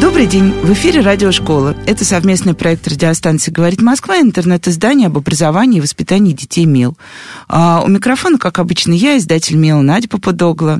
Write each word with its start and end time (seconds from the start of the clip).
Добрый 0.00 0.28
день. 0.28 0.52
В 0.62 0.72
эфире 0.74 1.00
радиошкола. 1.00 1.74
Это 1.84 2.04
совместный 2.04 2.54
проект 2.54 2.86
радиостанции 2.86 3.50
«Говорит 3.50 3.82
Москва» 3.82 4.20
интернет-издание 4.20 5.08
об 5.08 5.18
образовании 5.18 5.78
и 5.78 5.80
воспитании 5.80 6.34
детей 6.34 6.66
МИЛ. 6.66 6.96
А 7.48 7.82
у 7.84 7.88
микрофона, 7.88 8.38
как 8.38 8.60
обычно, 8.60 8.92
я, 8.92 9.18
издатель 9.18 9.56
МИЛ 9.56 9.82
Надя 9.82 10.08
Попудогла. 10.08 10.78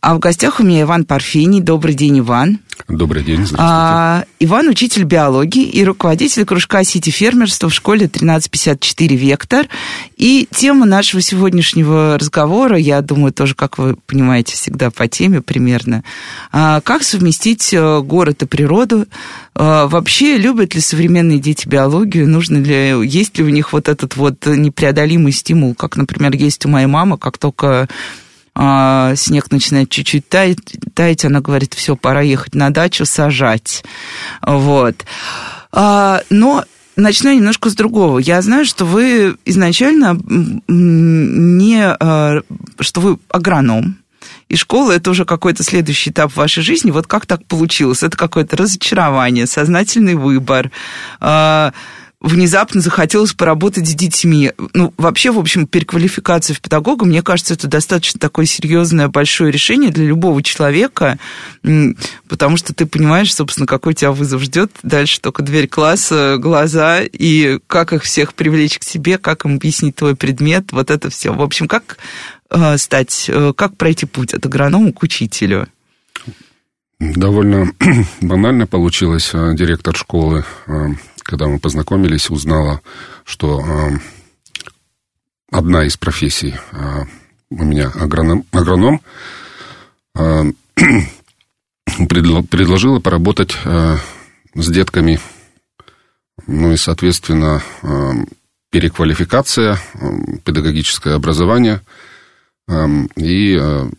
А 0.00 0.14
в 0.14 0.20
гостях 0.20 0.60
у 0.60 0.62
меня 0.62 0.82
Иван 0.82 1.06
Парфений. 1.06 1.60
Добрый 1.60 1.94
день, 1.94 2.20
Иван. 2.20 2.60
Добрый 2.88 3.24
день. 3.24 3.44
А, 3.58 4.24
Иван– 4.38 4.68
учитель 4.70 5.04
биологии 5.04 5.64
и 5.64 5.84
руководитель 5.84 6.44
кружка 6.44 6.84
сети 6.84 7.10
фермерства 7.10 7.68
в 7.68 7.74
школе 7.74 8.06
1354 8.06 9.16
«Вектор». 9.16 9.66
И 10.16 10.46
тема 10.52 10.86
нашего 10.86 11.20
сегодняшнего 11.20 12.16
разговора, 12.18 12.76
я 12.76 13.00
думаю, 13.02 13.32
тоже, 13.32 13.54
как 13.54 13.78
вы 13.78 13.96
понимаете, 14.06 14.54
всегда 14.54 14.90
по 14.90 15.08
теме 15.08 15.40
примерно. 15.40 16.04
А, 16.52 16.80
как 16.80 17.02
совместить 17.02 17.74
э, 17.74 18.00
город 18.02 18.42
и 18.42 18.46
природу? 18.46 19.06
А, 19.54 19.88
вообще, 19.88 20.36
любят 20.36 20.74
ли 20.74 20.80
современные 20.80 21.38
дети 21.38 21.66
биологию? 21.66 22.28
Нужно 22.28 22.58
ли, 22.58 23.06
есть 23.06 23.36
ли 23.38 23.44
у 23.44 23.48
них 23.48 23.72
вот 23.72 23.88
этот 23.88 24.16
вот 24.16 24.46
непреодолимый 24.46 25.32
стимул, 25.32 25.74
как, 25.74 25.96
например, 25.96 26.34
есть 26.34 26.64
у 26.66 26.68
моей 26.68 26.86
мамы, 26.86 27.18
как 27.18 27.38
только 27.38 27.88
а, 28.58 29.14
снег 29.16 29.50
начинает 29.50 29.90
чуть-чуть 29.90 30.30
таять, 30.30 30.58
таять, 30.94 31.26
она 31.26 31.40
говорит, 31.40 31.74
все, 31.74 31.94
пора 31.94 32.22
ехать 32.22 32.54
на 32.54 32.70
дачу, 32.70 33.04
сажать. 33.04 33.84
Вот. 34.40 35.04
А, 35.72 36.22
но 36.30 36.64
начну 36.96 37.34
немножко 37.34 37.68
с 37.68 37.74
другого. 37.74 38.18
Я 38.18 38.40
знаю, 38.40 38.64
что 38.64 38.86
вы 38.86 39.36
изначально 39.44 40.18
не, 40.68 41.82
а, 41.82 42.40
что 42.80 43.00
вы 43.02 43.18
агроном, 43.28 43.98
и 44.48 44.56
школа 44.56 44.92
это 44.92 45.10
уже 45.10 45.26
какой-то 45.26 45.62
следующий 45.62 46.08
этап 46.08 46.32
в 46.32 46.36
вашей 46.36 46.62
жизни. 46.62 46.90
Вот 46.90 47.06
как 47.06 47.26
так 47.26 47.44
получилось? 47.44 48.02
Это 48.02 48.16
какое-то 48.16 48.56
разочарование, 48.56 49.46
сознательный 49.46 50.14
выбор 50.14 50.70
внезапно 52.26 52.80
захотелось 52.80 53.32
поработать 53.32 53.86
с 53.88 53.94
детьми. 53.94 54.52
Ну, 54.74 54.92
вообще, 54.96 55.30
в 55.30 55.38
общем, 55.38 55.66
переквалификация 55.66 56.54
в 56.54 56.60
педагога, 56.60 57.04
мне 57.04 57.22
кажется, 57.22 57.54
это 57.54 57.68
достаточно 57.68 58.18
такое 58.18 58.46
серьезное, 58.46 59.08
большое 59.08 59.52
решение 59.52 59.90
для 59.90 60.04
любого 60.04 60.42
человека, 60.42 61.18
потому 62.28 62.56
что 62.56 62.74
ты 62.74 62.84
понимаешь, 62.86 63.32
собственно, 63.32 63.66
какой 63.66 63.94
тебя 63.94 64.10
вызов 64.10 64.42
ждет. 64.42 64.72
Дальше 64.82 65.20
только 65.20 65.42
дверь 65.42 65.68
класса, 65.68 66.36
глаза, 66.38 67.00
и 67.00 67.60
как 67.68 67.92
их 67.92 68.02
всех 68.02 68.34
привлечь 68.34 68.78
к 68.78 68.82
себе, 68.82 69.18
как 69.18 69.44
им 69.44 69.56
объяснить 69.56 69.96
твой 69.96 70.16
предмет, 70.16 70.72
вот 70.72 70.90
это 70.90 71.10
все. 71.10 71.32
В 71.32 71.42
общем, 71.42 71.68
как 71.68 71.98
э, 72.50 72.76
стать, 72.76 73.26
э, 73.28 73.52
как 73.56 73.76
пройти 73.76 74.06
путь 74.06 74.34
от 74.34 74.44
агронома 74.44 74.92
к 74.92 75.02
учителю? 75.02 75.68
Довольно 76.98 77.70
банально 78.20 78.66
получилось. 78.66 79.30
Э, 79.32 79.54
директор 79.54 79.94
школы 79.94 80.44
когда 81.26 81.48
мы 81.48 81.58
познакомились, 81.58 82.30
узнала, 82.30 82.80
что 83.24 83.60
э, 83.60 83.98
одна 85.50 85.84
из 85.84 85.96
профессий 85.96 86.54
э, 86.70 87.04
у 87.50 87.64
меня 87.64 87.88
агроном, 87.88 88.44
агроном 88.52 89.00
э, 90.14 90.44
предложила 92.08 93.00
поработать 93.00 93.56
э, 93.64 93.96
с 94.54 94.68
детками, 94.68 95.18
ну 96.46 96.72
и, 96.72 96.76
соответственно, 96.76 97.60
э, 97.82 98.12
переквалификация, 98.70 99.78
э, 99.94 100.38
педагогическое 100.44 101.16
образование, 101.16 101.82
э, 102.68 102.86
и 103.16 103.58
э, 103.60 103.90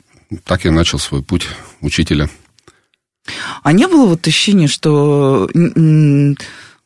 так 0.45 0.63
я 0.63 0.71
начал 0.71 0.97
свой 0.97 1.21
путь 1.23 1.49
учителя. 1.81 2.29
А 3.63 3.73
не 3.73 3.85
было 3.85 4.05
вот 4.05 4.25
ощущения, 4.25 4.67
что 4.67 5.49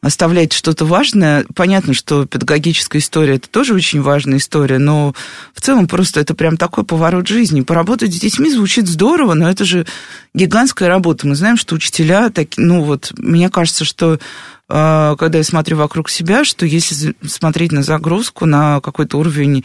оставлять 0.01 0.51
что-то 0.51 0.85
важное. 0.85 1.45
Понятно, 1.56 1.94
что 1.94 2.25
педагогическая 2.25 3.00
история 3.00 3.35
это 3.35 3.47
тоже 3.47 3.75
очень 3.75 4.01
важная 4.01 4.39
история, 4.39 4.79
но 4.79 5.13
в 5.53 5.62
целом 5.62 5.88
просто 5.88 6.19
это 6.19 6.34
прям 6.34 6.57
такой 6.57 6.84
поворот 6.84 7.28
жизни. 7.28 7.62
Поработать 7.62 8.13
с 8.13 8.19
детьми 8.19 8.51
звучит 8.51 8.88
здорово, 8.88 9.35
но 9.35 9.50
это 9.50 9.63
же 9.63 9.85
гигантская 10.34 10.89
работа. 10.89 11.28
Мы 11.28 11.35
знаем, 11.35 11.56
что 11.56 11.75
учителя, 11.75 12.29
так, 12.31 12.50
ну 12.57 12.84
вот, 12.84 13.13
мне 13.17 13.50
кажется, 13.50 13.85
что 13.85 14.19
а, 14.67 15.16
когда 15.17 15.38
я 15.38 15.44
смотрю 15.44 15.78
вокруг 15.78 16.09
себя, 16.09 16.45
что 16.45 16.66
если 16.66 17.13
смотреть 17.23 17.72
на 17.72 17.83
загрузку, 17.83 18.47
на 18.47 18.81
какой-то 18.81 19.19
уровень 19.19 19.63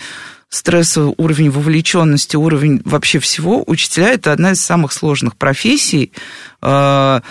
стресса, 0.50 1.04
уровень 1.16 1.50
вовлеченности, 1.50 2.36
уровень 2.36 2.82
вообще 2.84 3.20
всего, 3.20 3.64
учителя 3.66 4.10
это 4.10 4.32
одна 4.32 4.52
из 4.52 4.60
самых 4.60 4.92
сложных 4.92 5.36
профессий 5.36 6.12
а, 6.60 7.22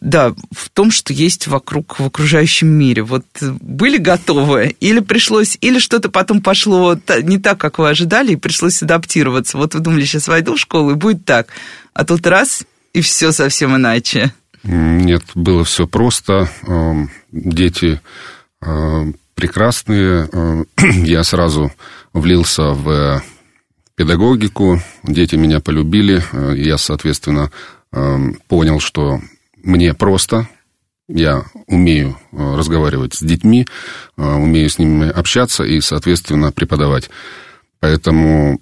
да, 0.00 0.34
в 0.52 0.68
том, 0.68 0.90
что 0.90 1.12
есть 1.12 1.46
вокруг, 1.46 1.98
в 1.98 2.04
окружающем 2.04 2.68
мире. 2.68 3.02
Вот 3.02 3.24
были 3.40 3.96
готовы, 3.96 4.76
или 4.80 5.00
пришлось, 5.00 5.56
или 5.60 5.78
что-то 5.78 6.10
потом 6.10 6.42
пошло 6.42 6.98
не 7.22 7.38
так, 7.38 7.58
как 7.58 7.78
вы 7.78 7.88
ожидали, 7.88 8.32
и 8.32 8.36
пришлось 8.36 8.82
адаптироваться. 8.82 9.56
Вот 9.56 9.74
вы 9.74 9.80
думали, 9.80 10.04
сейчас 10.04 10.28
войду 10.28 10.54
в 10.54 10.60
школу, 10.60 10.90
и 10.90 10.94
будет 10.94 11.24
так. 11.24 11.48
А 11.94 12.04
тут 12.04 12.26
раз, 12.26 12.64
и 12.92 13.00
все 13.00 13.32
совсем 13.32 13.74
иначе. 13.74 14.34
Нет, 14.62 15.22
было 15.34 15.64
все 15.64 15.86
просто. 15.86 16.50
Эм, 16.66 17.10
дети 17.32 18.00
э, 18.60 19.12
прекрасные. 19.34 20.28
Э, 20.30 20.64
я 21.04 21.24
сразу 21.24 21.72
влился 22.12 22.72
в 22.72 23.22
педагогику, 23.94 24.82
дети 25.02 25.36
меня 25.36 25.60
полюбили. 25.60 26.22
Э, 26.32 26.52
я, 26.56 26.76
соответственно, 26.76 27.50
эм, 27.92 28.38
понял, 28.46 28.80
что 28.80 29.20
мне 29.62 29.94
просто, 29.94 30.48
я 31.08 31.44
умею 31.66 32.16
э, 32.32 32.56
разговаривать 32.56 33.14
с 33.14 33.20
детьми, 33.20 33.66
э, 34.16 34.22
умею 34.22 34.70
с 34.70 34.78
ними 34.78 35.08
общаться 35.08 35.64
и, 35.64 35.80
соответственно, 35.80 36.52
преподавать. 36.52 37.10
Поэтому 37.80 38.60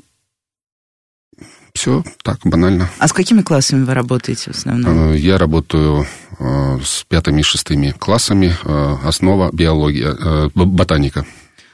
все 1.74 2.02
так 2.22 2.38
банально. 2.44 2.88
А 2.98 3.08
с 3.08 3.12
какими 3.12 3.42
классами 3.42 3.84
вы 3.84 3.94
работаете 3.94 4.52
в 4.52 4.56
основном? 4.56 5.12
Э, 5.12 5.18
я 5.18 5.38
работаю 5.38 6.06
с 6.40 7.04
пятыми 7.08 7.40
и 7.40 7.42
шестыми 7.42 7.90
классами. 7.98 8.54
Основа 9.04 9.50
биология, 9.52 10.48
ботаника. 10.54 11.26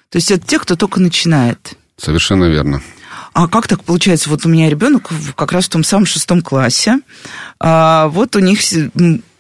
То 0.09 0.17
есть 0.17 0.31
это 0.31 0.47
те, 0.47 0.59
кто 0.59 0.75
только 0.75 1.01
начинает? 1.01 1.77
Совершенно 1.99 2.45
верно. 2.45 2.81
А 3.35 3.49
как 3.49 3.67
так 3.67 3.83
получается? 3.83 4.31
Вот 4.31 4.47
у 4.47 4.49
меня 4.49 4.71
ребенок 4.71 5.11
как 5.35 5.51
раз 5.53 5.67
в 5.67 5.71
том 5.71 5.83
самом 5.83 6.07
шестом 6.07 6.41
классе. 6.41 7.01
А 7.61 8.07
вот 8.09 8.37
у 8.37 8.39
них... 8.39 8.61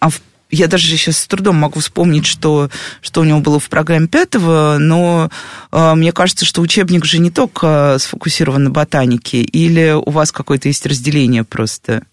А 0.00 0.10
я 0.50 0.68
даже 0.68 0.86
сейчас 0.86 1.18
с 1.18 1.26
трудом 1.26 1.56
могу 1.56 1.80
вспомнить, 1.80 2.26
что, 2.26 2.70
что 3.00 3.20
у 3.20 3.24
него 3.24 3.40
было 3.40 3.58
в 3.58 3.68
программе 3.68 4.06
пятого, 4.06 4.76
но 4.78 5.30
э, 5.72 5.94
мне 5.94 6.12
кажется, 6.12 6.44
что 6.44 6.60
учебник 6.60 7.04
же 7.04 7.18
не 7.18 7.30
только 7.30 7.96
сфокусирован 7.98 8.64
на 8.64 8.70
ботанике, 8.70 9.40
или 9.40 9.90
у 9.90 10.10
вас 10.10 10.30
какое-то 10.30 10.68
есть 10.68 10.86
разделение 10.86 11.42
просто? 11.42 12.04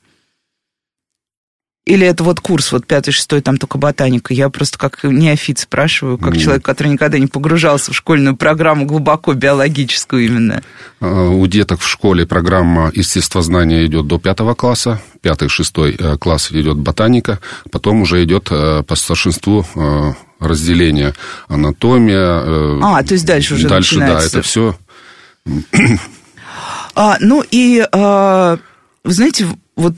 Или 1.92 2.08
это 2.08 2.24
вот 2.24 2.40
курс, 2.40 2.72
вот 2.72 2.88
пятый, 2.88 3.12
шестой, 3.12 3.42
там 3.42 3.58
только 3.58 3.78
ботаника? 3.78 4.34
Я 4.34 4.50
просто 4.50 4.80
как 4.80 5.04
неофит 5.04 5.60
спрашиваю, 5.60 6.18
как 6.18 6.36
Нет. 6.36 6.42
человек, 6.42 6.64
который 6.64 6.88
никогда 6.88 7.20
не 7.20 7.28
погружался 7.28 7.92
в 7.92 7.96
школьную 7.98 8.38
программу 8.38 8.86
глубоко 8.86 9.34
биологическую 9.34 10.26
именно. 10.26 10.64
А, 11.02 11.28
у 11.28 11.46
деток 11.48 11.82
в 11.82 11.90
школе 11.90 12.26
программа 12.26 12.94
естествознания 12.96 13.86
идет 13.86 14.08
до 14.08 14.20
пятого 14.20 14.54
класса, 14.54 15.02
пятый, 15.20 15.50
шестой 15.50 15.98
э, 16.00 16.16
класс 16.16 16.54
идет 16.54 16.78
ботаника, 16.78 17.40
потом 17.74 18.04
уже 18.04 18.24
идет 18.24 18.48
э, 18.52 18.84
по 18.84 18.96
старшинству 18.96 19.66
э, 19.76 20.14
разделение 20.40 21.14
анатомия. 21.50 22.80
А, 22.82 23.04
то 23.04 23.16
есть 23.16 23.26
дальше 23.26 23.56
уже 23.56 23.68
Дальше, 23.68 23.96
начинается. 23.96 24.32
да, 24.32 24.40
это 24.40 24.48
все. 24.48 24.78
А, 26.96 27.18
ну 27.20 27.44
и, 27.52 27.86
а, 27.92 28.60
вы 29.04 29.14
знаете, 29.14 29.48
вот 29.76 29.96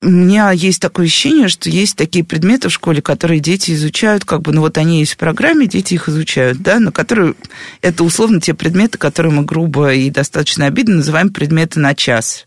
у 0.00 0.08
меня 0.08 0.52
есть 0.52 0.80
такое 0.80 1.06
ощущение, 1.06 1.48
что 1.48 1.68
есть 1.68 1.96
такие 1.96 2.24
предметы 2.24 2.68
в 2.68 2.72
школе, 2.72 3.02
которые 3.02 3.40
дети 3.40 3.72
изучают, 3.72 4.24
как 4.24 4.42
бы, 4.42 4.52
ну 4.52 4.60
вот 4.60 4.78
они 4.78 5.00
есть 5.00 5.14
в 5.14 5.16
программе, 5.16 5.66
дети 5.66 5.94
их 5.94 6.08
изучают, 6.08 6.58
да, 6.58 6.78
но 6.78 6.92
которые, 6.92 7.34
это 7.82 8.04
условно 8.04 8.40
те 8.40 8.54
предметы, 8.54 8.96
которые 8.96 9.32
мы 9.32 9.44
грубо 9.44 9.92
и 9.92 10.10
достаточно 10.10 10.66
обидно 10.66 10.96
называем 10.96 11.30
предметы 11.30 11.80
на 11.80 11.96
час. 11.96 12.46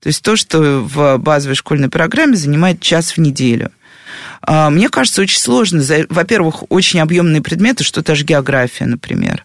То 0.00 0.08
есть 0.08 0.22
то, 0.22 0.36
что 0.36 0.80
в 0.80 1.18
базовой 1.18 1.56
школьной 1.56 1.88
программе 1.88 2.36
занимает 2.36 2.80
час 2.80 3.12
в 3.12 3.18
неделю. 3.18 3.70
А, 4.42 4.70
мне 4.70 4.88
кажется, 4.88 5.22
очень 5.22 5.38
сложно. 5.38 5.82
Во-первых, 6.08 6.64
очень 6.70 7.00
объемные 7.00 7.40
предметы, 7.40 7.84
что 7.84 8.02
та 8.02 8.14
же 8.14 8.24
география, 8.24 8.86
например. 8.86 9.44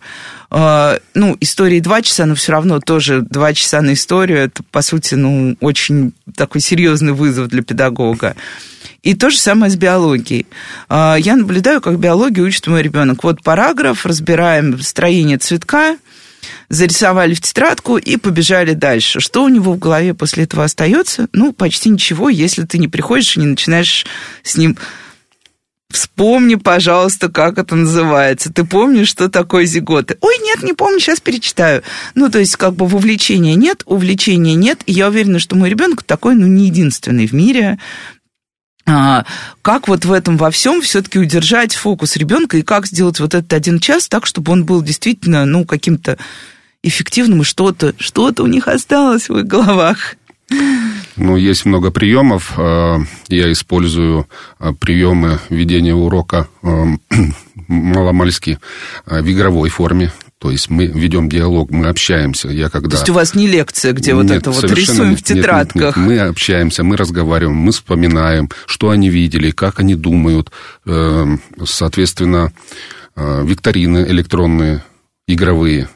Э, 0.52 1.00
ну, 1.14 1.38
истории 1.40 1.80
два 1.80 2.02
часа, 2.02 2.26
но 2.26 2.36
все 2.36 2.52
равно 2.52 2.80
тоже 2.80 3.22
два 3.22 3.54
часа 3.54 3.82
на 3.82 3.94
историю, 3.94 4.40
это, 4.40 4.64
по 4.64 4.82
сути, 4.82 5.16
ну, 5.16 5.56
очень 5.60 6.14
такой 6.36 6.62
серьезный 6.62 7.14
вызов 7.14 7.48
для 7.48 7.64
педагога. 7.64 8.36
И 9.04 9.14
то 9.14 9.30
же 9.30 9.38
самое 9.38 9.72
с 9.72 9.76
биологией. 9.76 10.46
Э, 10.90 11.16
я 11.20 11.36
наблюдаю, 11.36 11.82
как 11.82 12.00
биологию 12.00 12.48
учит 12.48 12.68
мой 12.68 12.82
ребенок. 12.82 13.24
Вот 13.24 13.42
параграф, 13.44 14.06
разбираем 14.06 14.80
строение 14.82 15.38
цветка, 15.38 15.98
зарисовали 16.70 17.34
в 17.34 17.42
тетрадку 17.42 17.98
и 17.98 18.18
побежали 18.18 18.74
дальше. 18.74 19.20
Что 19.20 19.44
у 19.44 19.50
него 19.50 19.74
в 19.74 19.80
голове 19.80 20.14
после 20.14 20.44
этого 20.44 20.64
остается? 20.64 21.28
Ну, 21.34 21.54
почти 21.54 21.90
ничего, 21.90 22.30
если 22.30 22.64
ты 22.64 22.78
не 22.78 22.88
приходишь 22.88 23.38
и 23.38 23.40
не 23.40 23.48
начинаешь 23.48 24.06
с 24.44 24.58
ним 24.58 24.78
Вспомни, 25.89 26.56
пожалуйста, 26.56 27.30
как 27.30 27.57
это 27.57 27.75
называется. 27.75 28.51
Ты 28.51 28.66
помнишь, 28.66 29.07
что 29.07 29.30
такое 29.30 29.66
зиготы? 29.66 30.18
Ой, 30.19 30.36
нет, 30.44 30.62
не 30.62 30.74
помню, 30.74 31.00
сейчас 31.00 31.22
перечитаю. 31.22 31.81
Ну, 32.13 32.30
то 32.30 32.39
есть, 32.39 32.57
как 32.57 32.75
бы 32.75 32.88
вовлечения 32.88 33.56
нет, 33.56 33.84
увлечения 33.86 34.56
нет. 34.56 34.81
И 34.86 34.92
я 34.92 35.07
уверена, 35.07 35.39
что 35.39 35.56
мой 35.56 35.69
ребенок 35.69 36.04
такой, 36.04 36.36
ну, 36.36 36.45
не 36.45 36.66
единственный 36.66 37.25
в 37.25 37.34
мире. 37.34 37.80
А, 38.86 39.25
как 39.62 39.88
вот 39.88 40.04
в 40.04 40.12
этом 40.12 40.38
во 40.38 40.51
всем 40.51 40.81
все-таки 40.81 41.19
удержать 41.19 41.75
фокус 41.75 42.16
ребенка 42.18 42.57
и 42.57 42.63
как 42.63 42.86
сделать 42.88 43.19
вот 43.19 43.34
этот 43.34 43.51
один 43.54 43.80
час 43.80 44.07
так, 44.07 44.25
чтобы 44.25 44.51
он 44.51 44.66
был 44.66 44.81
действительно, 44.81 45.45
ну, 45.45 45.66
каким-то 45.66 46.18
эффективным, 46.84 47.42
и 47.42 47.45
что-то, 47.45 47.94
что-то 47.98 48.44
у 48.44 48.48
них 48.48 48.68
осталось 48.68 49.30
в 49.30 49.38
их 49.38 49.45
головах. 49.45 50.16
Ну, 51.18 51.36
есть 51.36 51.66
много 51.66 51.92
приемов. 51.92 52.54
Э, 52.58 53.00
я 53.28 53.52
использую 53.52 54.28
э, 54.60 54.72
приемы 54.80 55.40
ведения 55.50 55.96
урока 55.96 56.48
э, 56.62 56.86
маломальски 57.68 58.60
в 59.06 59.32
игровой 59.32 59.70
форме. 59.70 60.12
То 60.40 60.52
есть 60.52 60.70
мы 60.70 60.86
ведем 60.86 61.28
диалог, 61.30 61.72
мы 61.72 61.88
общаемся. 61.88 62.50
Я 62.50 62.70
когда... 62.70 62.90
То 62.92 62.96
есть 62.98 63.10
у 63.10 63.14
вас 63.14 63.34
не 63.34 63.48
лекция, 63.48 63.94
где 63.94 64.14
нет, 64.14 64.24
вот 64.24 64.32
это 64.32 64.52
вот 64.52 64.72
рисуем 64.72 65.12
нет, 65.12 65.20
в 65.20 65.24
тетрадках? 65.24 65.98
Нет, 65.98 66.06
нет, 66.06 66.10
нет. 66.10 66.22
Мы 66.22 66.30
общаемся, 66.30 66.84
мы 66.84 66.96
разговариваем, 66.96 67.58
мы 67.58 67.72
вспоминаем, 67.72 68.50
что 68.68 68.92
они 68.92 69.10
видели, 69.10 69.50
как 69.50 69.80
они 69.80 69.96
думают. 69.96 70.52
Соответственно, 71.66 72.54
викторины 73.16 74.06
электронные, 74.08 74.84
игровые 75.28 75.90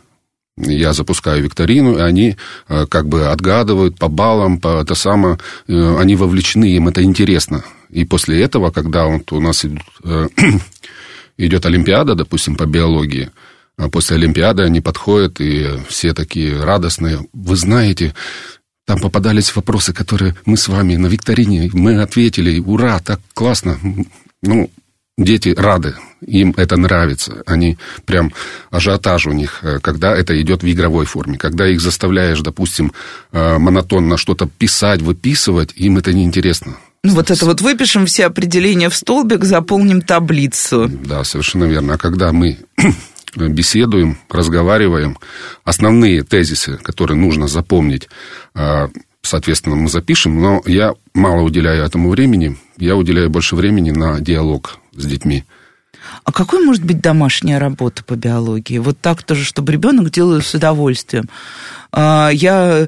я 0.64 0.94
запускаю 0.94 1.44
викторину, 1.44 1.98
и 1.98 2.02
они 2.02 2.38
э, 2.68 2.86
как 2.88 3.08
бы 3.08 3.28
отгадывают 3.28 3.98
по 3.98 4.08
баллам, 4.08 4.60
по 4.60 4.82
это 4.82 4.96
самое, 4.96 5.40
э, 5.68 5.98
они 6.00 6.16
вовлечены, 6.16 6.66
им 6.66 6.88
это 6.88 7.04
интересно. 7.04 7.64
И 7.90 8.06
после 8.06 8.42
этого, 8.42 8.72
когда 8.72 9.06
вот 9.06 9.32
у 9.32 9.40
нас 9.40 9.66
идут, 9.66 9.82
э, 10.04 10.28
идет 11.38 11.66
Олимпиада, 11.66 12.16
допустим, 12.16 12.56
по 12.56 12.66
биологии, 12.66 13.32
а 13.78 13.90
после 13.90 14.18
Олимпиады 14.18 14.64
они 14.64 14.82
подходят, 14.82 15.42
и 15.42 15.68
все 15.88 16.14
такие 16.14 16.62
радостные. 16.64 17.20
Вы 17.34 17.56
знаете, 17.56 18.14
там 18.86 19.00
попадались 19.00 19.56
вопросы, 19.56 19.94
которые 19.94 20.36
мы 20.46 20.58
с 20.58 20.68
вами 20.68 20.96
на 20.96 21.08
викторине, 21.08 21.70
мы 21.74 22.02
ответили, 22.02 22.60
ура, 22.60 23.00
так 23.00 23.20
классно. 23.34 23.80
Ну, 24.44 24.70
дети 25.18 25.50
рады, 25.58 25.96
им 26.26 26.54
это 26.58 26.78
нравится. 26.78 27.44
Они 27.46 27.78
прям 28.06 28.32
ажиотаж 28.70 29.28
у 29.28 29.32
них, 29.32 29.60
э, 29.62 29.80
когда 29.80 30.16
это 30.16 30.40
идет 30.42 30.64
в 30.64 30.72
игровой 30.72 31.06
форме. 31.06 31.38
Когда 31.38 31.68
их 31.68 31.82
заставляешь, 31.82 32.42
допустим, 32.42 32.94
э, 33.32 33.58
монотонно 33.58 34.18
что-то 34.18 34.48
писать, 34.48 35.02
выписывать, 35.02 35.74
им 35.76 35.98
это 35.98 36.14
неинтересно. 36.14 36.78
Ну, 37.04 37.16
вот 37.16 37.32
это 37.32 37.46
вот 37.46 37.62
выпишем 37.62 38.06
все 38.06 38.28
определения 38.28 38.90
в 38.90 38.96
столбик, 38.96 39.44
заполним 39.44 40.02
таблицу. 40.02 40.88
Да, 40.88 41.24
совершенно 41.24 41.64
верно. 41.64 41.96
А 41.96 41.98
когда 41.98 42.32
мы 42.32 42.60
беседуем, 43.36 44.20
разговариваем, 44.30 45.18
основные 45.64 46.24
тезисы, 46.24 46.78
которые 46.78 47.18
нужно 47.18 47.48
запомнить, 47.48 48.08
э, 48.54 48.88
соответственно, 49.24 49.76
мы 49.76 49.90
запишем, 49.90 50.40
но 50.40 50.62
я 50.66 50.94
мало 51.16 51.42
уделяю 51.42 51.84
этому 51.84 52.10
времени, 52.12 52.58
я 52.78 52.96
уделяю 52.96 53.30
больше 53.32 53.56
времени 53.56 53.90
на 53.92 54.20
диалог 54.20 54.81
с 54.96 55.06
детьми. 55.06 55.44
А 56.24 56.32
какой 56.32 56.64
может 56.64 56.84
быть 56.84 57.02
домашняя 57.02 57.60
работа 57.60 58.04
по 58.04 58.16
биологии? 58.16 58.80
Вот 58.80 59.00
так 59.00 59.24
тоже, 59.24 59.44
чтобы 59.44 59.72
ребенок 59.72 60.10
делал 60.10 60.42
с 60.42 60.54
удовольствием. 60.54 61.30
А, 61.92 62.30
я 62.30 62.88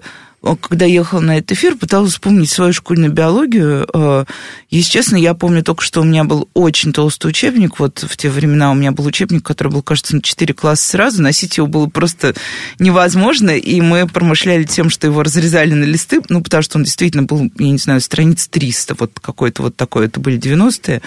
когда 0.59 0.85
ехала 0.85 1.21
на 1.21 1.37
этот 1.37 1.53
эфир, 1.53 1.77
пыталась 1.77 2.11
вспомнить 2.11 2.49
свою 2.49 2.73
школьную 2.73 3.13
биологию. 3.13 3.87
А, 3.93 4.25
если 4.69 4.91
честно, 4.91 5.15
я 5.15 5.33
помню 5.35 5.63
только, 5.63 5.83
что 5.83 6.01
у 6.01 6.03
меня 6.03 6.25
был 6.25 6.49
очень 6.53 6.91
толстый 6.91 7.27
учебник. 7.27 7.79
Вот 7.79 7.99
в 7.99 8.17
те 8.17 8.29
времена 8.29 8.71
у 8.71 8.73
меня 8.73 8.91
был 8.91 9.05
учебник, 9.05 9.45
который 9.45 9.71
был, 9.71 9.81
кажется, 9.81 10.15
на 10.15 10.21
4 10.21 10.53
класса 10.53 10.85
сразу. 10.85 11.21
Носить 11.21 11.57
его 11.57 11.67
было 11.67 11.87
просто 11.87 12.35
невозможно. 12.77 13.51
И 13.51 13.79
мы 13.79 14.05
промышляли 14.05 14.65
тем, 14.65 14.89
что 14.89 15.07
его 15.07 15.23
разрезали 15.23 15.73
на 15.73 15.85
листы, 15.85 16.19
ну, 16.27 16.43
потому 16.43 16.61
что 16.61 16.77
он 16.77 16.83
действительно 16.83 17.23
был, 17.23 17.49
я 17.57 17.69
не 17.69 17.77
знаю, 17.77 18.01
страниц 18.01 18.47
300, 18.49 18.95
вот 18.95 19.11
какой-то 19.21 19.63
вот 19.63 19.77
такой. 19.77 20.07
Это 20.07 20.19
были 20.19 20.37
90-е. 20.37 21.01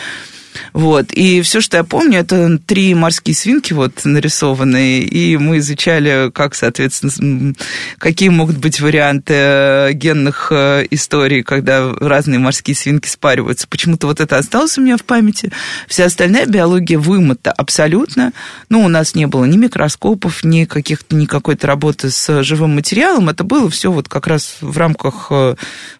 Вот. 0.72 1.12
И 1.12 1.42
все, 1.42 1.60
что 1.60 1.76
я 1.76 1.84
помню, 1.84 2.20
это 2.20 2.58
три 2.58 2.94
морские 2.94 3.34
свинки 3.34 3.72
вот 3.72 4.04
нарисованные, 4.04 5.02
и 5.02 5.36
мы 5.36 5.58
изучали, 5.58 6.30
как, 6.32 6.54
соответственно, 6.54 7.54
какие 7.98 8.28
могут 8.28 8.58
быть 8.58 8.80
варианты 8.80 9.34
э, 9.34 9.92
генных 9.92 10.48
э, 10.50 10.86
историй, 10.90 11.42
когда 11.42 11.92
разные 12.00 12.38
морские 12.38 12.74
свинки 12.74 13.08
спариваются. 13.08 13.66
Почему-то 13.68 14.06
вот 14.06 14.20
это 14.20 14.38
осталось 14.38 14.78
у 14.78 14.82
меня 14.82 14.96
в 14.96 15.04
памяти. 15.04 15.52
Вся 15.88 16.04
остальная 16.04 16.46
биология 16.46 16.98
вымыта 16.98 17.52
абсолютно. 17.52 18.32
Ну, 18.68 18.84
у 18.84 18.88
нас 18.88 19.14
не 19.14 19.26
было 19.26 19.44
ни 19.44 19.56
микроскопов, 19.56 20.44
ни 20.44 20.64
каких-то, 20.64 21.16
ни 21.16 21.26
какой-то 21.26 21.66
работы 21.66 22.10
с 22.10 22.42
живым 22.42 22.74
материалом. 22.74 23.28
Это 23.28 23.44
было 23.44 23.70
все 23.70 23.90
вот 23.90 24.08
как 24.08 24.26
раз 24.26 24.58
в 24.60 24.76
рамках 24.78 25.28
э, 25.30 25.56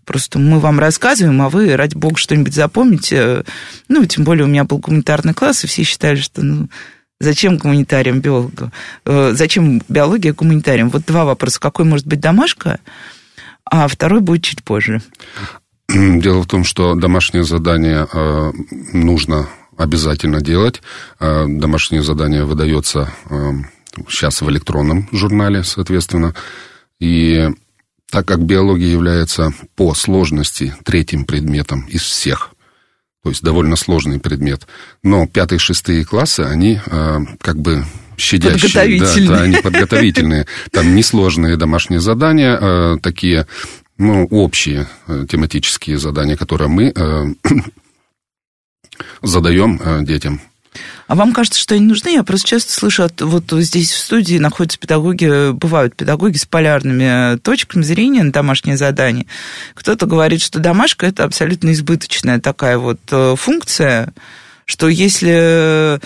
просто 0.06 0.38
мы 0.38 0.60
вам 0.60 0.78
рассказываем, 0.78 1.42
а 1.42 1.50
вы, 1.50 1.76
ради 1.76 1.94
бога, 1.94 2.16
что-нибудь 2.16 2.54
запомните. 2.54 3.44
Ну, 3.88 4.06
тем 4.06 4.24
более 4.24 4.44
у 4.44 4.48
меня 4.48 4.64
был 4.64 4.78
гуманитарный 4.78 5.34
класс, 5.34 5.64
и 5.64 5.66
все 5.66 5.82
считали, 5.82 6.16
что 6.16 6.42
ну, 6.42 6.68
зачем 7.20 7.58
гуманитариям 7.58 8.20
биологу, 8.20 8.70
э, 9.04 9.32
зачем 9.34 9.82
биология 9.88 10.32
гуманитариям. 10.32 10.88
Вот 10.88 11.04
два 11.04 11.24
вопроса. 11.24 11.60
Какой 11.60 11.84
может 11.84 12.06
быть 12.06 12.20
домашка, 12.20 12.78
а 13.64 13.88
второй 13.88 14.20
будет 14.20 14.44
чуть 14.44 14.62
позже. 14.62 15.02
Дело 15.88 16.42
в 16.42 16.46
том, 16.46 16.64
что 16.64 16.94
домашнее 16.94 17.44
задание 17.44 18.06
э, 18.10 18.52
нужно 18.92 19.48
обязательно 19.76 20.40
делать. 20.40 20.80
Э, 21.20 21.44
домашнее 21.46 22.02
задание 22.02 22.44
выдается 22.44 23.12
сейчас 24.08 24.40
в 24.40 24.50
электронном 24.50 25.08
журнале, 25.10 25.64
соответственно. 25.64 26.34
И 27.00 27.50
так 28.10 28.26
как 28.26 28.44
биология 28.44 28.88
является 28.88 29.52
по 29.74 29.94
сложности 29.94 30.74
третьим 30.84 31.24
предметом 31.24 31.82
из 31.88 32.02
всех, 32.02 32.50
то 33.22 33.30
есть 33.30 33.42
довольно 33.42 33.76
сложный 33.76 34.20
предмет. 34.20 34.66
Но 35.02 35.26
пятые, 35.26 35.58
шестые 35.58 36.04
классы, 36.04 36.40
они 36.40 36.80
э, 36.86 37.18
как 37.40 37.58
бы 37.58 37.84
щадящие. 38.16 38.70
Подготовительные. 38.70 39.28
Да, 39.28 39.36
да, 39.36 39.42
они 39.42 39.56
подготовительные. 39.56 40.46
Там 40.70 40.94
несложные 40.94 41.56
домашние 41.56 42.00
задания, 42.00 42.56
э, 42.60 42.96
такие, 43.02 43.46
ну, 43.98 44.26
общие 44.26 44.86
э, 45.08 45.26
тематические 45.28 45.98
задания, 45.98 46.36
которые 46.36 46.68
мы 46.68 46.92
э, 46.94 47.24
задаем 49.22 49.80
э, 49.82 50.04
детям. 50.04 50.40
А 51.06 51.14
вам 51.14 51.32
кажется, 51.32 51.60
что 51.60 51.74
они 51.74 51.86
нужны? 51.86 52.14
Я 52.14 52.24
просто 52.24 52.48
часто 52.48 52.72
слышу, 52.72 53.04
от, 53.04 53.20
вот 53.20 53.44
здесь 53.50 53.92
в 53.92 53.98
студии 53.98 54.38
находятся 54.38 54.78
педагоги, 54.78 55.52
бывают 55.52 55.94
педагоги 55.94 56.36
с 56.36 56.46
полярными 56.46 57.38
точками 57.38 57.82
зрения 57.82 58.22
на 58.22 58.32
домашнее 58.32 58.76
задание. 58.76 59.26
Кто-то 59.74 60.06
говорит, 60.06 60.42
что 60.42 60.58
домашка– 60.58 61.06
это 61.08 61.24
абсолютно 61.24 61.72
избыточная 61.72 62.40
такая 62.40 62.78
вот 62.78 63.00
э, 63.10 63.34
функция, 63.36 64.12
что 64.64 64.88
если 64.88 66.00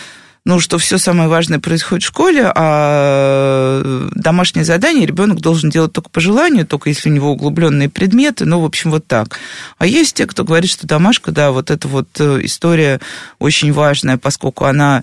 ну, 0.44 0.58
что 0.58 0.78
все 0.78 0.96
самое 0.96 1.28
важное 1.28 1.58
происходит 1.58 2.02
в 2.02 2.06
школе, 2.06 2.50
а 2.54 4.08
домашнее 4.14 4.64
задание 4.64 5.06
ребенок 5.06 5.40
должен 5.40 5.68
делать 5.68 5.92
только 5.92 6.08
по 6.08 6.20
желанию, 6.20 6.66
только 6.66 6.88
если 6.88 7.10
у 7.10 7.12
него 7.12 7.32
углубленные 7.32 7.90
предметы, 7.90 8.46
ну, 8.46 8.60
в 8.60 8.64
общем, 8.64 8.90
вот 8.90 9.06
так. 9.06 9.38
А 9.78 9.86
есть 9.86 10.16
те, 10.16 10.26
кто 10.26 10.44
говорит, 10.44 10.70
что 10.70 10.86
домашка, 10.86 11.30
да, 11.30 11.50
вот 11.50 11.70
эта 11.70 11.88
вот 11.88 12.08
э, 12.18 12.40
история 12.44 13.00
очень 13.38 13.72
важная, 13.72 14.16
поскольку 14.16 14.64
она 14.64 15.02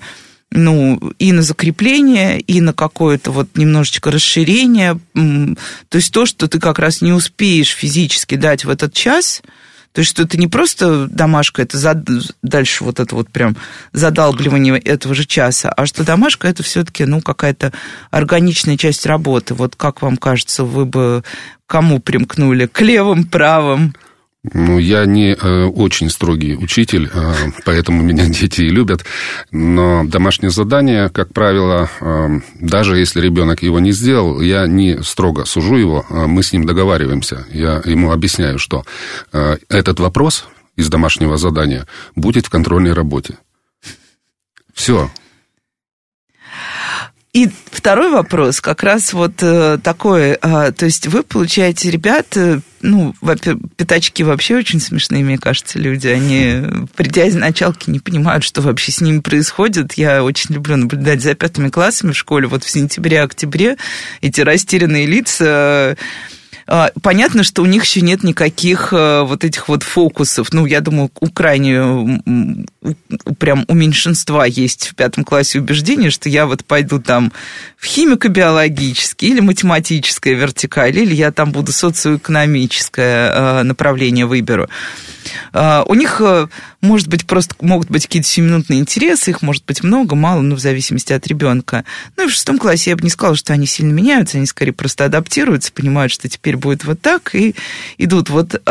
ну, 0.49 1.13
и 1.19 1.33
на 1.33 1.41
закрепление, 1.41 2.39
и 2.39 2.61
на 2.61 2.73
какое-то 2.73 3.31
вот 3.31 3.49
немножечко 3.55 4.11
расширение. 4.11 4.97
То 5.13 5.95
есть 5.95 6.13
то, 6.13 6.25
что 6.25 6.47
ты 6.47 6.59
как 6.59 6.79
раз 6.79 7.01
не 7.01 7.11
успеешь 7.11 7.75
физически 7.75 8.35
дать 8.35 8.65
в 8.65 8.69
этот 8.69 8.93
час– 8.93 9.41
то 9.93 9.99
есть, 9.99 10.11
что 10.11 10.23
это 10.23 10.37
не 10.37 10.47
просто 10.47 11.07
домашка, 11.07 11.61
это 11.61 11.77
зад... 11.77 12.05
дальше 12.41 12.83
вот 12.83 12.99
это 12.99 13.15
вот 13.15 13.29
прям 13.29 13.57
задалбливание 13.93 14.77
этого 14.77 15.15
же 15.15 15.25
часа, 15.25 15.69
а 15.69 15.85
что 15.85 16.03
домашка 16.03 16.47
это 16.47 16.63
все-таки, 16.63 17.05
ну, 17.05 17.21
какая-то 17.21 17.73
органичная 18.11 18.77
часть 18.77 19.05
работы. 19.05 19.53
Вот 19.53 19.75
как 19.75 20.01
вам 20.01 20.17
кажется, 20.17 20.63
вы 20.63 20.85
бы 20.85 21.23
кому 21.65 21.99
примкнули? 21.99 22.67
К 22.67 22.81
левым, 22.81 23.25
правым? 23.25 23.95
Ну, 24.53 24.77
я 24.77 25.05
не 25.05 25.33
э, 25.33 25.65
очень 25.65 26.09
строгий 26.09 26.55
учитель, 26.55 27.09
э, 27.11 27.33
поэтому 27.65 28.01
меня 28.01 28.25
дети 28.27 28.61
и 28.61 28.69
любят. 28.69 29.05
Но 29.51 30.03
домашнее 30.05 30.51
задание, 30.51 31.09
как 31.09 31.33
правило, 31.33 31.89
э, 31.99 32.39
даже 32.59 32.97
если 32.97 33.19
ребенок 33.19 33.63
его 33.63 33.79
не 33.79 33.91
сделал, 33.91 34.39
я 34.39 34.67
не 34.67 35.01
строго 35.03 35.45
сужу 35.45 35.75
его, 35.75 36.05
э, 36.09 36.27
мы 36.27 36.43
с 36.43 36.53
ним 36.53 36.65
договариваемся. 36.65 37.45
Я 37.51 37.81
ему 37.85 38.11
объясняю, 38.11 38.59
что 38.59 38.85
э, 39.33 39.57
этот 39.69 39.99
вопрос 39.99 40.47
из 40.75 40.89
домашнего 40.89 41.37
задания 41.37 41.87
будет 42.15 42.45
в 42.45 42.49
контрольной 42.49 42.93
работе. 42.93 43.37
Все, 44.73 45.09
и 47.37 47.51
второй 47.71 48.09
вопрос, 48.09 48.61
как 48.61 48.81
раз 48.81 49.13
вот 49.13 49.43
э, 49.43 49.77
такой, 49.83 50.39
э, 50.41 50.71
то 50.71 50.85
есть 50.85 51.05
вы 51.05 51.21
получаете 51.21 51.91
ребят, 51.91 52.35
э, 52.35 52.61
ну, 52.81 53.13
пятачки 53.75 54.23
вообще 54.23 54.55
очень 54.55 54.79
смешные, 54.79 55.23
мне 55.23 55.37
кажется, 55.37 55.77
люди, 55.77 56.07
они, 56.07 56.63
придя 56.95 57.25
из 57.25 57.35
началки, 57.35 57.91
не 57.91 57.99
понимают, 57.99 58.43
что 58.43 58.63
вообще 58.63 58.91
с 58.91 59.01
ними 59.01 59.19
происходит. 59.19 59.93
Я 59.93 60.23
очень 60.23 60.55
люблю 60.55 60.77
наблюдать 60.77 61.21
за 61.21 61.35
пятыми 61.35 61.69
классами 61.69 62.11
в 62.11 62.17
школе, 62.17 62.47
вот 62.47 62.63
в 62.63 62.71
сентябре-октябре 62.71 63.77
эти 64.21 64.41
растерянные 64.41 65.05
лица, 65.05 65.95
а, 66.69 66.91
понятно, 67.01 67.43
что 67.43 67.61
у 67.61 67.65
них 67.65 67.85
еще 67.85 68.01
нет 68.01 68.23
никаких 68.23 68.91
э, 68.91 69.21
вот 69.21 69.45
этих 69.45 69.69
вот 69.69 69.83
фокусов. 69.83 70.51
Ну, 70.51 70.65
я 70.65 70.81
думаю, 70.81 71.09
у 71.21 71.29
крайне, 71.29 72.21
прям 73.39 73.65
у 73.67 73.73
меньшинства 73.73 74.45
есть 74.45 74.89
в 74.89 74.95
пятом 74.95 75.23
классе 75.23 75.59
убеждение, 75.59 76.09
что 76.09 76.29
я 76.29 76.45
вот 76.45 76.65
пойду 76.65 76.99
там 76.99 77.31
в 77.77 77.85
химико-биологический 77.85 79.27
или 79.27 79.39
математическое 79.39 80.33
вертикаль, 80.33 80.97
или 80.97 81.13
я 81.13 81.31
там 81.31 81.51
буду 81.51 81.71
социоэкономическое 81.71 83.31
э, 83.31 83.63
направление 83.63 84.25
выберу. 84.25 84.69
А, 85.53 85.83
у 85.87 85.93
них, 85.93 86.21
э, 86.21 86.47
может 86.81 87.07
быть, 87.07 87.25
просто 87.25 87.55
могут 87.61 87.89
быть 87.89 88.07
какие-то 88.07 88.27
сиюминутные 88.27 88.79
интересы, 88.79 89.31
их 89.31 89.41
может 89.41 89.65
быть 89.65 89.83
много, 89.83 90.15
мало, 90.15 90.41
ну, 90.41 90.55
в 90.55 90.59
зависимости 90.59 91.13
от 91.13 91.27
ребенка. 91.27 91.85
Ну, 92.15 92.25
и 92.25 92.27
в 92.27 92.31
шестом 92.31 92.57
классе 92.57 92.91
я 92.91 92.95
бы 92.95 93.03
не 93.03 93.09
сказала, 93.09 93.35
что 93.35 93.53
они 93.53 93.65
сильно 93.65 93.91
меняются, 93.91 94.37
они 94.37 94.45
скорее 94.45 94.73
просто 94.73 95.05
адаптируются, 95.05 95.71
понимают, 95.71 96.11
что 96.11 96.29
теперь 96.29 96.57
будет 96.57 96.85
вот 96.85 97.01
так, 97.01 97.35
и 97.35 97.55
идут. 97.97 98.29
Вот 98.29 98.61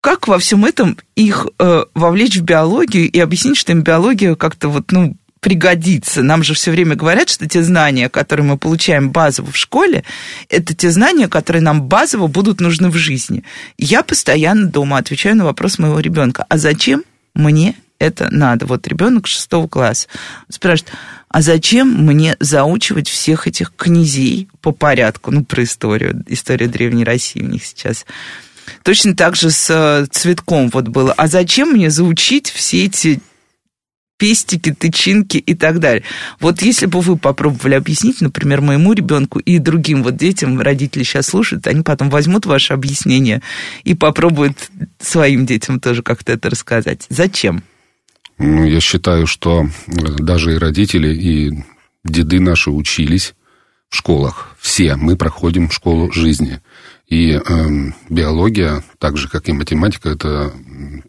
как 0.00 0.28
во 0.28 0.38
всем 0.38 0.64
этом 0.64 0.98
их 1.14 1.46
э, 1.58 1.84
вовлечь 1.94 2.36
в 2.36 2.42
биологию 2.42 3.10
и 3.10 3.18
объяснить, 3.18 3.56
что 3.56 3.72
им 3.72 3.82
биология 3.82 4.34
как-то 4.34 4.68
вот, 4.68 4.92
ну, 4.92 5.16
пригодится. 5.40 6.22
Нам 6.22 6.42
же 6.42 6.54
все 6.54 6.70
время 6.70 6.96
говорят, 6.96 7.28
что 7.28 7.48
те 7.48 7.62
знания, 7.62 8.08
которые 8.08 8.44
мы 8.44 8.58
получаем 8.58 9.10
базово 9.10 9.52
в 9.52 9.56
школе, 9.56 10.02
это 10.48 10.74
те 10.74 10.90
знания, 10.90 11.28
которые 11.28 11.62
нам 11.62 11.84
базово 11.84 12.26
будут 12.26 12.60
нужны 12.60 12.90
в 12.90 12.96
жизни. 12.96 13.44
Я 13.78 14.02
постоянно 14.02 14.66
дома 14.66 14.98
отвечаю 14.98 15.36
на 15.36 15.44
вопрос 15.44 15.78
моего 15.78 16.00
ребенка, 16.00 16.44
а 16.48 16.58
зачем 16.58 17.04
мне 17.34 17.76
это 17.98 18.28
надо? 18.30 18.66
Вот 18.66 18.86
ребенок 18.88 19.26
шестого 19.26 19.68
класса 19.68 20.08
спрашивает, 20.48 20.92
а 21.28 21.42
зачем 21.42 21.92
мне 22.06 22.36
заучивать 22.40 23.08
всех 23.08 23.46
этих 23.46 23.72
князей 23.76 24.48
по 24.60 24.72
порядку? 24.72 25.30
Ну, 25.30 25.44
про 25.44 25.62
историю, 25.62 26.24
история 26.26 26.66
Древней 26.66 27.04
России 27.04 27.40
у 27.40 27.46
них 27.46 27.64
сейчас. 27.64 28.04
Точно 28.86 29.16
так 29.16 29.34
же 29.34 29.50
с 29.50 29.68
э, 29.68 30.06
цветком 30.12 30.70
вот 30.72 30.86
было. 30.86 31.12
А 31.16 31.26
зачем 31.26 31.72
мне 31.72 31.90
заучить 31.90 32.48
все 32.48 32.84
эти 32.84 33.18
пестики, 34.16 34.72
тычинки 34.72 35.38
и 35.38 35.54
так 35.56 35.80
далее. 35.80 36.04
Вот 36.38 36.62
если 36.62 36.86
бы 36.86 37.00
вы 37.00 37.16
попробовали 37.18 37.74
объяснить, 37.74 38.20
например, 38.20 38.60
моему 38.60 38.92
ребенку 38.92 39.40
и 39.40 39.58
другим 39.58 40.04
вот 40.04 40.16
детям, 40.16 40.60
родители 40.60 41.02
сейчас 41.02 41.26
слушают, 41.26 41.66
они 41.66 41.82
потом 41.82 42.10
возьмут 42.10 42.46
ваше 42.46 42.74
объяснение 42.74 43.42
и 43.82 43.94
попробуют 43.94 44.70
своим 45.00 45.46
детям 45.46 45.80
тоже 45.80 46.04
как-то 46.04 46.34
это 46.34 46.48
рассказать. 46.48 47.06
Зачем? 47.08 47.64
Ну, 48.38 48.66
я 48.66 48.78
считаю, 48.78 49.26
что 49.26 49.66
э, 49.88 49.90
даже 50.20 50.54
и 50.54 50.58
родители, 50.58 51.12
и 51.12 51.64
деды 52.04 52.38
наши 52.38 52.70
учились 52.70 53.34
в 53.88 53.96
школах. 53.96 54.56
Все 54.58 54.96
мы 54.96 55.16
проходим 55.16 55.70
школу 55.70 56.12
жизни. 56.12 56.60
И 57.06 57.32
э, 57.32 57.40
биология, 58.08 58.82
так 58.98 59.16
же 59.16 59.28
как 59.28 59.48
и 59.48 59.52
математика, 59.52 60.08
это 60.08 60.52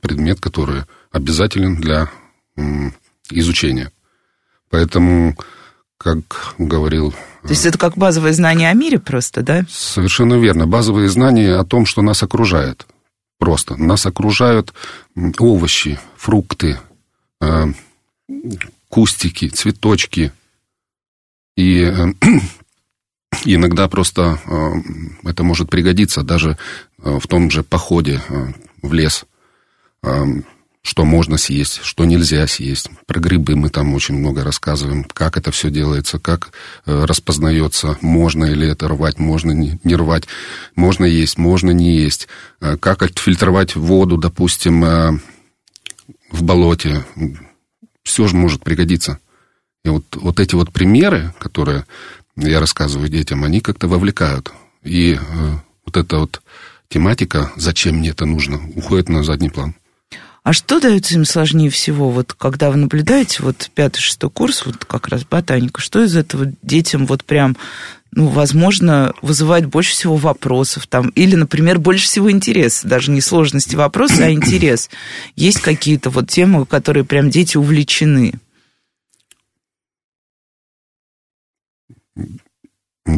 предмет, 0.02 0.40
который 0.40 0.84
обязателен 1.12 1.76
для 1.76 2.10
изучения. 3.32 3.92
Поэтому, 4.70 5.36
как 5.98 6.54
говорил... 6.58 7.12
То 7.44 7.50
есть 7.50 7.66
это 7.66 7.78
как 7.78 7.98
базовые 7.98 8.34
знания 8.34 8.70
о 8.70 8.74
мире 8.74 9.00
просто, 9.00 9.42
да? 9.42 9.66
Совершенно 9.70 10.36
верно. 10.36 10.68
Базовые 10.68 11.10
знания 11.10 11.56
о 11.56 11.64
том, 11.64 11.86
что 11.86 12.02
нас 12.02 12.22
окружает. 12.24 12.86
Просто. 13.40 13.76
Нас 13.76 14.06
окружают 14.06 14.74
овощи, 15.40 16.00
фрукты, 16.18 16.80
э, 17.40 17.66
кустики, 18.90 19.48
цветочки. 19.48 20.34
И 21.56 21.82
э, 21.84 22.14
иногда 23.46 23.88
просто 23.88 24.40
э, 24.46 25.30
это 25.30 25.44
может 25.44 25.70
пригодиться 25.70 26.24
даже 26.24 26.58
в 26.98 27.28
том 27.28 27.52
же 27.52 27.64
походе 27.64 28.22
в 28.82 28.94
лес 28.94 29.26
что 30.88 31.04
можно 31.04 31.38
съесть, 31.38 31.82
что 31.84 32.06
нельзя 32.06 32.48
съесть. 32.48 32.90
Про 33.06 33.20
грибы 33.20 33.58
мы 33.58 33.70
там 33.70 33.94
очень 33.94 34.16
много 34.16 34.46
рассказываем, 34.46 35.04
как 35.04 35.36
это 35.36 35.52
все 35.52 35.70
делается, 35.70 36.18
как 36.18 36.54
э, 36.86 37.04
распознается, 37.04 37.98
можно 38.00 38.46
ли 38.46 38.70
это 38.70 38.88
рвать, 38.88 39.20
можно 39.20 39.52
не, 39.52 39.96
рвать, 39.96 40.24
можно 40.78 41.04
есть, 41.04 41.38
можно 41.38 41.72
не 41.72 41.98
есть, 41.98 42.30
э, 42.62 42.78
как 42.78 43.04
отфильтровать 43.04 43.76
воду, 43.76 44.16
допустим, 44.16 44.86
э, 44.86 45.20
в 46.32 46.44
болоте. 46.44 47.04
Все 48.04 48.28
же 48.28 48.38
может 48.38 48.64
пригодиться. 48.64 49.20
И 49.84 49.90
вот, 49.90 50.06
вот 50.16 50.40
эти 50.40 50.56
вот 50.56 50.72
примеры, 50.72 51.34
которые 51.38 51.86
я 52.38 52.60
рассказываю 52.60 53.10
детям, 53.10 53.44
они 53.44 53.60
как-то 53.60 53.88
вовлекают. 53.88 54.54
И 54.84 55.20
вот 55.86 55.98
эта 55.98 56.18
вот 56.20 56.42
тематика, 56.90 57.52
зачем 57.58 57.98
мне 57.98 58.10
это 58.10 58.26
нужно, 58.26 58.62
уходит 58.76 59.10
на 59.10 59.24
задний 59.24 59.50
план. 59.50 59.76
А 60.44 60.54
что 60.54 60.80
дается 60.80 61.16
им 61.16 61.26
сложнее 61.26 61.70
всего? 61.70 62.10
Вот 62.10 62.32
когда 62.34 62.72
вы 62.72 62.78
наблюдаете, 62.78 63.44
вот 63.44 63.70
пятый-шестой 63.76 64.30
курс, 64.30 64.66
вот 64.66 64.86
как 64.86 65.10
раз 65.10 65.26
ботаника, 65.26 65.82
что 65.82 66.02
из 66.02 66.16
этого 66.16 66.54
детям 66.62 67.06
вот 67.06 67.26
прям, 67.26 67.58
ну, 68.14 68.28
возможно, 68.28 69.14
вызывает 69.22 69.66
больше 69.66 69.92
всего 69.92 70.16
вопросов 70.16 70.88
там, 70.88 71.10
или, 71.10 71.36
например, 71.36 71.80
больше 71.80 72.06
всего 72.06 72.32
интереса, 72.32 72.88
даже 72.88 73.12
не 73.12 73.20
сложности 73.20 73.76
вопроса, 73.76 74.24
а 74.24 74.32
интерес. 74.32 74.90
Есть 75.36 75.60
какие-то 75.60 76.10
вот 76.10 76.30
темы, 76.30 76.66
которые 76.66 77.04
прям 77.04 77.30
дети 77.30 77.58
увлечены? 77.58 78.36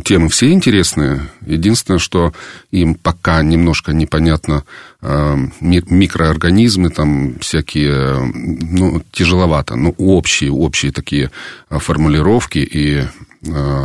Темы 0.04 0.30
все 0.30 0.52
интересные. 0.52 1.22
Единственное, 1.46 2.00
что 2.00 2.34
им 2.72 2.96
пока 2.96 3.42
немножко 3.42 3.92
непонятно 3.92 4.64
э, 5.02 5.38
микроорганизмы, 5.60 6.90
там 6.90 7.40
всякие, 7.40 8.20
ну, 8.34 9.02
тяжеловато. 9.12 9.76
Ну, 9.76 9.96
общие, 9.98 10.52
общие 10.52 10.92
такие 10.92 11.32
э, 11.70 11.80
формулировки 11.80 12.60
и 12.60 13.00
э, 13.00 13.06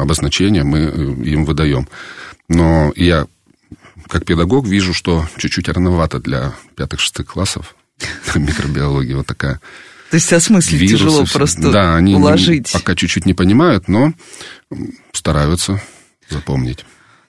обозначения 0.00 0.64
мы 0.64 0.80
им 1.24 1.44
выдаем. 1.44 1.88
Но 2.48 2.92
я, 2.96 3.26
как 4.08 4.26
педагог, 4.26 4.66
вижу, 4.66 4.92
что 4.92 5.26
чуть-чуть 5.38 5.68
рановато 5.68 6.20
для 6.20 6.52
пятых-шестых 6.76 7.26
классов 7.26 7.74
микробиология 8.34 9.16
вот 9.16 9.26
такая. 9.26 9.60
То 10.10 10.16
есть 10.16 10.32
осмыслить 10.32 10.80
вирусы, 10.80 10.96
тяжело 10.96 11.24
просто 11.32 11.72
да, 11.72 11.96
они 11.96 12.14
уложить. 12.14 12.70
пока 12.72 12.94
чуть-чуть 12.94 13.26
не 13.26 13.34
понимают, 13.34 13.88
но 13.88 14.12
стараются 15.12 15.82
запомнить. 16.28 16.84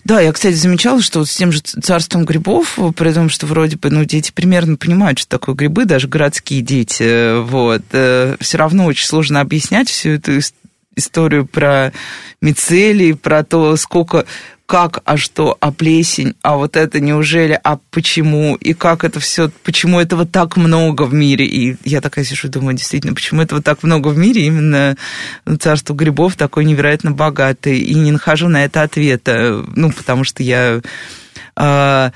Да, 0.05 0.21
я, 0.21 0.31
кстати, 0.31 0.53
замечала, 0.53 1.01
что 1.01 1.19
вот 1.19 1.29
с 1.29 1.35
тем 1.35 1.51
же 1.51 1.61
царством 1.61 2.25
грибов, 2.25 2.77
при 2.95 3.11
том, 3.11 3.27
что 3.27 3.47
вроде 3.47 3.75
бы, 3.75 3.89
ну, 3.89 4.05
дети 4.05 4.31
примерно 4.31 4.77
понимают, 4.77 5.17
что 5.17 5.29
такое 5.29 5.55
грибы, 5.55 5.85
даже 5.85 6.07
городские 6.07 6.61
дети, 6.61 7.41
вот, 7.41 7.81
э, 7.91 8.37
все 8.39 8.57
равно 8.59 8.85
очень 8.85 9.07
сложно 9.07 9.41
объяснять 9.41 9.89
всю 9.89 10.11
эту 10.11 10.39
историю 10.95 11.47
про 11.47 11.91
мицелий, 12.39 13.15
про 13.15 13.43
то, 13.43 13.75
сколько 13.77 14.25
как, 14.65 15.01
а 15.05 15.15
что, 15.15 15.57
а 15.59 15.71
плесень, 15.71 16.35
а 16.41 16.55
вот 16.55 16.75
это 16.75 16.99
неужели, 16.99 17.59
а 17.63 17.77
почему, 17.91 18.55
и 18.55 18.73
как 18.73 19.03
это 19.03 19.19
все, 19.19 19.51
почему 19.63 19.99
этого 19.99 20.25
так 20.25 20.57
много 20.57 21.03
в 21.03 21.13
мире. 21.13 21.45
И 21.45 21.77
я 21.83 22.01
такая 22.01 22.25
сижу, 22.25 22.49
думаю, 22.49 22.75
действительно, 22.75 23.13
почему 23.13 23.41
этого 23.41 23.61
так 23.61 23.83
много 23.83 24.07
в 24.07 24.17
мире, 24.17 24.45
именно 24.45 24.97
царство 25.59 25.93
грибов 25.93 26.35
такое 26.35 26.63
невероятно 26.63 27.11
богатое, 27.11 27.75
и 27.75 27.93
не 27.93 28.11
нахожу 28.11 28.47
на 28.47 28.65
это 28.65 28.81
ответа, 28.81 29.63
ну, 29.75 29.91
потому 29.91 30.23
что 30.23 30.41
я, 30.41 30.81
а, 31.55 32.11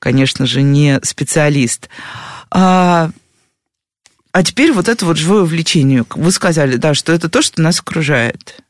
конечно 0.00 0.46
же, 0.46 0.62
не 0.62 0.98
специалист. 1.04 1.88
А, 2.50 3.10
а 4.32 4.42
теперь 4.42 4.72
вот 4.72 4.88
это 4.88 5.06
вот 5.06 5.16
живое 5.16 5.42
увлечение. 5.42 6.04
Вы 6.10 6.32
сказали, 6.32 6.74
да, 6.74 6.92
что 6.94 7.12
это 7.12 7.28
то, 7.28 7.40
что 7.40 7.62
нас 7.62 7.78
окружает. 7.78 8.63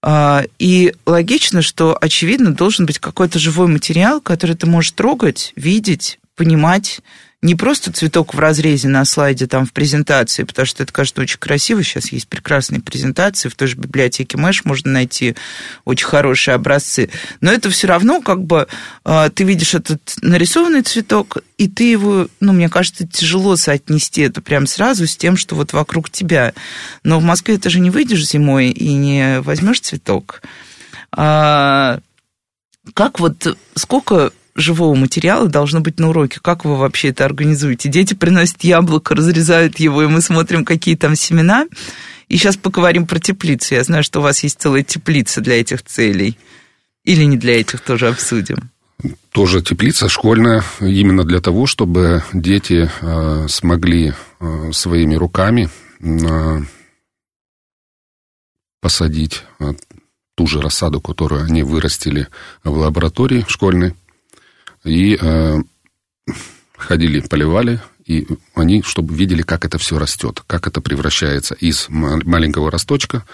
А, 0.00 0.44
и 0.58 0.94
логично, 1.06 1.62
что, 1.62 1.96
очевидно, 2.00 2.54
должен 2.54 2.86
быть 2.86 2.98
какой-то 2.98 3.38
живой 3.38 3.66
материал, 3.68 4.20
который 4.20 4.56
ты 4.56 4.66
можешь 4.66 4.92
трогать, 4.92 5.52
видеть, 5.56 6.20
понимать, 6.36 7.00
не 7.40 7.54
просто 7.54 7.92
цветок 7.92 8.34
в 8.34 8.40
разрезе 8.40 8.88
на 8.88 9.04
слайде 9.04 9.46
там 9.46 9.64
в 9.64 9.72
презентации, 9.72 10.42
потому 10.42 10.66
что 10.66 10.82
это 10.82 10.92
кажется 10.92 11.20
очень 11.20 11.38
красиво. 11.38 11.84
Сейчас 11.84 12.10
есть 12.10 12.26
прекрасные 12.26 12.80
презентации. 12.80 13.48
В 13.48 13.54
той 13.54 13.68
же 13.68 13.76
библиотеке 13.76 14.36
Мэш 14.36 14.64
можно 14.64 14.90
найти 14.90 15.36
очень 15.84 16.06
хорошие 16.06 16.56
образцы. 16.56 17.10
Но 17.40 17.52
это 17.52 17.70
все 17.70 17.86
равно 17.86 18.22
как 18.22 18.42
бы 18.42 18.66
а, 19.04 19.30
ты 19.30 19.44
видишь 19.44 19.74
этот 19.74 20.16
нарисованный 20.20 20.82
цветок, 20.82 21.38
и 21.58 21.68
ты 21.68 21.84
его, 21.84 22.26
ну, 22.40 22.52
мне 22.52 22.68
кажется, 22.68 23.06
тяжело 23.06 23.54
соотнести 23.54 24.22
это 24.22 24.40
прям 24.42 24.66
сразу 24.66 25.06
с 25.06 25.16
тем, 25.16 25.36
что 25.36 25.54
вот 25.54 25.72
вокруг 25.72 26.10
тебя. 26.10 26.54
Но 27.04 27.20
в 27.20 27.22
Москве 27.22 27.56
ты 27.56 27.70
же 27.70 27.78
не 27.78 27.90
выйдешь 27.90 28.26
зимой 28.26 28.70
и 28.70 28.94
не 28.94 29.40
возьмешь 29.42 29.80
цветок. 29.80 30.42
А, 31.12 32.00
как 32.94 33.20
вот, 33.20 33.56
сколько 33.76 34.32
живого 34.58 34.94
материала 34.94 35.48
должно 35.48 35.80
быть 35.80 35.98
на 35.98 36.10
уроке. 36.10 36.40
Как 36.40 36.64
вы 36.64 36.76
вообще 36.76 37.08
это 37.08 37.24
организуете? 37.24 37.88
Дети 37.88 38.14
приносят 38.14 38.62
яблоко, 38.64 39.14
разрезают 39.14 39.78
его, 39.78 40.02
и 40.02 40.06
мы 40.06 40.20
смотрим, 40.20 40.64
какие 40.64 40.96
там 40.96 41.16
семена. 41.16 41.66
И 42.28 42.36
сейчас 42.36 42.56
поговорим 42.56 43.06
про 43.06 43.18
теплицу. 43.18 43.74
Я 43.74 43.84
знаю, 43.84 44.02
что 44.02 44.20
у 44.20 44.22
вас 44.22 44.42
есть 44.42 44.60
целая 44.60 44.82
теплица 44.82 45.40
для 45.40 45.60
этих 45.60 45.82
целей. 45.82 46.36
Или 47.04 47.24
не 47.24 47.36
для 47.36 47.60
этих, 47.60 47.80
тоже 47.80 48.08
обсудим. 48.08 48.70
Тоже 49.32 49.62
теплица 49.62 50.08
школьная, 50.08 50.64
именно 50.80 51.24
для 51.24 51.40
того, 51.40 51.66
чтобы 51.66 52.24
дети 52.32 52.90
э, 53.00 53.46
смогли 53.48 54.12
э, 54.40 54.72
своими 54.72 55.14
руками 55.14 55.70
э, 56.00 56.62
посадить 58.80 59.44
э, 59.60 59.72
ту 60.34 60.46
же 60.46 60.60
рассаду, 60.60 61.00
которую 61.00 61.44
они 61.44 61.62
вырастили 61.62 62.28
в 62.64 62.76
лаборатории 62.76 63.44
школьной, 63.48 63.94
и 64.88 65.18
э, 65.20 65.58
ходили, 66.76 67.20
поливали, 67.20 67.80
и 68.06 68.26
они, 68.54 68.82
чтобы 68.82 69.14
видели, 69.14 69.42
как 69.42 69.64
это 69.64 69.78
все 69.78 69.98
растет, 69.98 70.42
как 70.46 70.66
это 70.66 70.80
превращается 70.80 71.54
из 71.54 71.86
маленького 71.88 72.70
росточка 72.70 73.24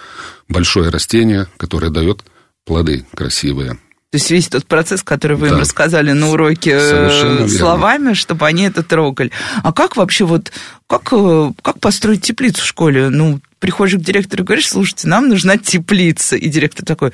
большое 0.48 0.90
растение, 0.90 1.46
которое 1.56 1.90
дает 1.90 2.24
плоды 2.64 3.06
красивые. 3.14 3.78
То 4.10 4.16
есть 4.16 4.30
весь 4.30 4.48
тот 4.48 4.66
процесс, 4.66 5.02
который 5.02 5.36
вы 5.36 5.48
да. 5.48 5.54
им 5.54 5.60
рассказали 5.60 6.12
на 6.12 6.30
уроке 6.30 6.70
э, 6.72 6.88
Совершенно 6.88 7.48
словами, 7.48 8.02
верно. 8.02 8.14
чтобы 8.14 8.46
они 8.46 8.62
это 8.62 8.84
трогали. 8.84 9.32
А 9.62 9.72
как 9.72 9.96
вообще 9.96 10.24
вот, 10.24 10.52
как, 10.86 11.12
э, 11.12 11.52
как 11.62 11.80
построить 11.80 12.22
теплицу 12.22 12.62
в 12.62 12.66
школе? 12.66 13.08
Ну, 13.08 13.40
приходишь 13.58 13.98
к 13.98 14.04
директору 14.04 14.44
и 14.44 14.46
говоришь, 14.46 14.68
слушайте, 14.68 15.08
нам 15.08 15.28
нужна 15.28 15.56
теплица. 15.56 16.36
И 16.36 16.48
директор 16.48 16.84
такой, 16.84 17.12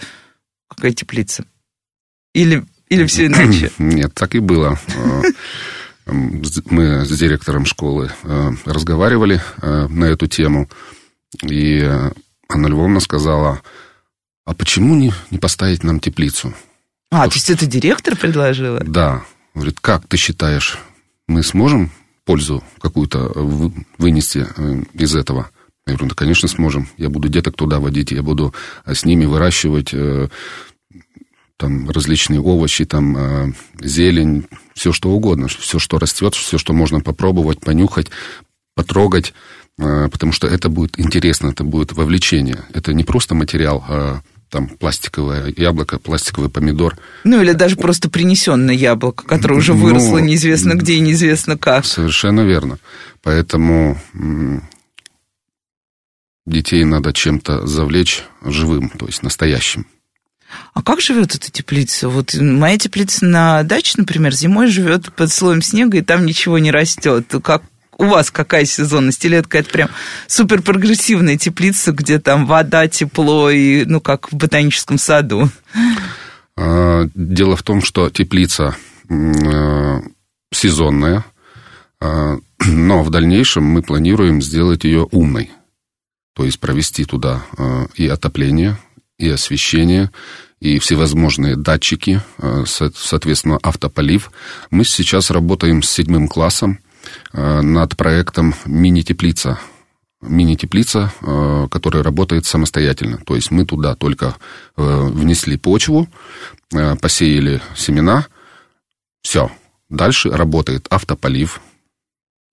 какая 0.69 0.93
теплица? 0.93 1.47
Или 2.35 2.65
или 2.91 3.07
все 3.07 3.27
иначе? 3.27 3.71
Нет, 3.79 4.13
так 4.15 4.35
и 4.35 4.41
было. 4.41 4.79
Э, 4.89 5.23
мы 6.13 7.05
с 7.05 7.19
директором 7.19 7.65
школы 7.65 8.11
э, 8.25 8.51
разговаривали 8.65 9.41
э, 9.63 9.87
на 9.89 10.07
эту 10.07 10.27
тему, 10.27 10.69
и 11.43 11.89
Анна 12.49 12.67
Львовна 12.67 12.99
сказала, 12.99 13.63
а 14.45 14.55
почему 14.55 14.97
не, 14.97 15.13
не 15.31 15.39
поставить 15.39 15.85
нам 15.85 16.01
теплицу? 16.01 16.53
А, 17.13 17.29
то 17.29 17.35
есть 17.35 17.49
это 17.49 17.67
директор 17.67 18.17
предложила? 18.17 18.81
Да. 18.81 19.23
Говорит, 19.55 19.79
как 19.81 20.09
ты 20.09 20.17
считаешь, 20.17 20.79
мы 21.29 21.45
сможем 21.45 21.93
пользу 22.25 22.65
какую-то 22.81 23.31
вынести 23.99 24.47
из 24.95 25.15
этого? 25.15 25.51
Я 25.87 25.95
говорю, 25.95 26.11
да, 26.11 26.15
конечно, 26.15 26.49
сможем. 26.49 26.89
Я 26.97 27.09
буду 27.09 27.29
деток 27.29 27.57
туда 27.57 27.79
водить, 27.79 28.11
я 28.11 28.23
буду 28.23 28.55
с 28.85 29.05
ними 29.05 29.25
выращивать 29.25 29.93
там 31.61 31.91
различные 31.91 32.41
овощи, 32.41 32.87
там 32.87 33.17
э, 33.17 33.53
зелень, 33.81 34.47
все 34.75 34.93
что 34.93 35.11
угодно, 35.11 35.49
все, 35.49 35.79
что 35.79 35.99
растет, 35.99 36.35
все, 36.35 36.57
что 36.57 36.73
можно 36.73 37.01
попробовать, 37.01 37.61
понюхать, 37.61 38.07
потрогать, 38.75 39.35
э, 39.79 40.09
потому 40.11 40.33
что 40.33 40.47
это 40.47 40.71
будет 40.71 40.99
интересно, 40.99 41.49
это 41.49 41.63
будет 41.63 41.93
вовлечение. 41.93 42.65
Это 42.73 42.95
не 42.95 43.05
просто 43.05 43.35
материал, 43.35 43.85
а 43.87 44.21
там 44.49 44.69
пластиковое 44.69 45.53
яблоко, 45.55 45.99
пластиковый 45.99 46.49
помидор. 46.49 46.97
Ну, 47.25 47.43
или 47.43 47.53
даже 47.53 47.77
просто 47.77 48.09
принесенное 48.09 48.75
яблоко, 48.75 49.27
которое 49.27 49.57
уже 49.57 49.75
ну, 49.75 49.83
выросло 49.85 50.19
ну, 50.19 50.25
неизвестно 50.25 50.75
где 50.75 50.95
и 50.95 51.01
неизвестно 51.01 51.59
как. 51.59 51.85
Совершенно 51.85 52.41
верно. 52.41 52.79
Поэтому 53.23 54.01
детей 56.47 56.85
надо 56.85 57.13
чем-то 57.13 57.67
завлечь 57.67 58.25
живым, 58.43 58.89
то 58.89 59.05
есть 59.07 59.23
настоящим. 59.23 59.87
А 60.75 60.83
как 60.83 61.01
живет 61.01 61.35
эта 61.35 61.51
теплица? 61.51 62.09
Вот 62.09 62.35
моя 62.35 62.79
теплица 62.79 63.25
на 63.25 63.63
даче, 63.63 63.95
например, 63.97 64.33
зимой 64.33 64.69
живет 64.69 65.13
под 65.15 65.31
слоем 65.31 65.63
снега, 65.63 65.99
и 65.99 66.03
там 66.03 66.27
ничего 66.27 66.59
не 66.59 66.71
растет. 66.71 67.33
Как 67.43 67.63
у 67.99 68.05
вас 68.07 68.31
какая 68.31 68.65
сезонность? 68.65 69.25
Или 69.25 69.39
это 69.39 69.49
какая-то 69.49 69.71
прям 69.71 69.89
супер 70.27 70.63
прогрессивная 70.63 71.37
теплица, 71.37 71.93
где 71.93 72.19
там 72.19 72.47
вода, 72.47 72.89
тепло 72.89 73.51
и, 73.51 73.85
ну, 73.85 74.01
как 74.01 74.33
в 74.33 74.37
ботаническом 74.37 74.99
саду? 74.99 75.51
А, 76.57 77.07
дело 77.15 77.57
в 77.57 77.63
том, 77.63 77.83
что 77.83 78.11
теплица 78.11 78.77
э, 79.09 80.01
сезонная, 80.53 81.25
а, 82.01 82.39
но 82.67 83.03
в 83.03 83.11
дальнейшем 83.11 83.65
мы 83.65 83.83
планируем 83.83 84.41
сделать 84.43 84.85
ее 84.85 85.07
умной. 85.11 85.51
То 86.35 86.45
есть 86.45 86.61
провести 86.61 87.05
туда 87.05 87.43
э, 87.59 87.87
и 87.97 88.07
отопление, 88.09 88.79
и 89.21 89.29
освещение, 89.29 90.11
и 90.61 90.79
всевозможные 90.79 91.57
датчики, 91.57 92.23
э, 92.39 92.65
соответственно, 92.67 93.59
автополив. 93.63 94.33
Мы 94.71 94.85
сейчас 94.85 95.31
работаем 95.31 95.83
с 95.83 95.91
седьмым 95.91 96.27
классом 96.27 96.81
э, 97.33 97.61
над 97.61 97.97
проектом 97.97 98.55
«Мини-теплица». 98.65 99.59
Мини-теплица, 100.23 101.13
э, 101.23 101.69
которая 101.71 102.03
работает 102.03 102.45
самостоятельно. 102.45 103.19
То 103.19 103.37
есть 103.37 103.51
мы 103.51 103.65
туда 103.65 103.95
только 103.95 104.37
внесли 104.77 105.57
почву, 105.57 106.09
посеяли 107.01 107.63
семена, 107.75 108.27
все. 109.23 109.51
Дальше 109.89 110.31
работает 110.31 110.87
автополив. 110.89 111.61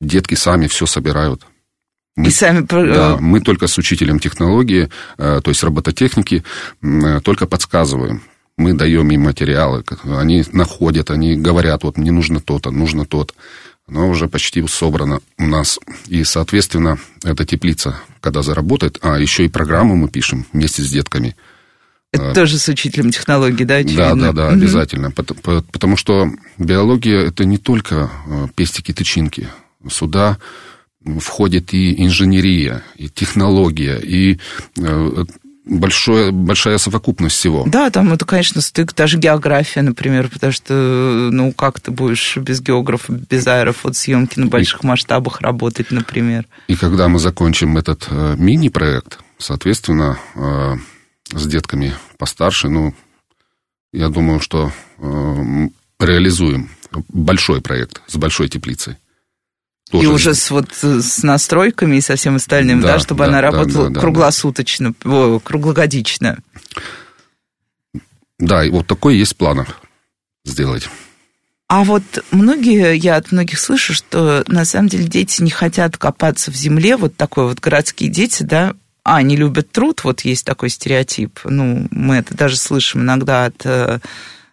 Детки 0.01 0.35
сами 0.35 0.67
все 0.67 0.85
собирают, 0.85 1.45
мы, 2.17 2.29
и 2.29 2.31
сами... 2.31 2.61
Да, 2.61 3.13
э, 3.13 3.17
мы 3.19 3.41
только 3.41 3.67
с 3.67 3.77
учителем 3.77 4.19
технологии, 4.19 4.89
э, 5.19 5.39
то 5.43 5.51
есть 5.51 5.63
робототехники, 5.63 6.43
э, 6.81 7.19
только 7.21 7.45
подсказываем. 7.45 8.23
Мы 8.57 8.73
даем 8.73 9.11
им 9.11 9.21
материалы, 9.21 9.83
они 10.03 10.43
находят, 10.51 11.11
они 11.11 11.35
говорят, 11.35 11.83
вот 11.83 11.97
мне 11.97 12.11
нужно 12.11 12.39
то-то, 12.39 12.71
нужно 12.71 13.05
то-то. 13.05 13.35
Оно 13.87 14.09
уже 14.09 14.27
почти 14.27 14.65
собрано 14.67 15.19
у 15.37 15.45
нас. 15.45 15.79
И, 16.07 16.23
соответственно, 16.23 16.97
эта 17.23 17.45
теплица, 17.45 17.95
когда 18.19 18.41
заработает, 18.41 18.97
а 19.03 19.19
еще 19.19 19.45
и 19.45 19.47
программу 19.47 19.95
мы 19.95 20.09
пишем 20.09 20.47
вместе 20.51 20.81
с 20.81 20.89
детками. 20.89 21.35
Это 22.11 22.33
тоже 22.33 22.57
с 22.57 22.67
учителем 22.67 23.11
технологии, 23.11 23.63
да, 23.63 23.75
очевидно? 23.75 24.15
Да, 24.15 24.15
да, 24.15 24.31
да, 24.31 24.47
угу. 24.47 24.53
обязательно. 24.55 25.11
Потому 25.11 25.97
что 25.97 26.31
биология– 26.57 27.19
это 27.27 27.45
не 27.45 27.59
только 27.59 28.09
пестики-тычинки. 28.55 29.49
Сюда 29.87 30.39
входит 31.19 31.73
и 31.73 32.03
инженерия, 32.03 32.83
и 32.95 33.09
технология, 33.09 33.97
и 33.97 34.39
э, 34.77 35.25
большое, 35.65 36.31
большая 36.31 36.77
совокупность 36.77 37.35
всего. 37.35 37.63
Да, 37.67 37.89
там 37.89 38.13
это, 38.13 38.25
конечно, 38.25 38.61
стык, 38.61 38.93
даже 38.93 39.17
география, 39.17 39.81
например, 39.81 40.29
потому 40.29 40.51
что, 40.51 40.73
ну, 41.31 41.51
как 41.51 41.79
ты 41.79 41.91
будешь 41.91 42.37
без 42.37 42.61
географа, 42.61 43.13
без 43.13 43.45
аэрофотосъемки 43.47 44.39
на 44.39 44.47
больших 44.47 44.83
и, 44.83 44.87
масштабах 44.87 45.41
работать, 45.41 45.91
например. 45.91 46.45
И 46.67 46.75
когда 46.75 47.07
мы 47.07 47.19
закончим 47.19 47.77
этот 47.77 48.07
э, 48.09 48.35
мини-проект, 48.37 49.19
соответственно, 49.37 50.17
э, 50.35 50.75
с 51.33 51.45
детками 51.45 51.93
постарше, 52.17 52.69
ну, 52.69 52.93
я 53.93 54.09
думаю, 54.09 54.39
что 54.39 54.71
реализуем 55.99 56.69
большой 57.09 57.61
проект 57.61 58.01
с 58.07 58.15
большой 58.15 58.49
теплицей. 58.49 58.95
Тоже. 59.89 60.03
И 60.03 60.07
уже 60.07 60.33
с, 60.33 60.51
вот, 60.51 60.73
с 60.73 61.23
настройками 61.23 61.97
и 61.97 62.01
со 62.01 62.15
всем 62.15 62.35
остальным, 62.35 62.81
да, 62.81 62.93
да 62.93 62.99
чтобы 62.99 63.23
да, 63.23 63.29
она 63.29 63.41
работала 63.41 63.87
да, 63.87 63.95
да, 63.95 64.01
круглосуточно, 64.01 64.93
да. 65.03 65.39
круглогодично. 65.43 66.39
Да, 68.39 68.65
и 68.65 68.69
вот 68.69 68.87
такой 68.87 69.17
есть 69.17 69.35
план 69.35 69.65
сделать. 70.45 70.89
А 71.69 71.83
вот 71.83 72.03
многие, 72.31 72.95
я 72.95 73.17
от 73.17 73.31
многих 73.31 73.59
слышу, 73.59 73.93
что 73.93 74.43
на 74.47 74.63
самом 74.63 74.87
деле 74.87 75.05
дети 75.05 75.41
не 75.41 75.51
хотят 75.51 75.97
копаться 75.97 76.49
в 76.49 76.55
земле, 76.55 76.95
вот 76.95 77.17
такой 77.17 77.45
вот 77.45 77.59
городские 77.59 78.09
дети, 78.09 78.43
да, 78.43 78.73
а, 79.03 79.17
они 79.17 79.35
любят 79.35 79.71
труд, 79.71 80.03
вот 80.03 80.21
есть 80.21 80.45
такой 80.45 80.69
стереотип, 80.69 81.39
ну, 81.43 81.87
мы 81.91 82.17
это 82.17 82.35
даже 82.35 82.57
слышим 82.57 83.01
иногда 83.01 83.45
от 83.45 83.65
э, 83.65 83.99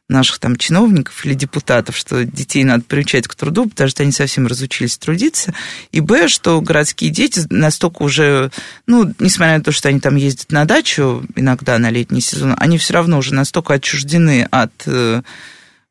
наших 0.09 0.39
там 0.39 0.57
чиновников 0.57 1.25
или 1.25 1.35
депутатов, 1.35 1.97
что 1.97 2.25
детей 2.25 2.63
надо 2.65 2.85
приучать 2.85 3.27
к 3.27 3.35
труду, 3.35 3.69
потому 3.69 3.89
что 3.89 4.03
они 4.03 4.13
совсем 4.13 4.47
разучились 4.47 4.99
трудиться, 4.99 5.55
и 5.93 6.01
б, 6.01 6.29
что 6.29 6.61
городские 6.61 7.11
дети 7.11 7.41
настолько 7.49 8.03
уже, 8.03 8.51
ну, 8.87 9.13
несмотря 9.19 9.59
на 9.59 9.65
то, 9.65 9.73
что 9.73 9.89
они 9.89 10.01
там 10.01 10.17
ездят 10.17 10.53
на 10.53 10.67
дачу 10.67 11.25
иногда 11.37 11.79
на 11.79 11.91
летний 11.91 12.21
сезон, 12.21 12.55
они 12.59 12.77
все 12.77 12.95
равно 12.95 13.19
уже 13.19 13.35
настолько 13.35 13.75
отчуждены 13.75 14.47
от 14.51 14.73
э, 14.87 15.23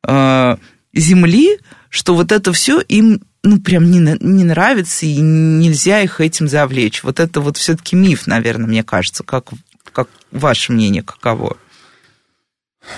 э, 0.04 0.58
земли, 0.94 1.60
что 1.90 2.14
вот 2.14 2.32
это 2.32 2.54
все 2.54 2.82
им 2.82 3.22
ну, 3.44 3.60
прям 3.60 3.92
не, 3.92 4.00
не 4.22 4.44
нравится, 4.44 5.06
и 5.06 5.18
нельзя 5.18 6.02
их 6.02 6.22
этим 6.22 6.48
завлечь. 6.48 7.04
Вот 7.04 7.20
это 7.20 7.42
вот 7.42 7.58
все-таки 7.58 7.96
миф, 7.96 8.26
наверное, 8.26 8.68
мне 8.68 8.84
кажется. 8.84 9.24
Как, 9.24 9.50
как 9.92 10.08
ваше 10.32 10.72
мнение, 10.72 11.04
каково? 11.04 11.58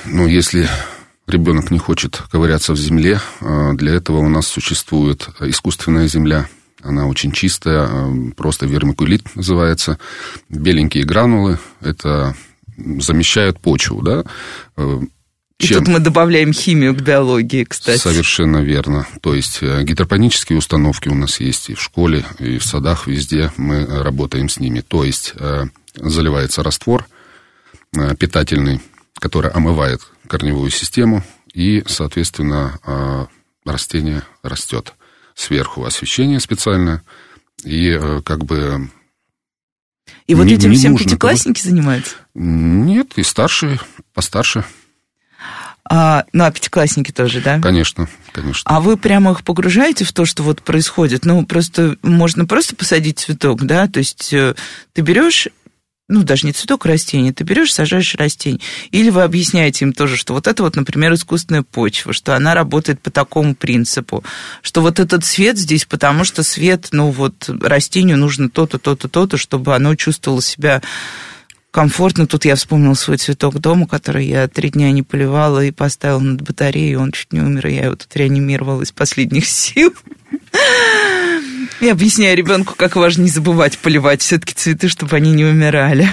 Ну, 0.06 0.28
если 0.28 0.70
ребенок 1.28 1.72
не 1.72 1.80
хочет 1.80 2.22
ковыряться 2.32 2.74
в 2.74 2.78
земле, 2.78 3.20
а, 3.42 3.74
для 3.74 3.94
этого 3.94 4.18
у 4.18 4.30
нас 4.30 4.48
существует 4.48 5.30
искусственная 5.40 6.08
земля. 6.08 6.48
Она 6.84 7.08
очень 7.08 7.32
чистая, 7.32 7.88
а, 7.90 8.14
просто 8.36 8.66
вермикулит 8.66 9.36
называется. 9.36 9.98
Беленькие 10.50 11.04
гранулы, 11.04 11.60
это 11.82 12.36
замещают 12.78 13.60
почву, 13.60 14.02
да. 14.02 14.24
А, 14.78 15.02
и 15.58 15.68
Чем... 15.68 15.80
тут 15.80 15.88
мы 15.88 16.00
добавляем 16.00 16.52
химию 16.52 16.94
к 16.94 17.02
биологии, 17.02 17.64
кстати. 17.64 17.98
Совершенно 17.98 18.58
верно. 18.58 19.08
То 19.22 19.34
есть 19.34 19.60
э, 19.62 19.84
гидропонические 19.84 20.58
установки 20.58 21.08
у 21.08 21.16
нас 21.16 21.40
есть 21.40 21.70
и 21.70 21.76
в 21.76 21.82
школе, 21.82 22.26
и 22.40 22.58
в 22.58 22.66
садах, 22.66 23.08
везде 23.08 23.52
мы 23.56 23.86
работаем 23.86 24.50
с 24.50 24.60
ними. 24.60 24.82
То 24.82 25.06
есть 25.06 25.34
э, 25.38 25.66
заливается 25.96 26.62
раствор 26.62 27.08
э, 27.96 28.16
питательный, 28.18 28.82
который 29.18 29.50
омывает 29.50 30.02
корневую 30.28 30.70
систему, 30.70 31.24
и, 31.54 31.84
соответственно, 31.88 33.30
растение 33.66 34.24
растет. 34.44 34.94
Сверху 35.34 35.84
освещение 35.86 36.40
специальное, 36.40 37.02
и 37.64 38.00
как 38.24 38.46
бы... 38.46 38.90
И 40.28 40.36
вот 40.36 40.46
не, 40.46 40.54
этим 40.54 40.72
не 40.72 40.78
всем 40.78 40.98
пятиклассники 40.98 41.62
занимаются? 41.62 42.16
Нет, 42.34 43.14
и 43.16 43.24
старшие, 43.24 43.80
постарше. 44.14 44.64
А, 45.88 46.26
ну, 46.34 46.46
а 46.46 46.52
пятиклассники 46.52 47.12
тоже, 47.12 47.42
да? 47.42 47.60
Конечно, 47.60 48.08
конечно. 48.32 48.64
А 48.66 48.82
вы 48.82 48.98
прямо 48.98 49.32
их 49.32 49.44
погружаете 49.44 50.04
в 50.04 50.14
то, 50.14 50.26
что 50.26 50.42
вот 50.42 50.64
происходит? 50.64 51.26
Ну, 51.26 51.46
просто 51.46 51.98
можно 52.02 52.46
просто 52.46 52.76
посадить 52.76 53.20
цветок, 53.20 53.64
да? 53.64 53.88
То 53.88 54.00
есть 54.00 54.34
э, 54.34 54.56
ты 54.94 55.02
берешь 55.02 55.48
ну, 56.08 56.24
даже 56.24 56.46
не 56.46 56.54
цветок, 56.54 56.86
а 56.86 56.90
растение, 56.90 57.34
ты 57.34 57.44
берешь, 57.44 57.74
сажаешь 57.74 58.14
растение. 58.16 58.62
Или 58.92 59.10
вы 59.10 59.24
объясняете 59.24 59.86
им 59.86 59.94
тоже, 59.94 60.18
что 60.18 60.34
вот 60.34 60.46
это 60.48 60.62
вот, 60.62 60.76
например, 60.76 61.14
искусственная 61.14 61.64
почва, 61.64 62.14
что 62.14 62.36
она 62.36 62.54
работает 62.54 63.02
по 63.02 63.10
такому 63.10 63.56
принципу, 63.56 64.24
что 64.62 64.82
вот 64.82 65.00
этот 65.00 65.26
свет 65.26 65.58
здесь, 65.58 65.86
потому 65.86 66.24
что 66.24 66.44
свет, 66.44 66.90
ну, 66.92 67.10
вот 67.10 67.50
растению 67.50 68.18
нужно 68.18 68.50
то-то, 68.50 68.78
то-то, 68.78 69.10
то-то, 69.10 69.38
чтобы 69.38 69.76
оно 69.76 69.96
чувствовало 69.96 70.44
себя 70.44 70.84
комфортно. 71.72 72.28
Тут 72.28 72.46
я 72.46 72.56
вспомнил 72.56 72.96
свой 72.96 73.18
цветок 73.18 73.60
дома, 73.60 73.88
который 73.88 74.28
я 74.28 74.48
три 74.48 74.70
дня 74.70 74.92
не 74.92 75.02
поливала 75.02 75.66
и 75.66 75.72
поставила 75.72 76.20
над 76.20 76.42
батареей, 76.42 76.96
он 76.96 77.12
чуть 77.12 77.34
не 77.34 77.42
умер, 77.42 77.68
и 77.68 77.74
я 77.74 77.86
его 77.86 77.96
тут 77.96 78.16
реанимировала 78.16 78.84
из 78.84 78.92
последних 78.92 79.46
сил. 79.48 79.94
И 81.82 81.90
объясняю 81.90 82.38
ребенку, 82.38 82.76
как 82.76 82.96
важно 82.96 83.24
не 83.24 83.30
забывать 83.30 83.78
поливать 83.78 84.22
все-таки 84.22 84.54
цветы, 84.54 84.88
чтобы 84.88 85.16
они 85.16 85.32
не 85.34 85.46
умирали. 85.46 86.10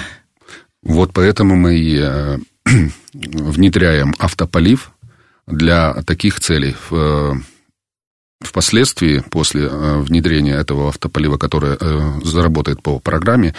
Вот 0.82 1.12
поэтому 1.12 1.56
мы 1.56 1.78
и 1.78 1.98
э, 2.00 2.38
внедряем 3.14 4.14
автополив 4.18 4.92
для 5.46 5.94
таких 6.02 6.40
целей. 6.40 6.76
Э, 6.90 7.32
впоследствии, 8.42 9.22
после 9.30 9.68
э, 9.70 9.98
внедрения 10.00 10.54
этого 10.54 10.88
автополива, 10.88 11.38
который 11.38 11.78
заработает 12.24 12.82
по 12.82 12.98
программе, 12.98 13.54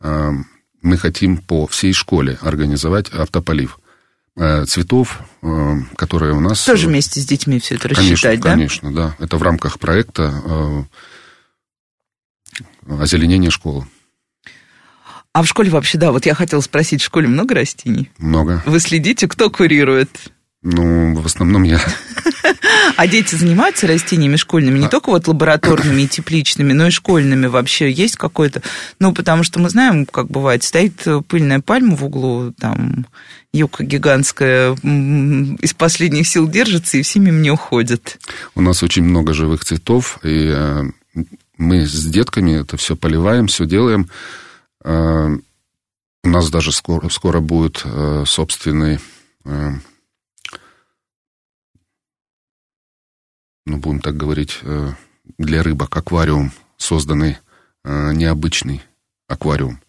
мы 0.00 0.96
хотим 0.96 1.36
по 1.36 1.68
всей 1.68 1.92
школе 1.92 2.38
организовать 2.40 3.08
автополив 3.10 3.78
цветов, 4.66 5.20
которые 5.94 6.32
у 6.32 6.40
нас... 6.40 6.64
Тоже 6.64 6.88
вместе 6.88 7.20
с 7.20 7.26
детьми 7.26 7.60
все 7.60 7.76
это 7.76 7.90
рассчитать, 7.90 8.40
конечно, 8.40 8.42
да? 8.42 8.50
Конечно, 8.50 8.92
да. 8.92 9.16
Это 9.24 9.36
в 9.36 9.42
рамках 9.44 9.78
проекта 9.78 10.86
озеленения 12.86 13.50
школы. 13.50 13.86
А 15.32 15.42
в 15.42 15.46
школе 15.46 15.70
вообще, 15.70 15.96
да, 15.96 16.12
вот 16.12 16.26
я 16.26 16.34
хотела 16.34 16.60
спросить, 16.60 17.00
в 17.00 17.06
школе 17.06 17.26
много 17.26 17.54
растений? 17.54 18.10
Много. 18.18 18.62
Вы 18.66 18.80
следите, 18.80 19.28
кто 19.28 19.48
курирует? 19.48 20.10
Ну, 20.62 21.14
в 21.14 21.26
основном 21.26 21.62
я. 21.62 21.80
А 22.96 23.06
дети 23.06 23.34
занимаются 23.34 23.86
растениями 23.86 24.36
школьными, 24.36 24.78
не 24.78 24.86
а. 24.86 24.88
только 24.88 25.10
вот 25.10 25.26
лабораторными 25.26 26.02
и 26.02 26.08
тепличными, 26.08 26.72
но 26.72 26.88
и 26.88 26.90
школьными 26.90 27.46
вообще 27.46 27.90
есть 27.90 28.16
какой-то? 28.16 28.62
Ну, 28.98 29.12
потому 29.12 29.44
что 29.44 29.60
мы 29.60 29.70
знаем, 29.70 30.04
как 30.04 30.28
бывает, 30.28 30.62
стоит 30.62 31.02
пыльная 31.28 31.60
пальма 31.60 31.96
в 31.96 32.04
углу, 32.04 32.52
там, 32.58 33.06
юка 33.52 33.84
гигантская 33.84 34.72
из 34.74 35.74
последних 35.74 36.26
сил 36.26 36.48
держится 36.48 36.98
и 36.98 37.02
всеми 37.02 37.30
мне 37.30 37.50
уходят. 37.50 38.18
У 38.54 38.60
нас 38.60 38.82
очень 38.82 39.04
много 39.04 39.32
живых 39.32 39.64
цветов, 39.64 40.18
и 40.22 40.52
э, 40.54 40.82
мы 41.62 41.86
с 41.86 42.04
детками 42.06 42.60
это 42.60 42.76
все 42.76 42.96
поливаем, 42.96 43.46
все 43.46 43.66
делаем. 43.66 44.08
Э, 44.84 45.28
у 46.24 46.28
нас 46.28 46.50
даже 46.50 46.72
скоро, 46.72 47.08
скоро 47.08 47.40
будет 47.40 47.82
э, 47.84 48.24
собственный 48.26 48.98
ну, 53.66 53.76
будем 53.78 54.00
так 54.00 54.16
говорить, 54.16 54.58
э, 54.62 54.92
для 55.38 55.62
рыбок 55.62 55.96
аквариум, 55.96 56.52
созданный 56.76 57.38
э, 57.84 58.12
необычный 58.12 58.82
аквариум. 59.28 59.80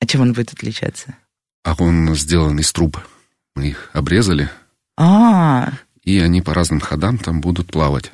А 0.00 0.06
чем 0.06 0.22
он 0.22 0.32
будет 0.32 0.52
отличаться? 0.52 1.16
А 1.64 1.74
он 1.78 2.14
сделан 2.14 2.58
из 2.58 2.72
труб. 2.72 2.98
Мы 3.54 3.68
их 3.68 3.90
обрезали. 3.92 4.50
А, 4.96 5.04
-а, 5.04 5.68
-а. 5.68 5.74
И 6.02 6.18
они 6.20 6.42
по 6.42 6.54
разным 6.54 6.80
ходам 6.80 7.18
там 7.18 7.40
будут 7.40 7.72
плавать. 7.72 8.12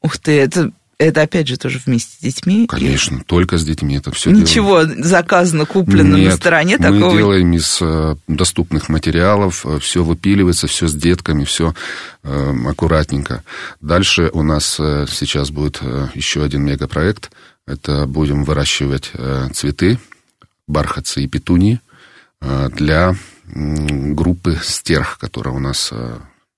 Ух 0.00 0.16
ты, 0.18 0.32
это 0.40 0.72
это 0.98 1.22
опять 1.22 1.46
же 1.46 1.58
тоже 1.58 1.80
вместе 1.84 2.16
с 2.16 2.20
детьми? 2.20 2.66
Конечно, 2.66 3.18
и... 3.18 3.24
только 3.24 3.58
с 3.58 3.64
детьми 3.64 3.96
это 3.96 4.10
все 4.12 4.30
Ничего 4.30 4.82
делаем. 4.82 5.04
заказано, 5.04 5.66
куплено 5.66 6.16
Нет, 6.16 6.30
на 6.30 6.36
стороне 6.36 6.78
такого? 6.78 7.10
мы 7.10 7.16
делаем 7.18 7.52
из 7.52 7.78
э, 7.82 8.16
доступных 8.28 8.88
материалов, 8.88 9.66
э, 9.66 9.78
все 9.78 10.02
выпиливается, 10.02 10.68
все 10.68 10.88
с 10.88 10.94
детками, 10.94 11.44
все 11.44 11.74
э, 12.22 12.54
аккуратненько. 12.66 13.42
Дальше 13.80 14.30
у 14.32 14.42
нас 14.42 14.76
сейчас 14.76 15.50
будет 15.50 15.82
еще 16.14 16.42
один 16.42 16.64
мегапроект. 16.64 17.30
Это 17.66 18.06
будем 18.06 18.44
выращивать 18.44 19.10
цветы, 19.52 19.98
бархатцы 20.68 21.22
и 21.22 21.26
петунии 21.26 21.80
для 22.44 23.16
группы 23.44 24.58
стерх, 24.62 25.18
которая 25.18 25.54
у 25.54 25.58
нас 25.58 25.92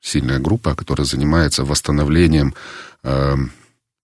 сильная 0.03 0.39
группа, 0.39 0.75
которая 0.75 1.07
занимается 1.07 1.65
восстановлением 1.65 2.55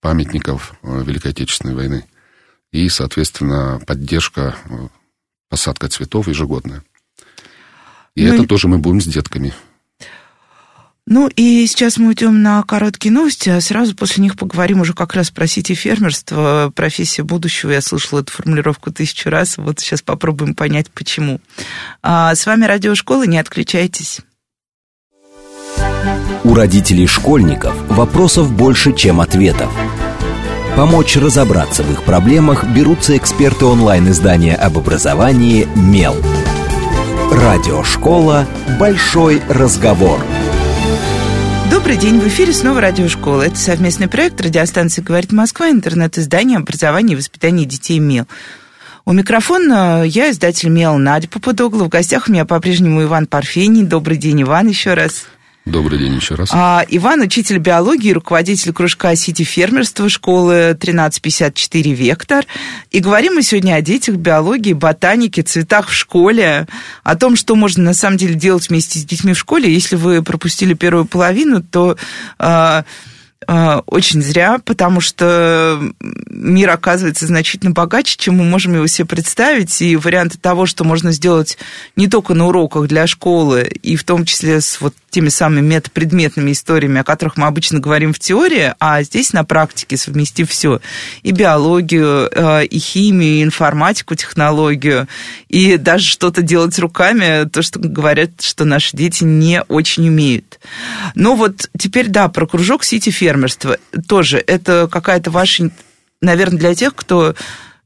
памятников 0.05 0.75
э, 0.83 1.03
Великой 1.03 1.31
Отечественной 1.31 1.75
войны. 1.75 2.05
И, 2.73 2.91
соответственно, 2.91 3.81
поддержка, 3.87 4.55
э, 4.69 4.89
посадка 5.49 5.89
цветов 5.89 6.29
ежегодная. 6.29 6.85
И 8.15 8.27
ну, 8.27 8.35
это 8.35 8.47
тоже 8.47 8.69
мы 8.69 8.77
будем 8.77 9.01
с 9.01 9.07
детками. 9.07 9.55
Ну 11.07 11.31
и 11.35 11.67
сейчас 11.67 11.97
мы 11.97 12.09
уйдем 12.09 12.43
на 12.43 12.63
короткие 12.65 13.13
новости, 13.13 13.49
а 13.49 13.63
сразу 13.63 13.97
после 13.97 14.23
них 14.23 14.37
поговорим 14.37 14.83
уже 14.83 14.93
как 14.93 15.15
раз 15.15 15.31
про 15.31 15.47
сити-фермерство, 15.47 16.71
профессия 16.77 17.23
будущего. 17.23 17.71
Я 17.71 17.81
слышала 17.81 18.21
эту 18.21 18.31
формулировку 18.31 18.93
тысячу 18.93 19.31
раз, 19.31 19.57
вот 19.57 19.81
сейчас 19.81 20.03
попробуем 20.03 20.55
понять, 20.55 20.91
почему. 20.91 21.41
А 22.03 22.35
с 22.35 22.45
вами 22.45 22.67
Радиошкола, 22.67 23.23
не 23.25 23.39
отключайтесь. 23.39 24.21
У 26.45 26.55
родителей 26.55 27.07
школьников 27.07 27.75
вопросов 27.89 28.53
больше, 28.53 28.93
чем 28.93 29.21
ответов. 29.21 29.71
Помочь 30.77 31.17
разобраться 31.17 31.83
в 31.83 31.93
их 31.93 32.03
проблемах 32.03 32.65
берутся 32.65 33.17
эксперты 33.17 33.65
онлайн-издания 33.65 34.57
об 34.57 34.77
образовании 34.77 35.69
«Мел». 35.77 36.17
Радиошкола 37.31 38.47
«Большой 38.79 39.41
разговор». 39.49 40.21
Добрый 41.71 41.97
день, 41.97 42.21
в 42.21 42.27
эфире 42.29 42.53
снова 42.53 42.81
Радиошкола. 42.81 43.43
Это 43.43 43.57
совместный 43.57 44.09
проект 44.09 44.41
радиостанции 44.41 45.01
«Говорит 45.01 45.33
Москва», 45.33 45.71
интернет-издание 45.71 46.59
образования 46.59 47.15
и 47.15 47.17
воспитания 47.17 47.65
детей 47.65 47.99
«Мел». 47.99 48.27
У 49.05 49.13
микрофона 49.13 50.03
я, 50.05 50.31
издатель 50.31 50.71
«Мел» 50.71 50.97
Надя 50.97 51.29
Попудогла. 51.29 51.85
В 51.85 51.89
гостях 51.89 52.29
у 52.29 52.33
меня 52.33 52.45
по-прежнему 52.45 53.03
Иван 53.03 53.27
Парфений. 53.27 53.83
Добрый 53.83 54.17
день, 54.17 54.43
Иван, 54.43 54.69
еще 54.69 54.95
раз. 54.95 55.27
Добрый 55.65 55.99
день 55.99 56.17
еще 56.17 56.35
раз. 56.35 56.51
А, 56.53 56.85
Иван, 56.91 57.23
учитель 57.23 57.57
биологии, 57.57 58.13
руководитель 58.13 58.75
кружка 58.75 59.17
Сити 59.17 59.45
фермерства 59.45 60.11
школы 60.11 60.71
1354 60.71 61.95
«Вектор». 61.95 62.45
И 62.91 63.01
говорим 63.01 63.37
мы 63.37 63.43
сегодня 63.43 63.75
о 63.75 63.81
детях, 63.81 64.17
биологии, 64.17 64.75
ботанике, 64.75 65.43
цветах 65.43 65.89
в 65.89 65.95
школе, 65.95 66.67
о 67.03 67.17
том, 67.17 67.35
что 67.35 67.57
можно 67.57 67.83
на 67.83 67.95
самом 67.95 68.19
деле 68.19 68.35
делать 68.35 68.69
вместе 68.69 68.99
с 68.99 69.07
детьми 69.07 69.33
в 69.33 69.39
школе. 69.39 69.73
Если 69.73 69.97
вы 69.97 70.23
пропустили 70.23 70.75
первую 70.75 71.07
половину, 71.07 71.63
то... 71.63 71.97
А, 72.39 72.85
а, 73.47 73.83
очень 73.87 74.23
зря, 74.23 74.59
потому 74.65 75.01
что 75.01 75.81
мир 76.01 76.71
оказывается 76.71 77.27
значительно 77.27 77.73
богаче, 77.73 78.17
чем 78.17 78.37
мы 78.37 78.45
можем 78.45 78.75
его 78.75 78.87
себе 78.87 79.07
представить, 79.07 79.83
и 79.83 79.97
варианты 79.97 80.39
того, 80.39 80.67
что 80.67 80.85
можно 80.85 81.13
сделать 81.13 81.59
не 81.97 82.09
только 82.09 82.35
на 82.35 82.47
уроках 82.47 82.87
для 82.87 83.07
школы, 83.07 83.63
и 83.83 83.97
в 83.97 84.05
том 84.05 84.25
числе 84.25 84.61
с 84.61 84.81
вот 84.81 84.95
теми 85.15 85.29
самыми 85.29 85.61
метапредметными 85.61 86.51
историями, 86.51 87.01
о 87.01 87.05
которых 87.05 87.37
мы 87.37 87.47
обычно 87.47 87.79
говорим 87.79 88.13
в 88.13 88.19
теории, 88.19 88.75
а 88.81 89.01
здесь 89.05 89.33
на 89.33 89.45
практике 89.45 89.97
совместив 89.97 90.51
все. 90.51 90.81
И 91.23 91.31
биологию, 91.31 92.29
э, 92.33 92.65
и 92.65 92.79
химию, 92.81 93.37
и 93.37 93.43
информатику, 93.45 94.17
технологию, 94.17 95.07
и 95.49 95.77
даже 95.77 96.05
что-то 96.05 96.43
делать 96.43 96.77
руками, 96.81 97.49
то, 97.49 97.63
что 97.63 97.79
говорят, 97.79 98.41
что 98.41 98.65
наши 98.65 98.97
дети 98.97 99.23
не 99.23 99.63
очень 99.69 100.09
умеют. 100.09 100.59
Но 101.15 101.37
вот 101.37 101.71
теперь, 101.79 102.09
да, 102.09 102.29
про 102.29 102.49
кружок 102.49 102.83
Сити 102.83 103.11
фермерства 103.11 103.79
тоже. 104.09 104.43
Это 104.45 104.89
какая-то 104.91 105.31
ваша, 105.31 105.71
наверное, 106.21 106.59
для 106.59 106.75
тех, 106.75 106.93
кто 106.97 107.37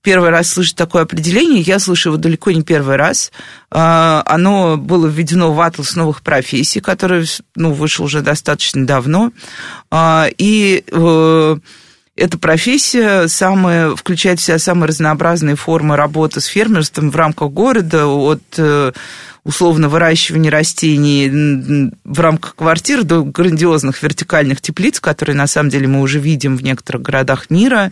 первый 0.03 0.31
раз 0.31 0.49
слышит 0.49 0.77
такое 0.77 1.03
определение, 1.03 1.61
я 1.61 1.79
слышу 1.79 2.11
его 2.11 2.19
далеко 2.19 2.51
не 2.51 2.63
первый 2.63 2.97
раз. 2.97 3.33
А, 3.71 4.23
оно 4.27 4.77
было 4.77 5.07
введено 5.07 5.53
в 5.53 5.61
атлас 5.61 5.97
новых 5.97 6.23
профессий, 6.23 6.81
который 6.81 7.27
ну, 7.55 7.73
вышел 7.73 8.05
уже 8.05 8.21
достаточно 8.21 8.87
давно. 8.87 9.33
А, 9.91 10.29
и 10.39 10.85
э, 10.91 11.57
эта 12.17 12.39
профессия 12.39 13.29
самая, 13.29 13.95
включает 13.95 14.41
в 14.41 14.43
себя 14.43 14.59
самые 14.59 14.89
разнообразные 14.89 15.57
формы 15.57 15.97
работы 15.97 16.41
с 16.41 16.47
фермерством 16.47 17.11
в 17.11 17.17
рамках 17.17 17.51
города, 17.51 18.07
от 18.07 18.43
э, 18.57 18.93
условно 19.45 19.89
выращивания 19.89 20.51
растений 20.51 21.91
в 22.05 22.21
рамках 22.21 22.55
квартир 22.55 23.05
до 23.05 23.23
грандиозных 23.23 24.03
вертикальных 24.03 24.61
теплиц, 24.61 25.01
которые 25.01 25.37
на 25.37 25.47
самом 25.47 25.71
деле 25.71 25.87
мы 25.87 26.01
уже 26.01 26.19
видим 26.19 26.57
в 26.57 26.63
некоторых 26.63 27.03
городах 27.03 27.49
мира. 27.49 27.91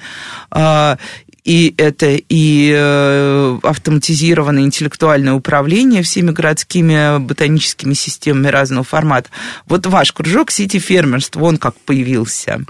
И 1.46 1.74
это 1.78 2.18
и 2.28 2.74
э, 2.76 3.58
автоматизированное 3.62 4.64
интеллектуальное 4.64 5.32
управление 5.32 6.02
всеми 6.02 6.32
городскими 6.32 7.20
ботаническими 7.20 7.94
системами 7.94 8.48
разного 8.48 8.82
формата. 8.82 9.30
Вот 9.66 9.86
ваш 9.86 10.10
кружок 10.10 10.50
Сити 10.50 10.80
фермерства, 10.80 11.44
он 11.44 11.58
как 11.58 11.76
появился? 11.76 12.64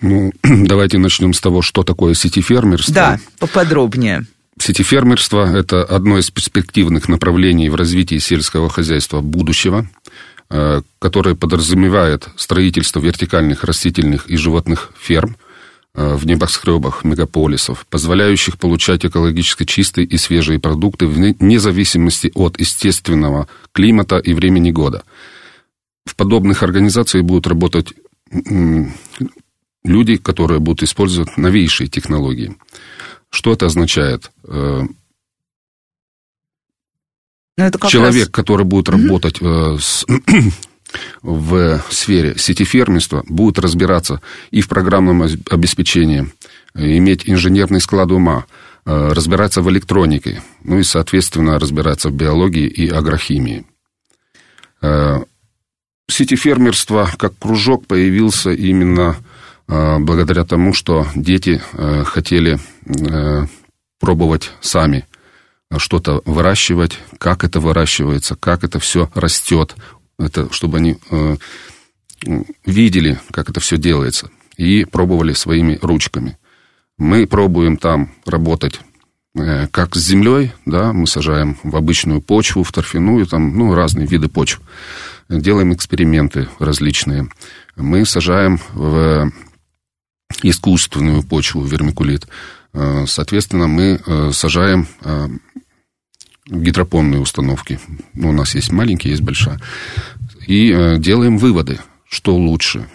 Ну, 0.00 0.32
давайте 0.42 0.98
начнем 0.98 1.32
с 1.32 1.40
того, 1.40 1.62
что 1.62 1.84
такое 1.84 2.14
сети 2.14 2.40
фермерство. 2.40 2.92
Да, 2.92 3.20
поподробнее. 3.38 4.26
Сети 4.60 4.82
фермерства– 4.82 5.56
это 5.56 5.84
одно 5.84 6.18
из 6.18 6.28
перспективных 6.32 7.08
направлений 7.08 7.68
в 7.68 7.76
развитии 7.76 8.18
сельского 8.18 8.68
хозяйства 8.68 9.20
будущего, 9.20 9.88
э, 10.50 10.82
которое 10.98 11.36
подразумевает 11.36 12.26
строительство 12.34 12.98
вертикальных 12.98 13.62
растительных 13.62 14.28
и 14.28 14.36
животных 14.36 14.90
ферм– 15.00 15.36
в 15.98 16.26
небоскребах 16.26 17.04
мегаполисов, 17.04 17.86
позволяющих 17.90 18.58
получать 18.58 19.04
экологически 19.04 19.64
чистые 19.64 20.06
и 20.06 20.16
свежие 20.16 20.60
продукты 20.60 21.06
вне 21.06 21.58
зависимости 21.58 22.30
от 22.34 22.60
естественного 22.60 23.48
климата 23.72 24.18
и 24.18 24.32
времени 24.32 24.70
года. 24.70 25.02
В 26.04 26.14
подобных 26.14 26.62
организациях 26.62 27.24
будут 27.24 27.46
работать 27.46 27.94
люди, 29.84 30.16
которые 30.16 30.60
будут 30.60 30.82
использовать 30.82 31.36
новейшие 31.36 31.88
технологии. 31.88 32.56
Что 33.30 33.52
это 33.52 33.66
означает? 33.66 34.30
Э, 34.44 34.82
ну, 37.56 37.64
это 37.64 37.88
Человек, 37.88 38.26
раз... 38.26 38.28
который 38.28 38.64
будет 38.64 38.88
работать 38.88 39.38
mm-hmm. 39.38 39.78
с 39.78 40.06
в 41.22 41.82
сфере 41.90 42.36
сетифермерства 42.38 43.24
будут 43.28 43.58
разбираться 43.58 44.20
и 44.50 44.60
в 44.60 44.68
программном 44.68 45.22
обеспечении, 45.50 46.30
иметь 46.74 47.28
инженерный 47.28 47.80
склад 47.80 48.10
ума, 48.10 48.46
э, 48.84 49.12
разбираться 49.12 49.62
в 49.62 49.70
электронике, 49.70 50.42
ну 50.62 50.78
и, 50.78 50.82
соответственно, 50.82 51.58
разбираться 51.58 52.08
в 52.08 52.14
биологии 52.14 52.66
и 52.66 52.88
агрохимии. 52.88 53.66
Э, 54.80 55.18
сетифермерство 56.08 57.10
как 57.18 57.38
кружок 57.38 57.86
появился 57.86 58.50
именно 58.50 59.16
э, 59.66 59.98
благодаря 59.98 60.44
тому, 60.44 60.72
что 60.72 61.06
дети 61.14 61.60
хотели 62.04 62.58
пробовать 64.00 64.52
сами 64.60 65.04
что-то 65.76 66.22
выращивать, 66.24 66.98
как 67.18 67.44
это 67.44 67.60
выращивается, 67.60 68.36
как 68.36 68.64
это 68.64 68.78
все 68.78 69.10
растет, 69.14 69.76
это 70.18 70.52
чтобы 70.52 70.78
они 70.78 70.98
э, 71.10 71.36
видели, 72.66 73.20
как 73.30 73.50
это 73.50 73.60
все 73.60 73.76
делается, 73.76 74.30
и 74.56 74.84
пробовали 74.84 75.32
своими 75.32 75.78
ручками. 75.80 76.36
Мы 76.96 77.26
пробуем 77.26 77.76
там 77.76 78.10
работать 78.26 78.80
э, 79.34 79.68
как 79.68 79.94
с 79.94 80.00
землей, 80.00 80.52
да, 80.66 80.92
мы 80.92 81.06
сажаем 81.06 81.58
в 81.62 81.76
обычную 81.76 82.20
почву, 82.20 82.64
в 82.64 82.72
торфяную, 82.72 83.26
там, 83.26 83.56
ну, 83.56 83.74
разные 83.74 84.06
виды 84.06 84.28
почв. 84.28 84.60
Делаем 85.28 85.72
эксперименты 85.74 86.48
различные. 86.58 87.28
Мы 87.76 88.04
сажаем 88.04 88.58
в 88.72 89.30
искусственную 90.42 91.22
почву, 91.22 91.62
вермикулит. 91.62 92.26
Э, 92.72 93.04
соответственно, 93.06 93.66
мы 93.66 94.00
э, 94.04 94.30
сажаем 94.32 94.86
э, 95.02 95.28
гидропонные 96.50 97.20
установки. 97.20 97.78
Ну, 98.14 98.30
у 98.30 98.32
нас 98.32 98.54
есть 98.54 98.72
маленькие, 98.72 99.12
есть 99.12 99.22
большая. 99.22 99.60
И 100.46 100.72
э, 100.72 100.98
делаем 100.98 101.38
выводы, 101.38 101.78
что 102.08 102.34
лучше. 102.34 102.86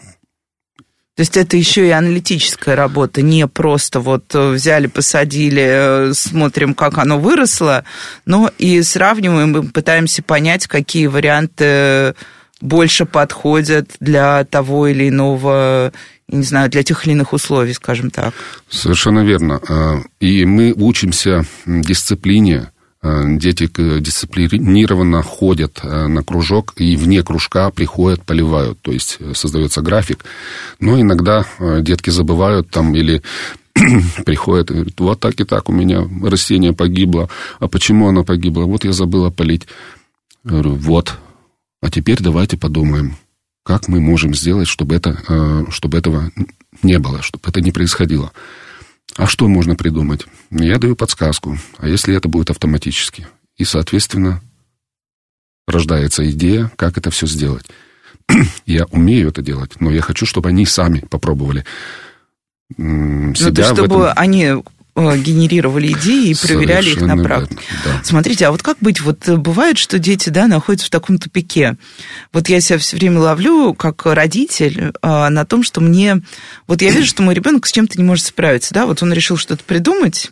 То 1.16 1.22
есть 1.22 1.38
это 1.38 1.56
еще 1.56 1.88
и 1.88 1.92
аналитическая 1.92 2.76
работа, 2.76 3.22
не 3.22 3.48
просто 3.48 4.00
вот 4.00 4.34
э, 4.34 4.52
взяли, 4.54 4.88
посадили, 4.88 6.10
э, 6.10 6.14
смотрим, 6.14 6.74
как 6.74 6.98
оно 6.98 7.20
выросло, 7.20 7.84
но 8.26 8.50
и 8.58 8.82
сравниваем, 8.82 9.56
и 9.56 9.70
пытаемся 9.70 10.24
понять, 10.24 10.66
какие 10.66 11.06
варианты 11.06 12.16
больше 12.62 13.06
подходят 13.06 13.92
для 14.00 14.44
того 14.46 14.88
или 14.88 15.10
иного 15.10 15.92
не 16.30 16.44
знаю, 16.44 16.72
для 16.72 16.82
тех 16.82 17.06
или 17.06 17.12
иных 17.14 17.34
условий, 17.34 17.74
скажем 17.74 18.10
так. 18.10 18.34
Совершенно 18.68 19.20
верно. 19.20 19.62
И 20.20 20.46
мы 20.46 20.74
учимся 20.74 21.46
дисциплине, 21.68 22.70
Э, 22.70 22.73
дети 23.04 23.70
дисциплинированно 24.00 25.22
ходят 25.24 25.82
э, 25.84 26.08
на 26.08 26.24
кружок 26.24 26.74
и 26.78 26.96
вне 26.96 27.22
кружка 27.22 27.70
приходят, 27.70 28.24
поливают. 28.24 28.82
То 28.82 28.92
есть 28.92 29.18
э, 29.20 29.34
создается 29.34 29.82
график. 29.82 30.24
Но 30.80 31.00
иногда 31.00 31.46
детки 31.60 32.12
забывают 32.12 32.70
там 32.70 32.96
или 32.96 33.22
приходят 34.26 34.72
и 34.72 34.74
говорят, 34.74 35.00
вот 35.00 35.20
так 35.20 35.40
и 35.42 35.44
так 35.44 35.68
у 35.68 35.74
меня 35.74 36.08
растение 36.24 36.72
погибло. 36.72 37.30
А 37.60 37.68
почему 37.68 38.08
оно 38.08 38.24
погибло? 38.24 38.64
Вот 38.64 38.86
я 38.86 38.94
забыла 38.94 39.30
полить. 39.30 39.68
Говорю, 40.46 40.76
вот. 40.76 41.18
А 41.82 41.90
теперь 41.90 42.22
давайте 42.22 42.58
подумаем, 42.58 43.18
как 43.66 43.90
мы 43.90 44.00
можем 44.00 44.34
сделать, 44.34 44.70
чтобы, 44.70 44.96
это, 44.96 45.66
чтобы 45.70 45.98
этого 45.98 46.32
не 46.82 47.00
было, 47.00 47.22
чтобы 47.22 47.44
это 47.50 47.60
не 47.60 47.72
происходило. 47.72 48.32
А 49.16 49.28
что 49.28 49.48
можно 49.48 49.76
придумать? 49.76 50.26
Я 50.50 50.78
даю 50.80 50.96
подсказку. 50.96 51.58
А 51.78 51.88
если 51.88 52.16
это 52.16 52.28
будет 52.28 52.50
автоматически? 52.50 53.28
И, 53.58 53.64
соответственно, 53.64 54.42
рождается 55.68 56.30
идея, 56.32 56.72
как 56.76 56.98
это 56.98 57.12
все 57.12 57.28
сделать. 57.28 57.66
я 58.66 58.86
умею 58.86 59.30
это 59.30 59.42
делать, 59.42 59.80
но 59.80 59.92
я 59.92 60.02
хочу, 60.02 60.26
чтобы 60.26 60.50
они 60.50 60.66
сами 60.66 61.00
попробовали 61.00 61.66
ну, 62.78 63.36
себя 63.36 63.70
ну, 63.70 63.76
чтобы 63.76 64.06
этом... 64.06 64.14
они 64.16 64.64
генерировали 64.96 65.92
идеи 65.92 66.30
и 66.30 66.36
проверяли 66.36 66.86
Совершенно 66.86 67.12
их 67.14 67.18
на 67.18 67.24
практике. 67.24 67.62
Да. 67.84 68.02
Смотрите, 68.04 68.46
а 68.46 68.52
вот 68.52 68.62
как 68.62 68.78
быть? 68.80 69.02
Вот 69.02 69.28
э, 69.28 69.38
бывает, 69.38 69.78
что 69.78 69.98
дети 69.98 70.30
да, 70.30 70.48
находятся 70.48 70.88
в 70.88 70.92
таком 70.92 71.18
тупике. 71.18 71.78
Вот 72.32 72.48
я 72.48 72.62
себя 72.62 72.78
все 72.78 72.98
время 72.98 73.20
ловлю, 73.20 73.74
как 73.74 74.06
родитель, 74.06 74.92
э, 75.02 75.30
на 75.30 75.46
том, 75.46 75.64
что 75.64 75.82
мне... 75.82 76.22
Вот 76.68 76.82
я 76.84 76.92
вижу, 76.92 77.08
что 77.08 77.24
мой 77.24 77.34
ребенок 77.34 77.66
с 77.66 77.72
чем-то 77.72 77.98
не 77.98 78.04
может 78.04 78.26
справиться. 78.26 78.74
Да? 78.74 78.86
Вот 78.86 79.02
он 79.02 79.12
решил 79.12 79.36
что-то 79.38 79.64
придумать, 79.64 80.32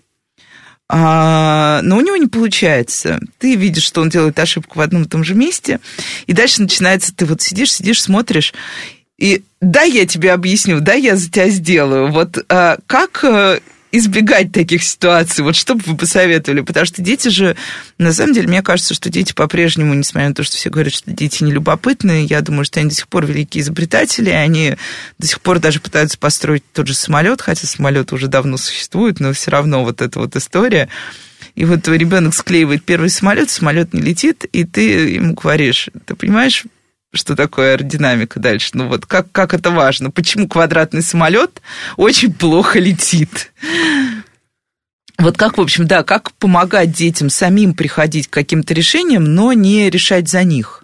а, 0.94 1.80
но 1.84 1.98
у 1.98 2.02
него 2.02 2.18
не 2.18 2.28
получается. 2.28 3.20
Ты 3.40 3.56
видишь, 3.56 3.84
что 3.84 4.02
он 4.02 4.10
делает 4.10 4.38
ошибку 4.38 4.78
в 4.78 4.82
одном 4.82 5.04
и 5.04 5.08
том 5.08 5.24
же 5.24 5.36
месте, 5.36 5.80
и 6.28 6.34
дальше 6.34 6.62
начинается, 6.62 7.16
ты 7.16 7.26
вот 7.26 7.42
сидишь, 7.42 7.72
сидишь, 7.72 8.02
смотришь, 8.02 8.54
и 9.18 9.44
да, 9.62 9.84
я 9.84 10.06
тебе 10.06 10.34
объясню, 10.34 10.82
да, 10.82 10.94
я 10.94 11.16
за 11.16 11.32
тебя 11.32 11.48
сделаю. 11.50 12.12
Вот 12.12 12.44
а, 12.50 12.78
как 12.88 13.24
избегать 13.92 14.52
таких 14.52 14.84
ситуаций? 14.84 15.44
Вот 15.44 15.56
что 15.56 15.76
бы 15.76 15.82
вы 15.86 15.98
посоветовали? 15.98 16.62
Потому 16.62 16.86
что 16.86 17.02
дети 17.02 17.28
же, 17.28 17.56
на 17.98 18.14
самом 18.14 18.34
деле, 18.34 18.48
мне 18.48 18.62
кажется, 18.62 18.94
что 18.94 19.10
дети 19.10 19.34
по-прежнему, 19.34 19.94
несмотря 19.94 20.30
на 20.30 20.36
то, 20.36 20.44
что 20.44 20.58
все 20.58 20.70
говорят, 20.70 20.94
что 20.94 21.12
дети 21.12 21.44
не 21.44 21.52
любопытные, 21.52 22.26
я 22.26 22.42
думаю, 22.42 22.66
что 22.66 22.80
они 22.80 22.90
до 22.90 22.96
сих 22.96 23.08
пор 23.08 23.26
великие 23.26 23.62
изобретатели, 23.62 24.30
они 24.30 24.76
до 25.18 25.28
сих 25.28 25.42
пор 25.42 25.60
даже 25.60 25.80
пытаются 25.80 26.18
построить 26.18 26.64
тот 26.74 26.88
же 26.88 26.94
самолет, 26.94 27.42
хотя 27.42 27.68
самолет 27.68 28.14
уже 28.14 28.28
давно 28.28 28.58
существует, 28.58 29.20
но 29.20 29.34
все 29.34 29.52
равно 29.52 29.84
вот 29.84 30.02
эта 30.02 30.20
вот 30.20 30.36
история. 30.36 30.90
И 31.56 31.66
вот 31.66 31.84
твой 31.84 31.98
ребенок 31.98 32.34
склеивает 32.34 32.84
первый 32.84 33.10
самолет, 33.10 33.50
самолет 33.50 33.94
не 33.94 34.02
летит, 34.02 34.46
и 34.46 34.64
ты 34.64 35.16
ему 35.16 35.34
говоришь, 35.34 35.90
ты 36.06 36.16
понимаешь, 36.16 36.66
что 37.14 37.36
такое 37.36 37.74
аэродинамика 37.74 38.40
дальше. 38.40 38.72
Ну 38.74 38.88
вот 38.88 39.06
как, 39.06 39.32
как 39.32 39.54
это 39.54 39.70
важно? 39.70 40.12
Почему 40.12 40.48
квадратный 40.48 41.02
самолет 41.02 41.62
очень 41.98 42.34
плохо 42.34 42.80
летит? 42.80 43.52
Вот 45.18 45.38
как, 45.38 45.58
в 45.58 45.62
общем, 45.62 45.86
да, 45.88 46.04
как 46.04 46.32
помогать 46.34 46.92
детям 46.92 47.30
самим 47.30 47.76
приходить 47.76 48.28
к 48.28 48.34
каким-то 48.34 48.74
решениям, 48.74 49.24
но 49.24 49.54
не 49.54 49.90
решать 49.90 50.28
за 50.28 50.44
них? 50.44 50.84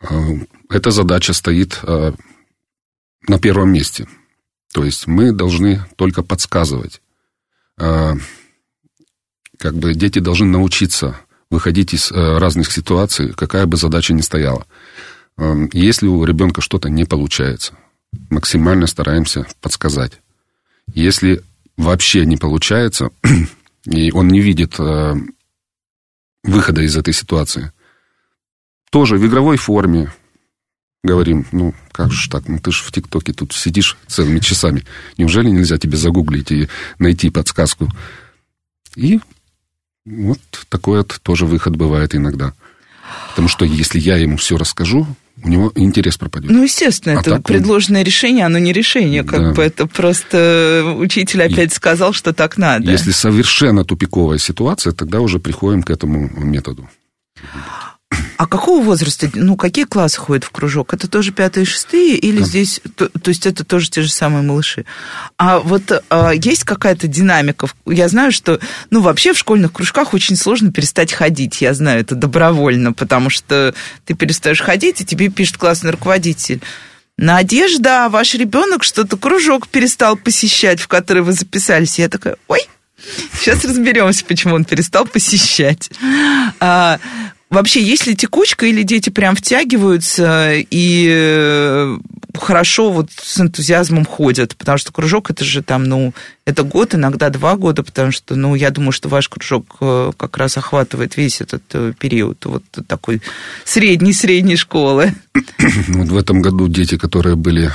А, 0.00 0.14
эта 0.68 0.90
задача 0.90 1.32
стоит 1.32 1.80
а, 1.82 2.14
на 3.26 3.38
первом 3.40 3.72
месте. 3.72 4.06
То 4.72 4.84
есть 4.84 5.06
мы 5.06 5.32
должны 5.32 5.84
только 5.96 6.22
подсказывать. 6.22 7.00
А, 7.76 8.14
как 9.58 9.74
бы 9.74 9.94
дети 9.94 10.20
должны 10.20 10.46
научиться 10.46 11.18
выходить 11.50 11.94
из 11.94 12.10
разных 12.12 12.70
ситуаций, 12.72 13.32
какая 13.32 13.66
бы 13.66 13.76
задача 13.76 14.14
ни 14.14 14.20
стояла. 14.20 14.66
Эм, 15.36 15.70
если 15.72 16.06
у 16.06 16.22
ребенка 16.24 16.60
что-то 16.60 16.88
не 16.88 17.04
получается, 17.04 17.74
максимально 18.28 18.86
стараемся 18.86 19.46
подсказать. 19.60 20.12
Если 20.92 21.42
вообще 21.76 22.26
не 22.26 22.36
получается, 22.36 23.10
и 23.84 24.12
он 24.12 24.28
не 24.28 24.40
видит 24.40 24.78
э, 24.78 25.14
выхода 26.44 26.82
из 26.82 26.96
этой 26.96 27.14
ситуации, 27.14 27.72
тоже 28.90 29.16
в 29.16 29.26
игровой 29.26 29.56
форме 29.56 30.12
говорим, 31.02 31.46
ну, 31.52 31.74
как 31.92 32.12
же 32.12 32.28
так, 32.28 32.46
ну, 32.48 32.58
ты 32.58 32.72
же 32.72 32.82
в 32.82 32.92
ТикТоке 32.92 33.32
тут 33.32 33.54
сидишь 33.54 33.96
целыми 34.06 34.40
часами. 34.40 34.84
Неужели 35.16 35.48
нельзя 35.48 35.78
тебе 35.78 35.96
загуглить 35.96 36.52
и 36.52 36.68
найти 36.98 37.30
подсказку? 37.30 37.88
И 38.96 39.20
вот 40.06 40.40
такой 40.68 40.98
вот 40.98 41.18
тоже 41.22 41.46
выход 41.46 41.76
бывает 41.76 42.14
иногда. 42.14 42.52
Потому 43.30 43.48
что 43.48 43.64
если 43.64 43.98
я 43.98 44.16
ему 44.16 44.36
все 44.36 44.56
расскажу, 44.56 45.06
у 45.42 45.48
него 45.48 45.72
интерес 45.74 46.16
пропадет. 46.16 46.50
Ну, 46.50 46.62
естественно, 46.62 47.16
а 47.18 47.20
это 47.20 47.40
предложенное 47.40 48.02
он... 48.02 48.06
решение, 48.06 48.44
оно 48.44 48.58
не 48.58 48.72
решение, 48.72 49.24
как 49.24 49.40
да. 49.40 49.52
бы 49.52 49.62
это 49.62 49.86
просто 49.86 50.94
учитель 50.98 51.42
опять 51.42 51.72
И... 51.72 51.74
сказал, 51.74 52.12
что 52.12 52.32
так 52.32 52.56
надо. 52.58 52.90
Если 52.90 53.10
совершенно 53.10 53.84
тупиковая 53.84 54.38
ситуация, 54.38 54.92
тогда 54.92 55.20
уже 55.20 55.38
приходим 55.38 55.82
к 55.82 55.90
этому 55.90 56.28
методу. 56.28 56.88
А 58.40 58.46
какого 58.46 58.82
возраста, 58.82 59.30
ну, 59.34 59.54
какие 59.54 59.84
классы 59.84 60.18
ходят 60.18 60.44
в 60.44 60.50
кружок? 60.50 60.94
Это 60.94 61.08
тоже 61.08 61.30
пятые, 61.30 61.66
шестые 61.66 62.16
или 62.16 62.38
да. 62.38 62.44
здесь, 62.46 62.80
то, 62.96 63.10
то 63.10 63.28
есть 63.28 63.44
это 63.44 63.64
тоже 63.64 63.90
те 63.90 64.00
же 64.00 64.10
самые 64.10 64.42
малыши? 64.42 64.86
А 65.36 65.58
вот 65.58 66.02
а, 66.08 66.30
есть 66.30 66.64
какая-то 66.64 67.06
динамика? 67.06 67.68
Я 67.84 68.08
знаю, 68.08 68.32
что, 68.32 68.58
ну, 68.88 69.02
вообще 69.02 69.34
в 69.34 69.38
школьных 69.38 69.72
кружках 69.72 70.14
очень 70.14 70.36
сложно 70.36 70.72
перестать 70.72 71.12
ходить, 71.12 71.60
я 71.60 71.74
знаю 71.74 72.00
это 72.00 72.14
добровольно, 72.14 72.94
потому 72.94 73.28
что 73.28 73.74
ты 74.06 74.14
перестаешь 74.14 74.62
ходить, 74.62 75.02
и 75.02 75.04
тебе 75.04 75.28
пишет 75.28 75.58
классный 75.58 75.90
руководитель. 75.90 76.62
Надежда, 77.18 78.08
ваш 78.08 78.32
ребенок 78.32 78.84
что-то 78.84 79.18
кружок 79.18 79.68
перестал 79.68 80.16
посещать, 80.16 80.80
в 80.80 80.88
который 80.88 81.22
вы 81.22 81.32
записались. 81.32 81.98
Я 81.98 82.08
такая, 82.08 82.36
ой, 82.48 82.60
Сейчас 83.34 83.64
разберемся, 83.64 84.24
почему 84.24 84.54
он 84.54 84.64
перестал 84.64 85.06
посещать. 85.06 85.90
А, 86.60 86.98
Вообще, 87.50 87.82
есть 87.82 88.06
ли 88.06 88.14
текучка, 88.14 88.66
или 88.66 88.84
дети 88.84 89.10
прям 89.10 89.34
втягиваются 89.34 90.52
и 90.54 91.08
э, 91.10 91.98
хорошо 92.32 92.92
вот 92.92 93.10
с 93.10 93.40
энтузиазмом 93.40 94.04
ходят? 94.04 94.54
Потому 94.54 94.78
что 94.78 94.92
кружок 94.92 95.32
это 95.32 95.44
же 95.44 95.60
там, 95.60 95.82
ну, 95.82 96.14
это 96.44 96.62
год, 96.62 96.94
иногда 96.94 97.28
два 97.28 97.56
года, 97.56 97.82
потому 97.82 98.12
что, 98.12 98.36
ну, 98.36 98.54
я 98.54 98.70
думаю, 98.70 98.92
что 98.92 99.08
ваш 99.08 99.28
кружок 99.28 99.78
э, 99.80 100.12
как 100.16 100.36
раз 100.36 100.56
охватывает 100.58 101.16
весь 101.16 101.40
этот 101.40 101.64
э, 101.72 101.92
период 101.98 102.44
вот 102.44 102.62
такой 102.86 103.20
средней-средней 103.64 104.56
школы. 104.56 105.12
Вот 105.88 106.08
в 106.08 106.16
этом 106.16 106.40
году 106.40 106.68
дети, 106.68 106.96
которые 106.96 107.36
были 107.36 107.70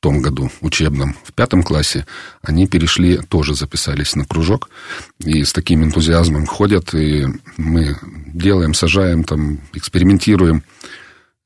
том 0.00 0.20
году 0.20 0.50
учебном, 0.60 1.16
в 1.24 1.32
пятом 1.32 1.62
классе, 1.62 2.06
они 2.42 2.66
перешли, 2.66 3.18
тоже 3.18 3.54
записались 3.54 4.14
на 4.14 4.24
кружок, 4.24 4.70
и 5.18 5.44
с 5.44 5.52
таким 5.52 5.84
энтузиазмом 5.84 6.46
ходят, 6.46 6.94
и 6.94 7.26
мы 7.56 7.96
делаем, 8.32 8.74
сажаем, 8.74 9.24
там, 9.24 9.60
экспериментируем. 9.74 10.62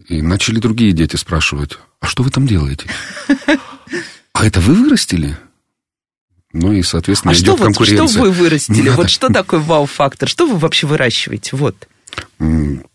И 0.08 0.20
начали 0.20 0.58
другие 0.58 0.92
дети 0.92 1.16
спрашивать, 1.16 1.78
а 2.00 2.06
что 2.06 2.22
вы 2.22 2.30
там 2.30 2.46
делаете? 2.46 2.86
А 4.34 4.46
это 4.46 4.60
вы 4.60 4.74
вырастили? 4.74 5.36
Ну 6.52 6.72
и, 6.72 6.82
соответственно, 6.82 7.32
а 7.32 7.34
идет 7.34 7.56
что 7.56 7.64
конкуренция. 7.64 8.02
Вот, 8.02 8.10
что 8.10 8.22
вы 8.22 8.30
вырастили? 8.30 8.88
Надо. 8.88 8.96
Вот 8.96 9.10
что 9.10 9.28
такое 9.28 9.60
вау-фактор? 9.60 10.28
Что 10.28 10.46
вы 10.46 10.56
вообще 10.58 10.86
выращиваете? 10.86 11.54
Вот 11.54 11.88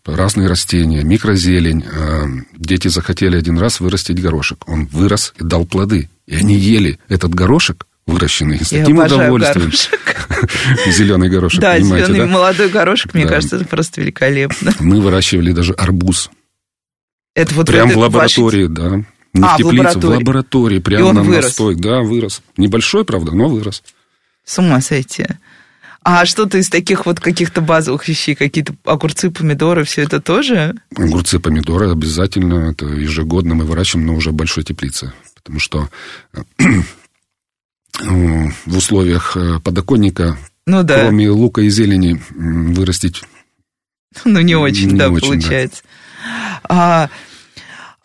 разные 0.04 0.48
растения, 0.48 1.02
микрозелень. 1.02 1.84
Э, 1.84 2.26
дети 2.56 2.88
захотели 2.88 3.36
один 3.36 3.58
раз 3.58 3.80
вырастить 3.80 4.20
горошек. 4.20 4.68
Он 4.68 4.86
вырос 4.86 5.34
и 5.38 5.44
дал 5.44 5.66
плоды. 5.66 6.08
И 6.26 6.36
они 6.36 6.56
ели 6.56 6.98
этот 7.08 7.34
горошек, 7.34 7.86
выращенный 8.06 8.64
с 8.64 8.70
таким 8.70 8.98
удовольствием. 8.98 9.72
Зеленый 10.86 11.28
горошек, 11.28 11.60
да, 11.60 11.78
зеленый 11.78 12.26
молодой 12.26 12.68
горошек, 12.68 13.14
мне 13.14 13.26
кажется, 13.26 13.56
это 13.56 13.64
просто 13.64 14.00
великолепно. 14.00 14.74
Мы 14.80 15.00
выращивали 15.00 15.52
даже 15.52 15.72
арбуз. 15.72 16.30
Это 17.34 17.54
вот 17.54 17.66
Прям 17.66 17.90
в 17.90 17.98
лаборатории, 17.98 18.66
да. 18.66 19.04
Не 19.34 19.44
а, 19.44 19.54
в 19.54 19.58
теплице, 19.58 19.98
в 19.98 20.04
лаборатории. 20.06 20.78
Прямо 20.80 21.12
на 21.12 21.22
настой. 21.22 21.76
Да, 21.76 22.00
вырос. 22.00 22.42
Небольшой, 22.56 23.04
правда, 23.04 23.32
но 23.32 23.48
вырос. 23.48 23.82
С 24.44 24.58
ума 24.58 24.80
сойти. 24.80 25.26
А 26.02 26.24
что-то 26.26 26.58
из 26.58 26.68
таких 26.68 27.06
вот 27.06 27.20
каких-то 27.20 27.60
базовых 27.60 28.08
вещей, 28.08 28.34
какие-то 28.34 28.74
огурцы, 28.84 29.30
помидоры, 29.30 29.84
все 29.84 30.02
это 30.02 30.20
тоже? 30.20 30.74
Огурцы, 30.96 31.38
помидоры 31.38 31.90
обязательно. 31.90 32.70
Это 32.70 32.86
ежегодно 32.86 33.54
мы 33.54 33.64
выращиваем, 33.64 34.06
но 34.06 34.14
уже 34.14 34.32
большой 34.32 34.64
теплице. 34.64 35.12
Потому 35.34 35.58
что 35.60 35.88
э, 36.24 36.52
в 38.00 38.76
условиях 38.76 39.36
э, 39.36 39.60
подоконника, 39.60 40.38
ну, 40.66 40.82
да. 40.82 41.00
кроме 41.00 41.30
лука 41.30 41.62
и 41.62 41.68
зелени, 41.68 42.20
вырастить... 42.30 43.22
Ну, 44.24 44.40
не 44.40 44.54
очень, 44.54 44.92
не 44.92 44.98
да, 44.98 45.10
очень, 45.10 45.28
получается. 45.28 45.82
Да. 45.84 46.68
А, 46.68 47.10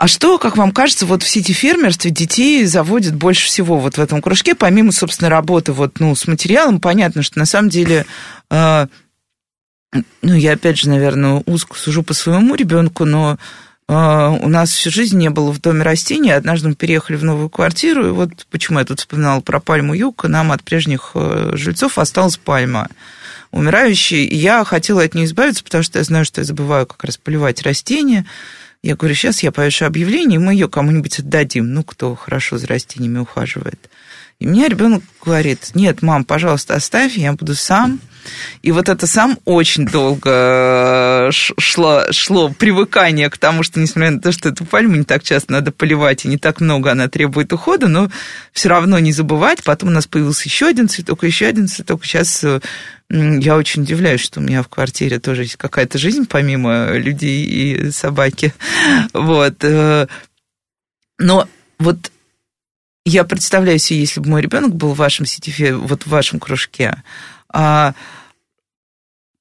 а 0.03 0.07
что, 0.09 0.37
как 0.37 0.57
вам 0.57 0.73
кажется, 0.73 1.05
вот 1.05 1.23
в 1.23 1.29
сити-фермерстве 1.29 2.11
детей 2.11 2.65
заводят 2.65 3.15
больше 3.15 3.45
всего 3.45 3.79
вот 3.79 3.95
в 3.95 4.01
этом 4.01 4.21
кружке, 4.21 4.53
помимо, 4.53 4.91
собственно, 4.91 5.29
работы 5.29 5.71
вот, 5.71 6.01
ну, 6.01 6.13
с 6.13 6.27
материалом, 6.27 6.81
понятно, 6.81 7.23
что 7.23 7.39
на 7.39 7.45
самом 7.45 7.69
деле, 7.69 8.05
э, 8.51 8.87
ну, 10.21 10.33
я 10.33 10.51
опять 10.51 10.77
же, 10.77 10.89
наверное, 10.89 11.41
узко 11.45 11.77
сужу 11.77 12.03
по 12.03 12.13
своему 12.13 12.55
ребенку, 12.55 13.05
но 13.05 13.37
э, 13.87 13.93
у 13.93 14.49
нас 14.49 14.71
всю 14.71 14.91
жизнь 14.91 15.17
не 15.17 15.29
было 15.29 15.53
в 15.53 15.61
доме 15.61 15.83
растений, 15.83 16.31
однажды 16.31 16.67
мы 16.67 16.75
переехали 16.75 17.15
в 17.15 17.23
новую 17.23 17.49
квартиру, 17.49 18.05
и 18.05 18.11
вот 18.11 18.45
почему 18.51 18.79
я 18.79 18.85
тут 18.85 18.99
вспоминала 18.99 19.39
про 19.39 19.61
пальму 19.61 19.93
юг, 19.93 20.25
нам 20.25 20.51
от 20.51 20.63
прежних 20.63 21.11
э, 21.13 21.51
жильцов 21.53 21.97
осталась 21.97 22.35
пальма 22.35 22.89
умирающая, 23.51 24.25
и 24.25 24.35
я 24.35 24.65
хотела 24.65 25.01
от 25.01 25.13
нее 25.13 25.27
избавиться, 25.27 25.63
потому 25.63 25.81
что 25.81 25.99
я 25.99 26.03
знаю, 26.03 26.25
что 26.25 26.41
я 26.41 26.45
забываю 26.45 26.87
как 26.87 27.05
раз 27.05 27.15
поливать 27.15 27.61
растения, 27.61 28.25
я 28.83 28.95
говорю, 28.97 29.15
сейчас 29.15 29.41
я 29.43 29.51
повешу 29.51 29.85
объявление, 29.85 30.39
мы 30.39 30.53
ее 30.53 30.67
кому-нибудь 30.67 31.19
отдадим, 31.19 31.73
ну, 31.73 31.83
кто 31.83 32.15
хорошо 32.15 32.57
за 32.57 32.67
растениями 32.67 33.19
ухаживает. 33.19 33.89
И 34.43 34.45
мне 34.45 34.67
ребенок 34.67 35.03
говорит, 35.23 35.71
нет, 35.73 36.01
мам, 36.01 36.25
пожалуйста, 36.25 36.75
оставь, 36.75 37.15
я 37.15 37.31
буду 37.31 37.55
сам. 37.55 38.01
И 38.61 38.73
вот 38.73 38.89
это 38.89 39.07
сам 39.07 39.39
очень 39.45 39.85
долго 39.85 41.29
э, 41.29 41.31
шло, 41.31 42.03
шло 42.11 42.49
привыкание 42.49 43.29
к 43.29 43.37
тому, 43.37 43.63
что, 43.63 43.79
несмотря 43.79 44.11
на 44.11 44.19
то, 44.19 44.33
что 44.33 44.49
эту 44.49 44.65
пальму 44.65 44.97
не 44.97 45.05
так 45.05 45.23
часто 45.23 45.53
надо 45.53 45.71
поливать, 45.71 46.25
и 46.25 46.27
не 46.27 46.37
так 46.37 46.59
много 46.59 46.91
она 46.91 47.07
требует 47.07 47.53
ухода, 47.53 47.87
но 47.87 48.09
все 48.51 48.67
равно 48.67 48.99
не 48.99 49.13
забывать. 49.13 49.63
Потом 49.63 49.87
у 49.87 49.93
нас 49.93 50.07
появился 50.07 50.49
еще 50.49 50.67
один 50.67 50.89
цветок, 50.89 51.23
еще 51.23 51.45
один 51.45 51.69
цветок. 51.69 52.03
Сейчас 52.03 52.43
э, 52.43 52.59
я 53.09 53.55
очень 53.55 53.83
удивляюсь, 53.83 54.21
что 54.21 54.41
у 54.41 54.43
меня 54.43 54.61
в 54.61 54.67
квартире 54.67 55.19
тоже 55.19 55.43
есть 55.43 55.55
какая-то 55.55 55.97
жизнь, 55.97 56.25
помимо 56.29 56.91
людей 56.91 57.45
и 57.45 57.91
собаки. 57.91 58.53
Вот. 59.13 59.63
Э, 59.63 60.07
но 61.17 61.47
вот 61.79 62.11
я 63.05 63.23
представляю 63.23 63.79
себе, 63.79 63.99
если 63.99 64.19
бы 64.19 64.29
мой 64.29 64.41
ребенок 64.41 64.75
был 64.75 64.93
в 64.93 64.97
вашем 64.97 65.25
сетифе, 65.25 65.75
вот 65.75 66.03
в 66.03 66.07
вашем 66.07 66.39
кружке, 66.39 67.03
а, 67.49 67.93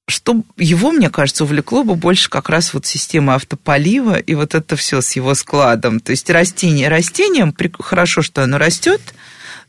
что 0.07 0.43
его, 0.57 0.91
мне 0.91 1.09
кажется, 1.09 1.45
увлекло 1.45 1.83
бы 1.83 1.95
больше 1.95 2.29
как 2.29 2.49
раз 2.49 2.73
вот 2.73 2.85
система 2.85 3.35
автополива 3.35 4.17
и 4.17 4.35
вот 4.35 4.53
это 4.53 4.75
все 4.75 5.01
с 5.01 5.15
его 5.15 5.33
складом. 5.33 6.01
То 6.01 6.11
есть 6.11 6.29
растение 6.29 6.89
растением, 6.89 7.55
хорошо, 7.79 8.21
что 8.21 8.43
оно 8.43 8.57
растет, 8.57 9.01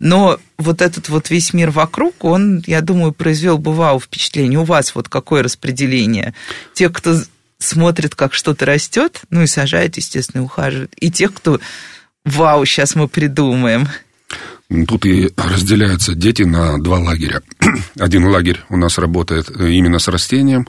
Но 0.01 0.41
вот 0.59 0.83
этот 0.83 1.09
вот 1.09 1.31
весь 1.31 1.53
мир 1.55 1.71
вокруг, 1.71 2.25
он, 2.25 2.65
я 2.67 2.81
думаю, 2.81 3.13
произвел 3.13 3.59
бы 3.59 3.73
вау 3.73 4.01
впечатление. 4.01 4.59
У 4.59 4.65
вас 4.65 4.95
вот 4.97 5.09
какое 5.09 5.45
распределение? 5.45 6.35
Те, 6.73 6.89
кто 6.91 7.23
смотрит, 7.59 8.17
как 8.17 8.35
что-то 8.35 8.67
растет, 8.67 9.23
ну 9.31 9.43
и 9.43 9.47
сажает, 9.47 9.97
естественно, 9.97 10.43
и 10.43 10.45
ухаживает. 10.45 10.93
И 10.99 11.13
тех, 11.13 11.33
кто 11.33 11.61
вау, 12.25 12.65
сейчас 12.65 12.95
мы 12.95 13.09
придумаем. 13.09 13.89
Тут 14.89 15.05
и 15.07 15.31
разделяются 15.37 16.15
дети 16.15 16.43
на 16.43 16.79
два 16.79 16.99
лагеря. 16.99 17.43
Один 17.99 18.27
лагерь 18.27 18.61
у 18.71 18.77
нас 18.77 18.99
работает 18.99 19.51
именно 19.51 19.99
с 19.99 20.09
растением, 20.09 20.67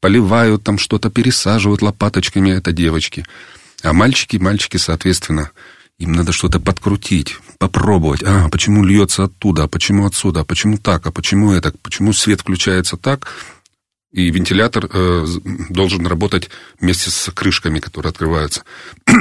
поливают 0.00 0.64
там 0.64 0.78
что-то, 0.78 1.10
пересаживают 1.10 1.82
лопаточками, 1.82 2.50
это 2.50 2.72
девочки. 2.72 3.24
А 3.82 3.92
мальчики, 3.92 4.38
мальчики, 4.38 4.78
соответственно, 4.78 5.50
им 5.98 6.12
надо 6.12 6.32
что-то 6.32 6.58
подкрутить, 6.58 7.36
попробовать. 7.58 8.22
А, 8.24 8.48
почему 8.48 8.82
льется 8.82 9.24
оттуда, 9.24 9.64
а 9.64 9.68
почему 9.68 10.06
отсюда, 10.06 10.40
а 10.40 10.44
почему 10.44 10.78
так, 10.78 11.06
а 11.06 11.12
почему 11.12 11.52
это, 11.52 11.72
почему 11.82 12.12
свет 12.12 12.40
включается 12.40 12.96
так, 12.96 13.28
и 14.10 14.30
вентилятор 14.30 14.88
э, 14.90 15.26
должен 15.70 16.06
работать 16.06 16.48
вместе 16.80 17.10
с 17.10 17.30
крышками, 17.32 17.80
которые 17.80 18.10
открываются. 18.10 18.62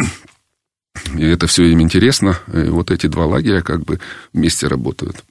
И 1.15 1.25
это 1.25 1.47
все 1.47 1.63
им 1.63 1.81
интересно. 1.81 2.37
И 2.53 2.69
вот 2.69 2.91
эти 2.91 3.07
два 3.07 3.25
лагеря 3.25 3.61
как 3.61 3.83
бы 3.83 3.99
вместе 4.33 4.67
работают. 4.67 5.23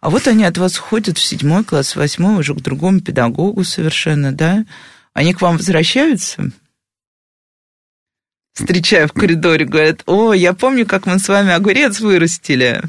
А 0.00 0.08
вот 0.08 0.26
они 0.28 0.44
от 0.44 0.56
вас 0.56 0.78
уходят 0.78 1.18
в 1.18 1.22
седьмой 1.22 1.62
класс, 1.64 1.94
восьмой, 1.94 2.40
уже 2.40 2.54
к 2.54 2.62
другому 2.62 3.00
педагогу 3.00 3.64
совершенно, 3.64 4.32
да? 4.32 4.64
Они 5.12 5.34
к 5.34 5.42
вам 5.42 5.58
возвращаются? 5.58 6.50
Встречая 8.54 9.06
в 9.06 9.12
коридоре, 9.12 9.64
говорят, 9.64 10.02
о, 10.06 10.32
я 10.32 10.54
помню, 10.54 10.86
как 10.86 11.06
мы 11.06 11.18
с 11.18 11.28
вами 11.28 11.52
огурец 11.52 12.00
вырастили. 12.00 12.82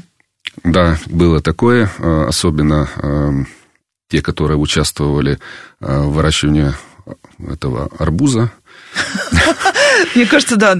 Да, 0.64 0.98
было 1.06 1.40
такое, 1.40 1.90
э, 1.98 2.24
особенно 2.28 2.88
эм, 2.96 3.48
те, 4.08 4.20
которые 4.22 4.56
участвовали 4.56 5.38
э, 5.80 6.00
в 6.00 6.12
выращивании 6.12 6.72
этого 7.38 7.90
арбуза. 7.98 8.50
Мне 10.14 10.26
кажется, 10.26 10.56
да, 10.56 10.72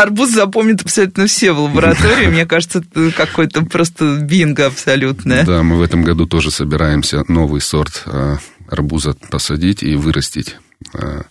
арбуз 0.00 0.30
запомнит 0.30 0.82
абсолютно 0.82 1.26
все 1.26 1.52
в 1.52 1.60
лаборатории. 1.60 2.26
Мне 2.26 2.46
кажется, 2.46 2.78
это 2.80 3.10
какой-то 3.12 3.64
просто 3.64 4.18
бинго 4.20 4.66
абсолютное. 4.66 5.44
Да, 5.44 5.62
мы 5.62 5.76
в 5.76 5.82
этом 5.82 6.02
году 6.02 6.26
тоже 6.26 6.50
собираемся 6.50 7.24
новый 7.28 7.60
сорт 7.60 8.02
э, 8.06 8.36
арбуза 8.68 9.14
посадить 9.30 9.82
и 9.82 9.94
вырастить. 9.94 10.56
Э. 10.94 11.22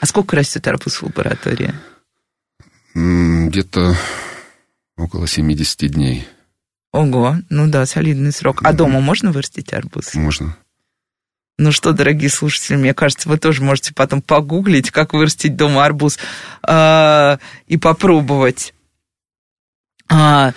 А 0.00 0.06
сколько 0.06 0.36
растет 0.36 0.66
арбуз 0.66 0.96
в 0.96 1.02
лаборатории? 1.04 1.74
Где-то 2.94 3.96
около 4.96 5.26
70 5.26 5.90
дней. 5.92 6.26
Ого, 6.92 7.36
ну 7.50 7.68
да, 7.68 7.86
солидный 7.86 8.32
срок. 8.32 8.60
А 8.64 8.72
дома 8.72 9.00
можно 9.00 9.30
вырастить 9.30 9.72
арбуз? 9.72 10.14
Можно. 10.14 10.56
Ну 11.60 11.72
что, 11.72 11.92
дорогие 11.92 12.30
слушатели, 12.30 12.74
мне 12.76 12.94
кажется, 12.94 13.28
вы 13.28 13.36
тоже 13.36 13.62
можете 13.62 13.92
потом 13.92 14.22
погуглить, 14.22 14.90
как 14.90 15.12
вырастить 15.12 15.56
дома 15.56 15.84
арбуз 15.84 16.18
э, 16.66 17.36
и 17.66 17.76
попробовать. 17.76 18.72
А, 20.10 20.54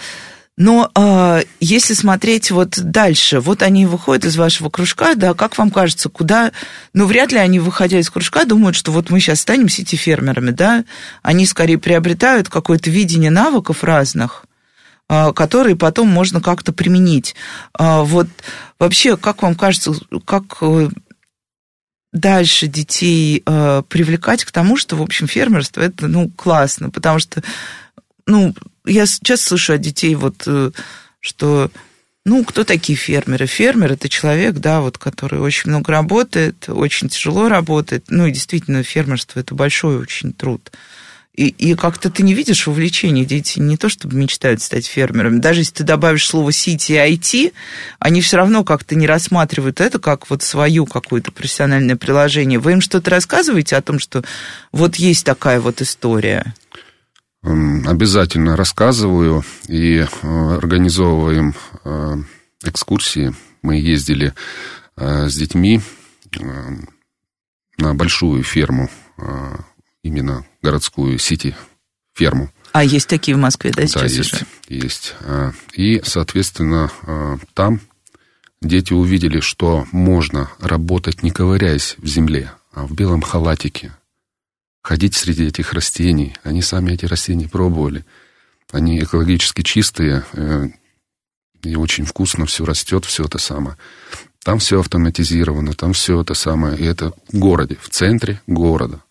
но 0.56 0.90
а, 0.96 1.42
если 1.60 1.94
смотреть 1.94 2.52
вот 2.52 2.80
дальше, 2.82 3.42
вот 3.42 3.64
они 3.64 3.86
выходят 3.86 4.24
из 4.24 4.38
вашего 4.38 4.70
кружка, 4.70 5.16
да, 5.16 5.34
как 5.34 5.58
вам 5.58 5.72
кажется, 5.72 6.08
куда... 6.08 6.54
Ну, 6.94 7.06
вряд 7.06 7.34
ли 7.34 7.38
они, 7.38 7.60
выходя 7.60 8.00
из 8.00 8.10
кружка, 8.10 8.46
думают, 8.46 8.78
что 8.78 8.94
вот 8.94 9.10
мы 9.10 9.20
сейчас 9.20 9.42
станем 9.42 9.68
сити-фермерами, 9.68 10.52
да? 10.52 10.86
Они 11.22 11.46
скорее 11.46 11.80
приобретают 11.80 12.48
какое-то 12.48 12.90
видение 12.90 13.30
навыков 13.30 13.84
разных, 13.84 14.46
а, 14.46 14.53
которые 15.08 15.76
потом 15.76 16.08
можно 16.08 16.42
как-то 16.42 16.74
применить. 16.74 17.36
А, 17.74 18.04
вот 18.04 18.28
вообще, 18.80 19.18
как 19.18 19.44
вам 19.44 19.56
кажется, 19.56 19.94
как 20.26 20.58
э, 20.62 20.90
дальше 22.14 22.68
детей 22.68 23.44
э, 23.46 23.84
привлекать 23.90 24.46
к 24.46 24.52
тому, 24.52 24.78
что, 24.78 24.96
в 24.96 25.02
общем, 25.02 25.28
фермерство 25.28 25.82
это, 25.82 26.08
ну, 26.08 26.30
классно, 26.30 26.90
потому 26.90 27.20
что, 27.20 27.44
ну, 28.28 28.56
я 28.86 29.06
часто 29.06 29.48
слышу 29.48 29.74
от 29.74 29.82
детей 29.82 30.16
вот, 30.16 30.44
э, 30.46 30.72
что, 31.20 31.72
ну, 32.26 32.46
кто 32.46 32.64
такие 32.64 32.98
фермеры? 32.98 33.48
Фермер– 33.48 33.92
это 33.94 34.10
человек, 34.10 34.56
да, 34.56 34.82
вот, 34.82 34.98
который 34.98 35.40
очень 35.40 35.72
много 35.72 35.92
работает, 35.92 36.70
очень 36.70 37.10
тяжело 37.10 37.50
работает, 37.50 38.06
ну, 38.10 38.28
и 38.28 38.32
действительно, 38.32 38.84
фермерство– 38.84 39.40
это 39.42 39.56
большой 39.56 39.98
очень 39.98 40.34
труд. 40.34 40.72
И, 41.36 41.48
и 41.48 41.74
как-то 41.74 42.12
ты 42.12 42.22
не 42.22 42.36
видишь 42.36 42.68
увлечения. 42.68 43.26
Дети 43.26 43.58
не 43.60 43.76
то 43.76 43.90
чтобы 43.90 44.16
мечтают 44.16 44.62
стать 44.62 44.86
фермерами. 44.86 45.40
Даже 45.40 45.62
если 45.62 45.74
ты 45.74 45.84
добавишь 45.84 46.28
слово 46.28 46.52
«сити» 46.52 46.92
и 46.92 46.96
«IT», 46.96 47.54
они 47.98 48.22
все 48.22 48.38
равно 48.38 48.64
как-то 48.64 48.94
не 48.96 49.08
рассматривают 49.08 49.82
это 49.82 49.98
как 49.98 50.30
вот 50.30 50.44
свою 50.44 50.86
какое-то 50.86 51.32
профессиональное 51.32 51.96
приложение. 51.96 52.60
Вы 52.60 52.74
им 52.74 52.82
что-то 52.82 53.10
рассказываете 53.10 53.76
о 53.76 53.82
том, 53.82 53.98
что 53.98 54.24
вот 54.72 54.96
есть 54.98 55.26
такая 55.26 55.60
вот 55.60 55.82
история? 55.82 56.54
Обязательно 57.42 58.56
рассказываю 58.56 59.44
и 59.68 59.98
э, 59.98 60.56
организовываем 60.56 61.56
э, 61.84 62.16
экскурсии. 62.64 63.36
Мы 63.62 63.78
ездили 63.78 64.34
э, 64.96 65.28
с 65.28 65.36
детьми 65.36 65.82
на 67.78 67.94
большую 67.94 68.44
ферму 68.44 68.90
именно 70.04 70.46
городскую 70.64 71.20
сити-ферму. 71.20 72.50
А 72.72 72.84
есть 72.84 73.08
такие 73.08 73.38
в 73.38 73.40
Москве, 73.40 73.72
да, 73.72 73.86
сейчас 73.86 74.02
да, 74.02 74.08
есть, 74.08 74.34
уже? 74.34 74.46
есть. 74.68 75.16
А, 75.22 75.52
и, 75.74 76.02
соответственно, 76.04 76.92
а, 77.04 77.38
там 77.54 77.82
дети 78.62 78.94
увидели, 78.94 79.42
что 79.42 79.86
можно 79.92 80.50
работать, 80.60 81.22
не 81.22 81.30
ковыряясь 81.30 81.96
в 82.00 82.08
земле, 82.08 82.52
а 82.72 82.88
в 82.88 82.94
белом 82.94 83.22
халатике, 83.22 83.94
ходить 84.82 85.16
среди 85.16 85.46
этих 85.46 85.74
растений. 85.74 86.36
Они 86.44 86.62
сами 86.62 86.94
эти 86.94 87.06
растения 87.06 87.48
пробовали. 87.48 88.06
Они 88.72 89.00
экологически 89.00 89.62
чистые, 89.62 90.24
э, 90.34 90.70
и 91.62 91.76
очень 91.76 92.06
вкусно 92.06 92.46
все 92.46 92.66
растет, 92.66 93.06
все 93.06 93.26
это 93.26 93.38
самое. 93.38 93.78
Там 94.44 94.60
все 94.60 94.80
автоматизировано, 94.80 95.74
там 95.74 95.94
все 95.94 96.20
это 96.22 96.34
самое. 96.34 96.78
И 96.78 96.84
это 96.84 97.14
в 97.32 97.38
городе, 97.38 97.78
в 97.82 97.90
центре 97.90 98.42
города. 98.48 99.02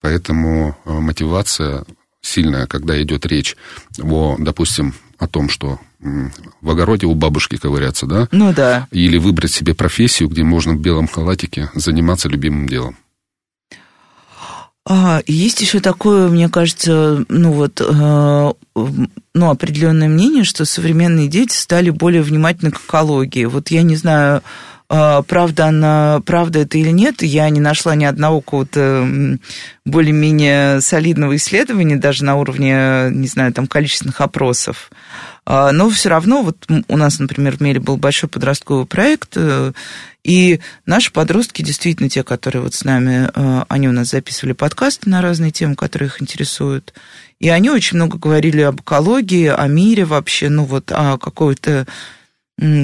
Поэтому 0.00 0.76
э, 0.84 0.92
мотивация 0.92 1.84
сильная, 2.22 2.66
когда 2.66 3.00
идет 3.02 3.26
речь 3.26 3.56
о, 4.02 4.36
допустим, 4.38 4.94
о 5.18 5.26
том, 5.26 5.48
что 5.48 5.78
в 6.00 6.70
огороде 6.70 7.06
у 7.06 7.14
бабушки 7.14 7.56
ковыряться, 7.56 8.06
да? 8.06 8.28
Ну 8.32 8.54
да. 8.54 8.88
Или 8.90 9.18
выбрать 9.18 9.52
себе 9.52 9.74
профессию, 9.74 10.28
где 10.28 10.42
можно 10.42 10.72
в 10.72 10.80
белом 10.80 11.08
халатике 11.08 11.70
заниматься 11.74 12.28
любимым 12.28 12.68
делом. 12.68 12.96
А, 14.86 15.22
есть 15.26 15.60
еще 15.60 15.80
такое, 15.80 16.28
мне 16.28 16.48
кажется, 16.48 17.24
ну 17.28 17.52
вот, 17.52 17.80
э, 17.80 18.52
ну, 19.34 19.50
определенное 19.50 20.08
мнение, 20.08 20.42
что 20.42 20.64
современные 20.64 21.28
дети 21.28 21.54
стали 21.54 21.90
более 21.90 22.22
внимательны 22.22 22.70
к 22.70 22.80
экологии. 22.80 23.44
Вот 23.44 23.70
я 23.70 23.82
не 23.82 23.96
знаю, 23.96 24.42
правда, 24.90 25.66
она, 25.66 26.20
правда 26.26 26.60
это 26.60 26.76
или 26.76 26.90
нет, 26.90 27.22
я 27.22 27.48
не 27.48 27.60
нашла 27.60 27.94
ни 27.94 28.04
одного 28.04 28.40
какого-то 28.40 29.38
более-менее 29.84 30.80
солидного 30.80 31.36
исследования, 31.36 31.96
даже 31.96 32.24
на 32.24 32.36
уровне, 32.36 33.08
не 33.10 33.28
знаю, 33.28 33.52
там, 33.52 33.68
количественных 33.68 34.20
опросов. 34.20 34.90
А, 35.46 35.72
но 35.72 35.88
все 35.90 36.08
равно, 36.08 36.42
вот 36.42 36.66
у 36.88 36.96
нас, 36.96 37.18
например, 37.18 37.56
в 37.56 37.60
Мире 37.60 37.80
был 37.80 37.96
большой 37.96 38.28
подростковый 38.28 38.86
проект, 38.86 39.32
э, 39.36 39.72
и 40.22 40.60
наши 40.86 41.12
подростки, 41.12 41.62
действительно, 41.62 42.08
те, 42.08 42.22
которые 42.22 42.62
вот 42.62 42.74
с 42.74 42.84
нами, 42.84 43.30
э, 43.34 43.64
они 43.68 43.88
у 43.88 43.92
нас 43.92 44.10
записывали 44.10 44.52
подкасты 44.52 45.08
на 45.08 45.22
разные 45.22 45.50
темы, 45.50 45.76
которые 45.76 46.08
их 46.08 46.20
интересуют, 46.20 46.94
и 47.40 47.48
они 47.48 47.70
очень 47.70 47.96
много 47.96 48.18
говорили 48.18 48.60
об 48.60 48.80
экологии, 48.82 49.46
о 49.46 49.66
мире 49.66 50.04
вообще, 50.04 50.50
ну 50.50 50.64
вот 50.64 50.92
о 50.92 51.18
какой-то 51.18 51.86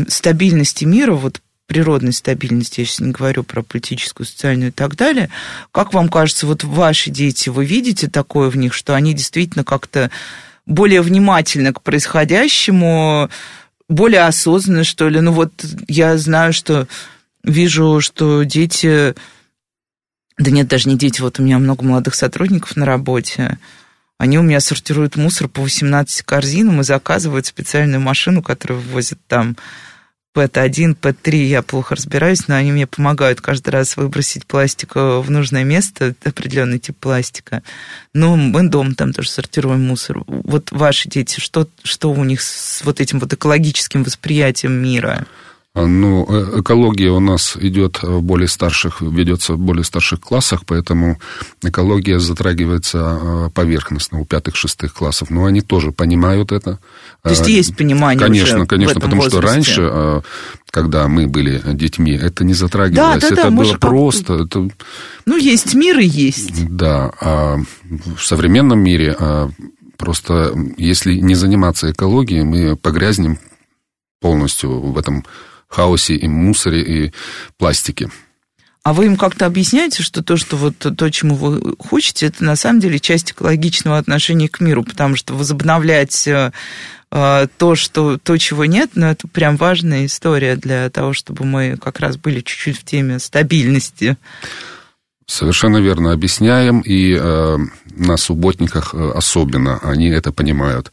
стабильности 0.09 0.87
мира, 0.87 1.13
вот 1.13 1.43
природной 1.67 2.13
стабильности, 2.13 2.81
я 2.81 2.87
сейчас 2.87 3.01
не 3.01 3.13
говорю 3.13 3.43
про 3.43 3.63
политическую, 3.63 4.27
социальную 4.27 4.69
и 4.69 4.73
так 4.73 4.97
далее. 4.97 5.31
Как 5.73 5.93
вам 5.93 6.09
кажется, 6.09 6.47
вот 6.47 6.65
ваши 6.65 7.11
дети, 7.11 7.49
вы 7.49 7.65
видите 7.65 8.09
такое 8.09 8.51
в 8.51 8.57
них, 8.57 8.73
что 8.73 8.95
они 8.95 9.15
действительно 9.15 9.65
как-то 9.65 10.11
более 10.65 11.03
внимательны 11.03 11.73
к 11.73 11.83
происходящему, 11.83 13.29
более 13.89 14.23
осознанны, 14.23 14.85
что 14.85 15.09
ли? 15.09 15.21
Ну 15.21 15.33
вот 15.33 15.53
я 15.89 16.17
знаю, 16.19 16.53
что 16.53 16.89
вижу, 17.43 18.01
что 18.01 18.43
дети... 18.45 19.15
Да 20.39 20.51
нет, 20.51 20.69
даже 20.69 20.89
не 20.89 20.99
дети, 20.99 21.21
вот 21.21 21.41
у 21.41 21.43
меня 21.43 21.59
много 21.59 21.83
молодых 21.83 22.15
сотрудников 22.15 22.77
на 22.77 22.85
работе, 22.85 23.59
они 24.19 24.39
у 24.39 24.43
меня 24.43 24.61
сортируют 24.61 25.17
мусор 25.17 25.49
по 25.49 25.63
18 25.63 26.23
корзинам 26.23 26.81
и 26.81 26.85
заказывают 26.85 27.47
специальную 27.47 28.01
машину, 28.01 28.43
которая 28.43 28.79
вывозит 28.79 29.19
там 29.29 29.57
ПЭТ-1, 30.37 30.97
ПЭТ-3 30.97 31.37
я 31.45 31.63
плохо 31.63 31.95
разбираюсь, 31.95 32.47
но 32.47 32.57
они 32.57 32.71
мне 32.71 32.87
помогают 32.87 33.41
каждый 33.41 33.71
раз 33.71 33.97
выбросить 33.97 34.45
пластик 34.45 34.95
в 34.95 35.25
нужное 35.31 35.65
место, 35.65 36.15
определенный 36.25 36.79
тип 36.79 36.99
пластика. 36.99 37.63
Но 38.13 38.37
мы 38.37 38.69
дома 38.69 38.95
там 38.95 39.15
тоже 39.15 39.31
сортируем 39.31 39.87
мусор. 39.87 40.25
Вот 40.27 40.73
ваши 40.73 41.09
дети, 41.09 41.41
что, 41.41 41.67
что 41.83 42.13
у 42.13 42.23
них 42.23 42.43
с 42.43 42.85
вот 42.85 43.01
этим 43.01 43.19
вот 43.19 43.33
экологическим 43.33 44.05
восприятием 44.05 44.73
мира? 44.73 45.27
А, 45.77 45.87
ну, 45.87 46.27
э, 46.27 46.61
экология 46.61 47.11
у 47.11 47.21
нас 47.21 47.55
идет 47.61 48.03
в 48.03 48.23
более 48.23 48.49
старших, 48.49 49.03
ведется 49.03 49.53
в 49.53 49.59
более 49.59 49.85
старших 49.85 50.21
классах, 50.21 50.63
поэтому 50.65 51.21
экология 51.63 52.19
затрагивается 52.19 52.99
а, 53.03 53.51
поверхностно 53.51 54.19
у 54.19 54.25
пятых-шестых 54.25 54.95
классов. 54.95 55.29
Но 55.29 55.45
они 55.45 55.61
тоже 55.61 55.93
понимают 55.93 56.51
это. 56.51 56.79
То 57.23 57.29
есть 57.29 57.47
а, 57.47 57.51
есть 57.51 57.77
понимание 57.77 58.19
Конечно, 58.19 58.61
уже 58.61 58.67
конечно, 58.67 58.95
в 58.95 58.97
этом 58.97 59.03
потому 59.03 59.23
возрасте. 59.23 59.71
что 59.71 59.83
раньше, 59.83 60.23
когда 60.71 61.09
мы 61.09 61.27
были 61.27 61.61
детьми, 61.75 62.13
это 62.13 62.43
не 62.43 62.55
затрагивалось. 62.55 63.21
Да, 63.21 63.29
да, 63.29 63.35
это 63.35 63.43
да, 63.43 63.51
было 63.51 63.75
просто. 63.75 64.35
Это... 64.45 64.71
Ну, 65.27 65.37
есть 65.37 65.75
мир 65.75 65.99
и 65.99 66.07
есть. 66.07 66.75
Да, 66.75 67.13
а 67.21 67.59
в 68.17 68.25
современном 68.25 68.79
мире 68.79 69.15
просто, 69.99 70.55
если 70.79 71.17
не 71.17 71.35
заниматься 71.35 71.91
экологией, 71.91 72.45
мы 72.45 72.77
погрязнем 72.77 73.39
полностью 74.23 74.81
в 74.81 74.97
этом 74.97 75.27
хаосе 75.69 76.15
и 76.15 76.29
мусоре, 76.29 76.83
и 76.83 77.13
пластике. 77.59 78.11
А 78.87 78.93
вы 78.93 79.07
им 79.07 79.17
как-то 79.17 79.47
объясняете, 79.47 80.05
что 80.05 80.23
то, 80.23 80.37
что 80.37 80.57
вот 80.57 80.77
то, 80.79 81.11
чему 81.11 81.35
вы 81.35 81.75
хотите, 81.81 82.27
это 82.27 82.45
на 82.45 82.55
самом 82.55 82.79
деле 82.79 83.01
часть 83.01 83.33
экологичного 83.33 83.99
отношения 83.99 84.49
к 84.49 84.61
миру, 84.61 84.85
потому 84.85 85.17
что 85.17 85.35
возобновлять 85.35 86.29
э, 86.29 86.53
э, 87.11 87.47
то, 87.59 87.75
что, 87.75 88.17
то, 88.17 88.37
чего 88.39 88.65
нет, 88.65 88.91
ну, 88.95 89.07
это 89.07 89.27
прям 89.27 89.57
важная 89.57 90.07
история 90.07 90.55
для 90.55 90.89
того, 90.91 91.15
чтобы 91.15 91.45
мы 91.45 91.77
как 91.83 91.99
раз 91.99 92.17
были 92.17 92.43
чуть-чуть 92.43 92.79
в 92.79 92.85
теме 92.85 93.19
стабильности. 93.19 94.17
Совершенно 95.27 95.79
верно 95.79 96.13
объясняем, 96.13 96.79
и 96.79 97.13
э, 97.19 97.59
на 97.97 98.17
субботниках 98.17 98.95
э, 98.95 99.11
особенно 99.17 99.79
они 99.79 100.11
это 100.11 100.31
понимают. 100.31 100.93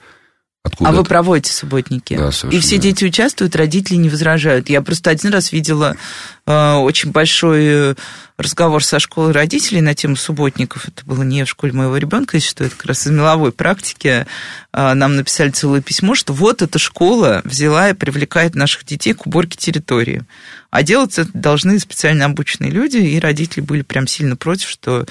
Откуда 0.66 0.89
а 0.89 0.93
это? 0.93 1.01
вы 1.01 1.05
проводите 1.05 1.51
субботники? 1.51 2.16
Да, 2.16 2.30
И 2.49 2.59
все 2.59 2.78
дети 2.78 3.03
участвуют, 3.03 3.53
родители 3.53 3.97
не 3.97 4.07
возражают. 4.07 4.70
Я 4.70 4.82
просто 4.82 5.09
один 5.09 5.34
раз 5.34 5.51
видела 5.51 5.97
э, 6.45 6.74
очень 6.76 7.11
большой 7.11 7.66
э, 7.66 7.95
разговор 8.38 8.82
со 8.82 8.99
школой 8.99 9.34
родителей 9.34 9.82
на 9.82 9.93
тему 9.93 10.16
субботников. 10.16 10.88
Это 10.88 11.03
было 11.05 11.24
не 11.24 11.43
в 11.43 11.49
школе 11.49 11.74
моего 11.74 11.97
ребенка, 11.97 12.38
если 12.38 12.49
что, 12.49 12.64
это 12.64 12.78
как 12.78 12.86
раз 12.86 13.05
из 13.05 13.11
меловой 13.11 13.51
практики. 13.51 14.26
Э, 14.72 14.93
нам 14.93 15.18
написали 15.18 15.49
целое 15.49 15.82
письмо, 15.82 16.16
что 16.16 16.32
вот 16.32 16.61
эта 16.61 16.80
школа 16.80 17.41
взяла 17.43 17.89
и 17.89 17.93
привлекает 17.93 18.55
наших 18.55 18.86
детей 18.86 19.14
к 19.14 19.28
уборке 19.28 19.57
территории. 19.57 20.24
А 20.72 20.82
делать 20.82 21.20
это 21.20 21.30
должны 21.34 21.78
специально 21.78 22.24
обученные 22.24 22.72
люди, 22.72 22.97
и 22.97 23.20
родители 23.20 23.59
были 23.59 23.82
прям 23.82 24.07
сильно 24.07 24.38
против, 24.38 24.70
что 24.70 25.05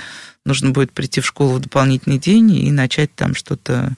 нужно 0.47 0.71
будет 0.71 0.93
прийти 0.93 1.21
в 1.21 1.27
школу 1.27 1.57
в 1.57 1.61
дополнительный 1.61 2.19
день 2.19 2.57
и 2.57 2.73
начать 2.73 3.15
там 3.15 3.35
что-то 3.35 3.93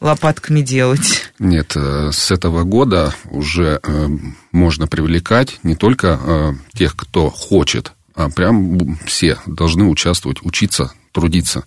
лопатками 0.00 0.60
делать? 0.60 1.30
Нет, 1.38 1.72
э, 1.76 2.10
с 2.12 2.30
этого 2.30 2.64
года 2.64 3.14
уже 3.30 3.80
э, 3.82 4.08
можно 4.52 4.86
привлекать 4.86 5.60
не 5.62 5.76
только 5.76 6.18
э, 6.20 6.52
тех, 6.76 6.96
кто 6.96 7.30
хочет, 7.30 7.92
а 8.14 8.30
прям 8.30 8.96
все 9.06 9.38
должны 9.46 9.84
участвовать, 9.84 10.38
учиться, 10.42 10.92
трудиться. 11.12 11.64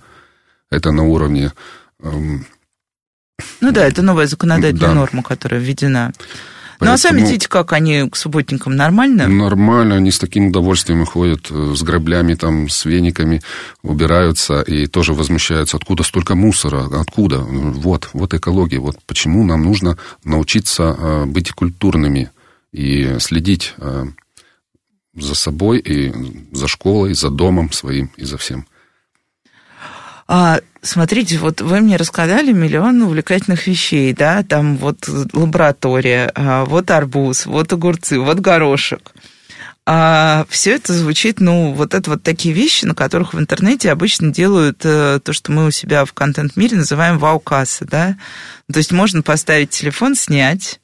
Это 0.70 0.92
на 0.92 1.04
уровне... 1.04 1.54
Эм, 2.02 2.46
ну 3.60 3.72
да, 3.72 3.86
это 3.86 4.02
новая 4.02 4.28
законодательная 4.28 4.90
да. 4.90 4.94
норма, 4.94 5.24
которая 5.24 5.60
введена. 5.60 6.14
Поэтому... 6.82 6.90
Ну, 6.90 6.96
а 6.96 6.98
сами 6.98 7.22
видите, 7.22 7.48
как 7.48 7.74
они 7.74 8.10
к 8.10 8.16
субботникам 8.16 8.76
нормально? 8.76 9.28
Нормально, 9.28 9.98
они 9.98 10.10
с 10.10 10.18
таким 10.18 10.48
удовольствием 10.48 11.06
ходят 11.06 11.46
э, 11.52 11.74
с 11.76 11.84
граблями, 11.84 12.34
там, 12.34 12.70
с 12.70 12.86
вениками, 12.86 13.44
убираются 13.84 14.62
и 14.62 14.88
тоже 14.88 15.14
возмущаются, 15.14 15.78
откуда 15.78 16.02
столько 16.02 16.34
мусора, 16.34 16.88
откуда? 17.00 17.38
Вот, 17.38 18.10
вот 18.14 18.34
экология, 18.34 18.80
вот 18.80 18.98
почему 19.06 19.44
нам 19.44 19.64
нужно 19.64 20.00
научиться 20.24 20.96
э, 20.98 21.26
быть 21.26 21.52
культурными 21.52 22.32
и 22.72 23.18
следить 23.20 23.76
э, 23.78 24.06
за 25.14 25.36
собой 25.36 25.78
и 25.78 26.12
за 26.52 26.68
школой, 26.68 27.14
за 27.14 27.30
домом 27.30 27.72
своим 27.72 28.10
и 28.18 28.26
за 28.26 28.40
всем. 28.40 28.66
А, 30.34 30.62
смотрите, 30.82 31.38
вот 31.40 31.60
вы 31.60 31.82
мне 31.82 31.98
рассказали 31.98 32.54
миллион 32.54 33.02
увлекательных 33.02 33.68
вещей, 33.68 34.14
да, 34.14 34.44
там 34.44 34.78
вот 34.78 35.06
лаборатория, 35.34 36.32
а, 36.34 36.64
вот 36.64 36.90
арбуз, 36.90 37.46
вот 37.46 37.74
огурцы, 37.74 38.18
вот 38.18 38.40
горошек. 38.40 39.12
А 39.86 40.46
все 40.48 40.76
это 40.76 40.94
звучит, 40.94 41.42
ну, 41.42 41.74
вот 41.74 41.94
это 41.94 42.12
вот 42.12 42.24
такие 42.24 42.56
вещи, 42.56 42.86
на 42.86 42.96
которых 42.96 43.34
в 43.34 43.40
интернете 43.40 43.92
обычно 43.92 44.32
делают 44.32 44.86
э, 44.86 45.20
то, 45.22 45.34
что 45.34 45.52
мы 45.52 45.68
у 45.68 45.72
себя 45.72 46.06
в 46.06 46.14
контент-мире 46.14 46.78
называем 46.78 47.20
вау-касса, 47.20 47.84
да. 47.84 48.16
То 48.72 48.78
есть 48.78 48.94
можно 48.94 49.24
поставить 49.24 49.72
телефон, 49.72 50.16
снять, 50.16 50.80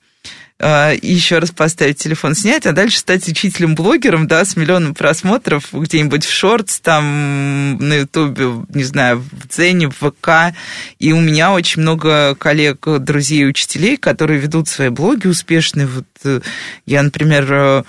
еще 0.60 1.39
раз 1.39 1.51
поставить 1.51 1.97
телефон, 1.97 2.34
снять, 2.34 2.66
а 2.66 2.72
дальше 2.72 2.97
стать 2.97 3.28
учителем-блогером, 3.28 4.28
да, 4.28 4.43
с 4.43 4.55
миллионом 4.55 4.95
просмотров 4.95 5.66
где-нибудь 5.72 6.26
в 6.26 6.32
шортс, 6.32 6.80
там, 6.80 7.78
на 7.78 7.93
Ютубе, 7.95 8.66
не 8.70 8.84
знаю, 8.84 9.20
в 9.20 9.47
Дзене, 9.49 9.89
в 9.89 9.95
ВК. 9.95 10.55
И 10.97 11.14
у 11.14 11.20
меня 11.20 11.53
очень 11.53 11.82
много 11.82 12.34
коллег, 12.36 12.88
друзей 12.99 13.47
учителей, 13.47 13.97
которые 13.97 14.39
ведут 14.39 14.68
свои 14.68 14.89
блоги 14.89 15.28
успешные. 15.28 15.86
Вот 15.86 16.08
э, 16.24 16.41
я, 16.86 17.03
например, 17.03 17.47
Э, 17.49 17.84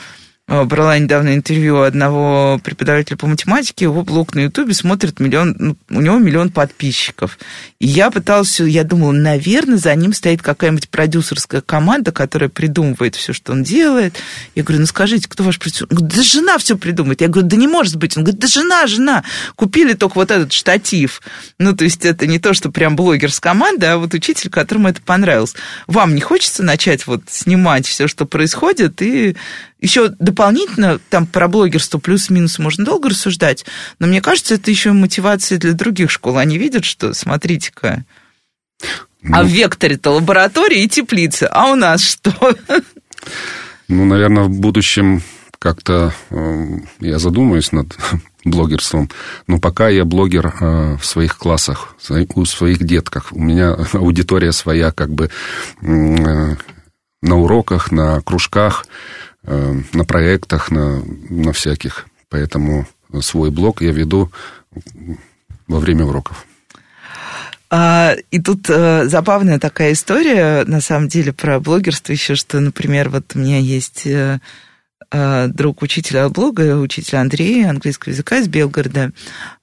брала 0.49 0.99
недавно 0.99 1.35
интервью 1.35 1.83
одного 1.83 2.59
преподавателя 2.65 3.17
по 3.17 3.27
математике, 3.27 3.85
его 3.85 4.03
блог 4.03 4.35
на 4.35 4.41
Ютубе 4.41 4.73
смотрит 4.73 5.21
миллион, 5.21 5.55
ну, 5.59 5.77
у 5.91 6.01
него 6.01 6.19
миллион 6.19 6.51
подписчиков. 6.51 7.39
И 7.79 7.87
я 7.87 8.11
пыталась, 8.11 8.59
я 8.59 8.83
думала, 8.85 9.13
наверное, 9.13 9.77
за 9.77 9.95
ним 9.95 10.15
стоит 10.15 10.41
какая-нибудь 10.41 10.89
продюсерская 10.89 11.61
команда, 11.61 12.13
которая 12.13 12.49
придумывает 12.49 13.15
все, 13.15 13.35
что 13.35 13.53
он 13.53 13.63
делает. 13.63 14.17
Я 14.55 14.63
говорю, 14.63 14.81
ну 14.81 14.87
скажите, 14.87 15.29
кто 15.29 15.45
ваш 15.45 15.59
продюсер? 15.59 15.87
Он 15.91 15.99
говорит, 15.99 16.17
да 16.17 16.23
жена 16.23 16.59
все 16.59 16.79
придумает. 16.79 17.21
Я 17.21 17.29
говорю, 17.29 17.47
да 17.47 17.57
не 17.57 17.69
может 17.69 17.97
быть. 17.97 18.17
Он 18.17 18.25
говорит, 18.25 18.41
да 18.41 18.49
жена, 18.49 18.87
жена. 18.87 19.25
Купили 19.55 19.93
только 19.93 20.15
вот 20.15 20.31
этот 20.31 20.53
штатив. 20.53 21.21
Ну, 21.59 21.77
то 21.77 21.85
есть 21.85 22.07
это 22.07 22.27
не 22.27 22.39
то, 22.39 22.55
что 22.55 22.71
прям 22.71 22.97
блогер 22.97 23.31
с 23.31 23.39
команды, 23.39 23.85
а 23.85 23.99
вот 23.99 24.15
учитель, 24.15 24.49
которому 24.49 24.89
это 24.89 25.03
понравилось. 25.03 25.55
Вам 25.87 26.15
не 26.15 26.23
хочется 26.23 26.63
начать 26.63 27.07
вот 27.07 27.25
снимать 27.29 27.87
все, 27.87 28.09
что 28.09 28.25
происходит, 28.25 29.03
и 29.03 29.37
еще 29.81 30.09
дополнительно, 30.09 30.99
там 31.11 31.27
про 31.27 31.49
блогерство 31.49 31.99
плюс-минус 31.99 32.59
можно 32.59 32.85
долго 32.85 33.11
рассуждать, 33.11 33.65
но 33.99 34.07
мне 34.07 34.21
кажется, 34.21 34.55
это 34.55 34.71
еще 34.71 34.93
мотивация 34.93 35.59
для 35.59 35.73
других 35.73 36.11
школ. 36.11 36.39
Они 36.39 36.59
видят, 36.59 36.85
что, 36.85 37.15
смотрите-ка, 37.15 38.05
ну, 39.23 39.37
а 39.37 39.43
в 39.43 39.47
векторе-то 39.47 40.11
лаборатория 40.11 40.85
и 40.85 40.89
теплица, 40.89 41.49
а 41.49 41.73
у 41.73 41.75
нас 41.75 42.03
что? 42.03 42.33
Ну, 43.89 44.05
наверное, 44.05 44.45
в 44.45 44.51
будущем 44.51 45.23
как-то 45.59 46.13
э, 46.31 46.65
я 47.01 47.19
задумаюсь 47.19 47.73
над 47.73 47.97
блогерством, 48.45 49.11
но 49.47 49.59
пока 49.59 49.89
я 49.89 50.05
блогер 50.05 50.55
э, 50.61 50.97
в 50.97 51.05
своих 51.05 51.37
классах, 51.37 51.97
у 52.35 52.45
своих 52.45 52.85
детках. 52.85 53.33
У 53.33 53.41
меня 53.41 53.75
аудитория 53.93 54.53
своя, 54.53 54.93
как 54.93 55.11
бы 55.11 55.31
э, 55.83 56.57
на 57.23 57.37
уроках, 57.37 57.91
на 57.91 58.21
кружках. 58.21 58.87
Э, 59.51 59.81
на 59.95 60.05
проектах, 60.05 60.71
на, 60.71 61.03
на 61.31 61.55
всяких. 61.55 62.07
Поэтому 62.29 62.87
свой 63.23 63.51
блог 63.51 63.81
я 63.81 63.93
веду 63.93 64.31
во 65.67 65.79
время 65.79 66.05
уроков. 66.05 66.45
А, 67.71 68.15
и 68.31 68.41
тут 68.41 68.67
а, 68.69 69.07
забавная 69.07 69.59
такая 69.59 69.93
история, 69.93 70.65
на 70.67 70.83
самом 70.83 71.09
деле, 71.09 71.33
про 71.33 71.61
блогерство 71.61 72.13
еще, 72.13 72.35
что, 72.35 72.61
например, 72.61 73.09
вот 73.09 73.33
у 73.35 73.39
меня 73.39 73.59
есть 73.59 74.07
а, 74.07 74.41
друг 75.11 75.83
учителя 75.83 76.29
блога, 76.29 76.77
учитель 76.77 77.17
Андрей 77.17 77.67
английского 77.69 78.13
языка 78.13 78.39
из 78.39 78.49
Белгорода. 78.49 79.13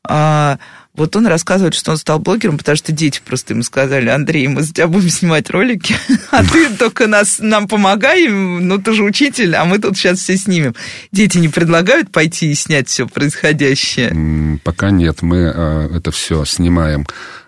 А, 0.07 0.57
вот 0.95 1.15
он 1.15 1.27
рассказывает, 1.27 1.73
что 1.73 1.91
он 1.91 1.97
стал 1.97 2.19
блогером, 2.19 2.57
потому 2.57 2.77
что 2.77 2.91
дети 2.91 3.21
просто 3.23 3.53
ему 3.53 3.63
сказали, 3.63 4.07
Андрей, 4.07 4.47
мы 4.47 4.61
за 4.61 4.73
тебя 4.73 4.87
будем 4.87 5.09
снимать 5.09 5.49
ролики, 5.49 5.95
а 6.31 6.43
ты 6.43 6.69
только 6.69 7.07
нас, 7.07 7.39
нам 7.39 7.67
помогай, 7.67 8.27
ну 8.27 8.81
ты 8.81 8.93
же 8.93 9.03
учитель, 9.03 9.55
а 9.55 9.65
мы 9.65 9.79
тут 9.79 9.97
сейчас 9.97 10.19
все 10.19 10.37
снимем. 10.37 10.73
Дети 11.11 11.37
не 11.37 11.49
предлагают 11.49 12.11
пойти 12.11 12.51
и 12.51 12.55
снять 12.55 12.87
все 12.87 13.07
происходящее? 13.07 14.59
Пока 14.63 14.89
нет, 14.89 15.21
мы 15.21 15.37
э, 15.53 15.97
это 15.97 16.11
все 16.11 16.45
снимаем 16.45 17.05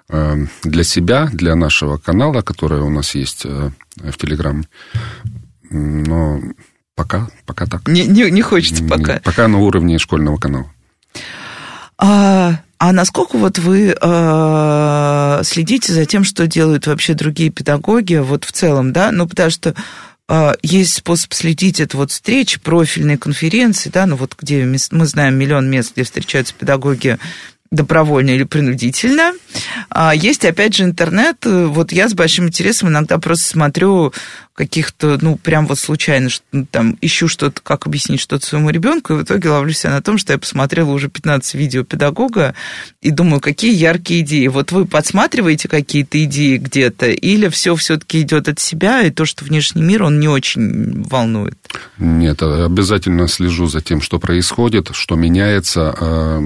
э, 0.10 0.36
для 0.64 0.84
себя, 0.84 1.30
для 1.32 1.56
нашего 1.56 1.98
канала, 1.98 2.42
который 2.42 2.82
у 2.82 2.90
нас 2.90 3.16
есть 3.16 3.46
э, 3.46 3.72
в 3.96 4.18
Телеграме. 4.18 4.66
Но 5.70 6.42
пока, 6.98 7.30
пока 7.46 7.66
так. 7.68 7.88
Не, 7.88 8.06
не, 8.06 8.30
не 8.32 8.42
хочется 8.42 8.84
пока? 8.84 9.20
Пока 9.24 9.48
на 9.48 9.60
уровне 9.60 10.00
школьного 10.00 10.38
канала. 10.38 10.66
А, 11.98 12.60
а 12.80 12.92
насколько 12.92 13.38
вот 13.38 13.60
вы 13.60 13.96
э, 14.00 15.42
следите 15.44 15.94
за 15.94 16.06
тем, 16.06 16.24
что 16.24 16.48
делают 16.48 16.88
вообще 16.88 17.14
другие 17.14 17.52
педагоги, 17.52 18.16
вот 18.16 18.44
в 18.44 18.52
целом, 18.52 18.92
да? 18.92 19.12
Ну, 19.12 19.28
потому 19.28 19.52
что 19.52 19.76
а, 20.28 20.56
есть 20.62 20.96
способ 20.96 21.34
следить, 21.34 21.80
это 21.80 21.96
вот 21.96 22.12
встречи, 22.12 22.60
профильные 22.60 23.18
конференции, 23.18 23.90
да, 23.90 24.06
ну 24.06 24.18
вот 24.18 24.36
где 24.38 24.66
мы 24.66 25.06
знаем 25.06 25.36
миллион 25.36 25.70
мест, 25.70 25.94
где 25.94 26.04
встречаются 26.04 26.54
педагоги 26.54 27.18
добровольно 27.72 28.32
или 28.32 28.44
принудительно. 28.44 29.34
А 29.90 30.14
есть, 30.16 30.46
опять 30.46 30.76
же, 30.76 30.84
интернет. 30.84 31.38
Вот 31.46 31.92
я 31.92 32.10
с 32.10 32.14
большим 32.14 32.48
интересом 32.48 32.90
иногда 32.90 33.18
просто 33.18 33.46
смотрю 33.46 34.14
каких-то, 34.58 35.20
ну, 35.22 35.38
прям 35.38 35.68
вот 35.68 35.78
случайно, 35.78 36.30
ну, 36.52 36.66
там, 36.66 36.98
ищу 37.00 37.28
что-то, 37.28 37.62
как 37.62 37.86
объяснить 37.86 38.20
что-то 38.20 38.44
своему 38.44 38.72
ребенку, 38.72 39.14
и 39.14 39.18
в 39.18 39.24
итоге 39.24 39.50
ловлю 39.50 39.72
себя 39.72 39.92
на 39.92 40.02
том, 40.02 40.18
что 40.18 40.34
я 40.34 40.40
посмотрела 40.40 40.90
уже 40.90 41.10
15 41.10 41.54
видео 41.54 41.84
педагога 41.84 42.56
и 43.04 43.12
думаю, 43.12 43.40
какие 43.40 43.72
яркие 43.72 44.22
идеи. 44.22 44.48
Вот 44.48 44.72
вы 44.72 44.86
подсматриваете 44.86 45.68
какие-то 45.68 46.24
идеи 46.24 46.58
где-то, 46.58 47.06
или 47.06 47.50
все 47.50 47.76
все-таки 47.76 48.22
идет 48.22 48.50
от 48.50 48.60
себя, 48.60 49.04
и 49.04 49.12
то, 49.12 49.26
что 49.26 49.46
внешний 49.46 49.84
мир, 49.84 50.02
он 50.02 50.20
не 50.20 50.28
очень 50.28 51.04
волнует? 51.04 51.60
Нет, 52.00 52.42
обязательно 52.42 53.28
слежу 53.28 53.68
за 53.68 53.82
тем, 53.82 54.02
что 54.02 54.18
происходит, 54.18 54.90
что 54.94 55.14
меняется, 55.14 56.42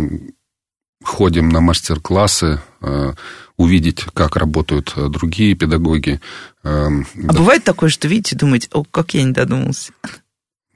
ходим 1.12 1.50
на 1.50 1.60
мастер-классы, 1.60 2.62
э, 2.82 3.14
увидеть, 3.58 4.06
как 4.14 4.38
работают 4.38 4.94
э, 4.96 5.10
другие 5.10 5.56
педагоги. 5.56 6.22
Э, 6.64 6.88
а 6.88 7.04
да. 7.16 7.34
бывает 7.34 7.64
такое, 7.66 7.90
что 7.90 8.08
видите, 8.08 8.38
думаете, 8.38 8.70
о, 8.72 8.86
как 8.86 9.14
я 9.14 9.24
не 9.24 9.34
додумался? 9.34 9.92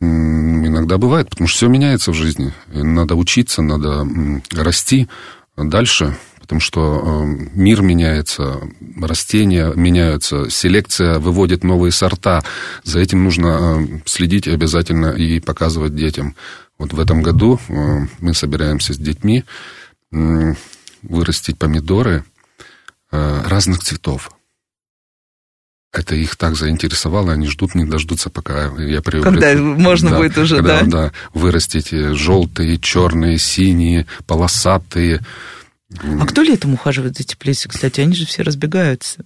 Иногда 0.02 0.98
бывает, 0.98 1.30
потому 1.30 1.48
что 1.48 1.58
все 1.58 1.68
меняется 1.70 2.12
в 2.12 2.16
жизни. 2.16 2.54
Надо 2.68 3.16
учиться, 3.16 3.62
надо 3.62 4.06
расти 4.52 5.08
дальше, 5.56 6.18
потому 6.42 6.60
что 6.60 7.24
мир 7.54 7.82
меняется, 7.82 8.60
растения 9.02 9.72
меняются, 9.74 10.50
селекция 10.50 11.18
выводит 11.20 11.64
новые 11.64 11.94
сорта. 11.94 12.44
За 12.84 13.00
этим 13.00 13.24
нужно 13.24 14.02
следить 14.06 14.50
обязательно 14.50 15.12
и 15.12 15.40
показывать 15.40 15.96
детям. 15.96 16.36
Вот 16.78 16.92
в 16.92 17.00
этом 17.00 17.22
году 17.24 17.58
мы 18.20 18.34
собираемся 18.34 18.94
с 18.94 18.98
детьми 18.98 19.46
вырастить 20.12 21.58
помидоры 21.58 22.24
э, 23.12 23.42
разных 23.48 23.84
цветов. 23.84 24.32
Это 25.92 26.14
их 26.16 26.36
так 26.36 26.56
заинтересовало, 26.56 27.32
они 27.32 27.48
ждут, 27.48 27.74
не 27.74 27.86
дождутся, 27.86 28.30
пока 28.30 28.66
я 28.66 29.02
приобрету. 29.02 29.24
Когда 29.24 29.56
можно 29.56 30.10
да, 30.12 30.18
будет 30.18 30.38
уже, 30.38 30.58
когда, 30.58 30.82
да? 30.82 30.86
Да, 30.86 31.12
вырастить 31.34 31.90
желтые, 31.90 32.78
черные, 32.80 33.38
синие, 33.38 34.06
полосатые. 34.28 35.22
А 36.20 36.26
кто 36.26 36.42
летом 36.42 36.74
ухаживает 36.74 37.18
за 37.18 37.24
теплицей, 37.24 37.70
кстати? 37.70 38.02
Они 38.02 38.14
же 38.14 38.26
все 38.26 38.42
разбегаются. 38.42 39.24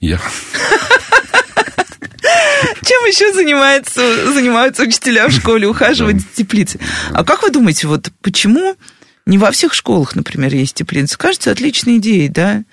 Я. 0.00 0.20
Чем 2.84 3.04
еще 3.06 3.32
занимаются, 3.32 4.32
занимаются 4.32 4.82
учителя 4.82 5.28
в 5.28 5.32
школе, 5.32 5.66
ухаживать 5.66 6.20
за 6.20 6.26
теплицей? 6.36 6.80
А 7.12 7.24
как 7.24 7.42
вы 7.42 7.50
думаете, 7.50 7.86
вот 7.86 8.10
почему 8.20 8.76
не 9.30 9.38
во 9.38 9.52
всех 9.52 9.74
школах, 9.74 10.16
например, 10.16 10.52
есть 10.52 10.74
теплицы. 10.74 11.16
Кажется, 11.16 11.52
отличной 11.52 11.98
идеей, 11.98 12.28
да. 12.28 12.64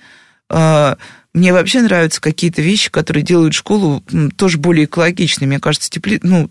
А, 0.50 0.98
мне 1.32 1.52
вообще 1.52 1.82
нравятся 1.82 2.20
какие-то 2.20 2.62
вещи, 2.62 2.90
которые 2.90 3.22
делают 3.22 3.54
школу 3.54 4.02
тоже 4.34 4.58
более 4.58 4.86
экологичной. 4.86 5.46
Мне 5.46 5.60
кажется, 5.60 5.88
тепли... 5.88 6.18
ну, 6.24 6.50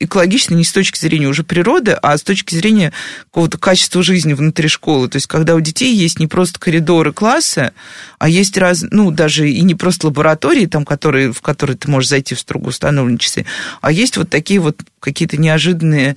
экологичной 0.00 0.56
не 0.56 0.64
с 0.64 0.72
точки 0.72 0.98
зрения 0.98 1.26
уже 1.26 1.44
природы, 1.44 1.92
а 1.92 2.16
с 2.16 2.22
точки 2.22 2.54
зрения 2.54 2.94
какого-то 3.24 3.58
качества 3.58 4.02
жизни 4.02 4.32
внутри 4.32 4.68
школы. 4.68 5.10
То 5.10 5.16
есть, 5.16 5.26
когда 5.26 5.56
у 5.56 5.60
детей 5.60 5.94
есть 5.94 6.18
не 6.18 6.26
просто 6.26 6.58
коридоры 6.58 7.12
класса, 7.12 7.74
а 8.18 8.30
есть 8.30 8.56
раз, 8.56 8.82
ну, 8.90 9.10
даже 9.10 9.50
и 9.50 9.60
не 9.60 9.74
просто 9.74 10.06
лаборатории, 10.06 10.64
там, 10.64 10.86
которые, 10.86 11.32
в 11.32 11.42
которые 11.42 11.76
ты 11.76 11.90
можешь 11.90 12.08
зайти 12.08 12.34
в 12.34 12.40
строго 12.40 12.68
установленные 12.68 13.18
часы, 13.18 13.44
а 13.82 13.92
есть 13.92 14.16
вот 14.16 14.30
такие 14.30 14.58
вот 14.58 14.80
какие-то 15.00 15.36
неожиданные 15.36 16.16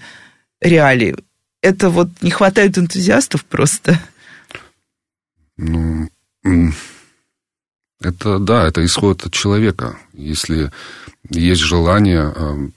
реалии 0.62 1.18
это 1.66 1.89
вот 1.89 2.09
не 2.22 2.30
хватает 2.30 2.78
энтузиастов 2.78 3.43
просто? 3.43 3.99
Ну, 5.57 6.09
это, 7.99 8.39
да, 8.39 8.68
это 8.68 8.86
исходит 8.86 9.26
от 9.26 9.34
человека. 9.34 9.97
Если 10.13 10.72
есть 11.30 11.61
желание, 11.61 12.32
э, 12.36 12.70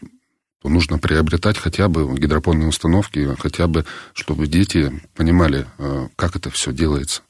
то 0.63 0.69
нужно 0.71 0.99
приобретать 0.99 1.59
хотя 1.59 1.89
бы 1.89 2.19
гидропонные 2.19 2.69
установки, 2.69 3.37
хотя 3.39 3.67
бы, 3.67 3.85
чтобы 4.15 4.47
дети 4.47 5.03
понимали, 5.15 5.67
э, 5.77 6.09
как 6.17 6.37
это 6.37 6.51
все 6.51 6.73
делается. 6.73 7.23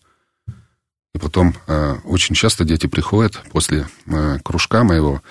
И 1.15 1.19
потом 1.19 1.57
э, 1.67 1.97
очень 2.05 2.37
часто 2.37 2.65
дети 2.65 2.87
приходят 2.87 3.43
после 3.51 3.89
кружка 4.45 4.85
моего, 4.85 5.23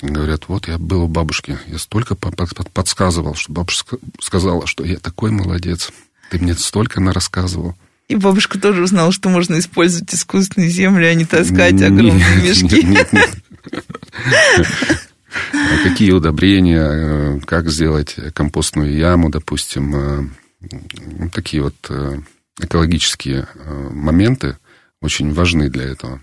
Говорят, 0.00 0.44
вот 0.48 0.68
я 0.68 0.78
был 0.78 1.02
у 1.02 1.08
бабушки, 1.08 1.58
я 1.66 1.78
столько 1.78 2.14
подсказывал, 2.14 3.34
что 3.34 3.52
бабушка 3.52 3.98
сказала, 4.20 4.66
что 4.66 4.84
я 4.84 4.98
такой 4.98 5.30
молодец. 5.30 5.90
Ты 6.30 6.38
мне 6.38 6.54
столько 6.54 7.00
нарассказывал. 7.00 7.74
И 8.08 8.16
бабушка 8.16 8.60
тоже 8.60 8.82
узнала, 8.82 9.12
что 9.12 9.28
можно 9.28 9.58
использовать 9.58 10.14
искусственные 10.14 10.70
земли, 10.70 11.04
а 11.04 11.14
не 11.14 11.24
таскать 11.24 11.82
огромные 11.82 12.36
мешки. 12.42 12.82
Нет, 12.82 13.12
нет, 13.12 13.12
нет. 13.12 15.08
А 15.52 15.82
какие 15.82 16.12
удобрения, 16.12 16.88
э, 16.90 17.40
как 17.44 17.68
сделать 17.68 18.16
компостную 18.34 18.96
яму, 18.96 19.30
допустим. 19.30 19.94
Э, 19.94 21.28
такие 21.32 21.62
вот 21.62 21.74
э, 21.90 22.20
экологические 22.60 23.46
моменты 23.90 24.56
очень 25.00 25.32
важны 25.32 25.68
для 25.68 25.84
этого. 25.84 26.20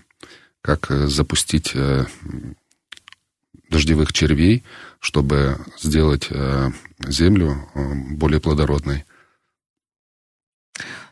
Как 0.60 0.88
запустить 0.90 1.72
дождевых 3.70 4.12
червей, 4.12 4.64
чтобы 5.00 5.58
сделать 5.80 6.28
э, 6.30 6.70
землю 7.06 7.68
э, 7.74 7.94
более 8.12 8.40
плодородной. 8.40 9.04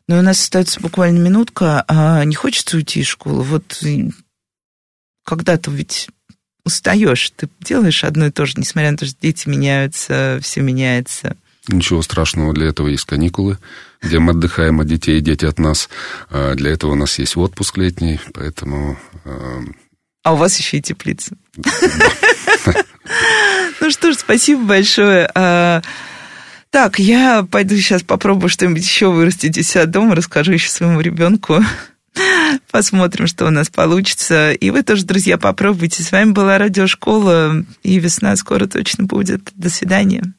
Ну, 0.07 0.19
у 0.19 0.23
нас 0.23 0.41
остается 0.41 0.81
буквально 0.81 1.19
минутка. 1.19 1.85
А 1.89 2.25
не 2.25 2.35
хочется 2.35 2.77
уйти 2.77 3.01
из 3.01 3.07
школы? 3.07 3.43
Вот 3.43 3.83
когда-то 5.25 5.71
ведь 5.71 6.09
устаешь, 6.65 7.31
ты 7.37 7.49
делаешь 7.61 8.05
одно 8.05 8.27
и 8.27 8.31
то 8.31 8.47
же, 8.47 8.55
несмотря 8.57 8.91
на 8.91 8.99
то, 8.99 9.07
что 9.07 9.17
дети 9.21 9.49
меняются, 9.49 10.39
все 10.43 10.61
меняется. 10.61 11.37
Ничего 11.69 12.03
страшного, 12.03 12.53
для 12.53 12.67
этого 12.67 12.89
есть 12.89 13.07
каникулы, 13.07 13.59
где 14.03 14.19
мы 14.19 14.33
отдыхаем 14.33 14.81
от 14.81 14.87
детей, 14.87 15.21
дети 15.21 15.47
от 15.47 15.59
нас. 15.59 15.89
А 16.29 16.55
для 16.55 16.71
этого 16.73 16.93
у 16.93 16.95
нас 16.95 17.19
есть 17.19 17.37
отпуск 17.39 17.79
летний, 17.79 18.21
поэтому... 18.35 18.99
А 20.23 20.33
у 20.35 20.37
вас 20.37 20.59
еще 20.59 20.79
и 20.79 20.83
теплица. 20.83 21.37
Ну 23.81 23.91
что 23.91 24.13
ж, 24.13 24.17
спасибо 24.17 24.63
большое. 24.65 25.31
А, 25.35 25.83
так, 26.71 26.99
я 26.99 27.47
пойду 27.49 27.77
сейчас 27.77 28.03
попробую 28.03 28.49
что-нибудь 28.49 28.83
еще 28.83 29.11
вырастить 29.11 29.59
у 29.59 29.63
себя 29.63 29.87
дома, 29.87 30.15
расскажу 30.15 30.53
еще 30.53 30.71
своему 30.71 31.01
ребенку. 31.01 31.63
Посмотрим, 32.71 33.27
что 33.27 33.47
у 33.47 33.51
нас 33.51 33.69
получится. 33.69 34.53
И 34.53 34.71
вы 34.71 34.83
тоже, 34.83 35.05
друзья, 35.05 35.37
попробуйте. 35.37 36.03
С 36.03 36.13
вами 36.13 36.31
была 36.31 36.59
Радиошкола, 36.59 37.65
и 37.83 37.99
весна 37.99 38.37
скоро 38.37 38.67
точно 38.67 39.05
будет. 39.05 39.51
До 39.55 39.69
свидания. 39.69 40.35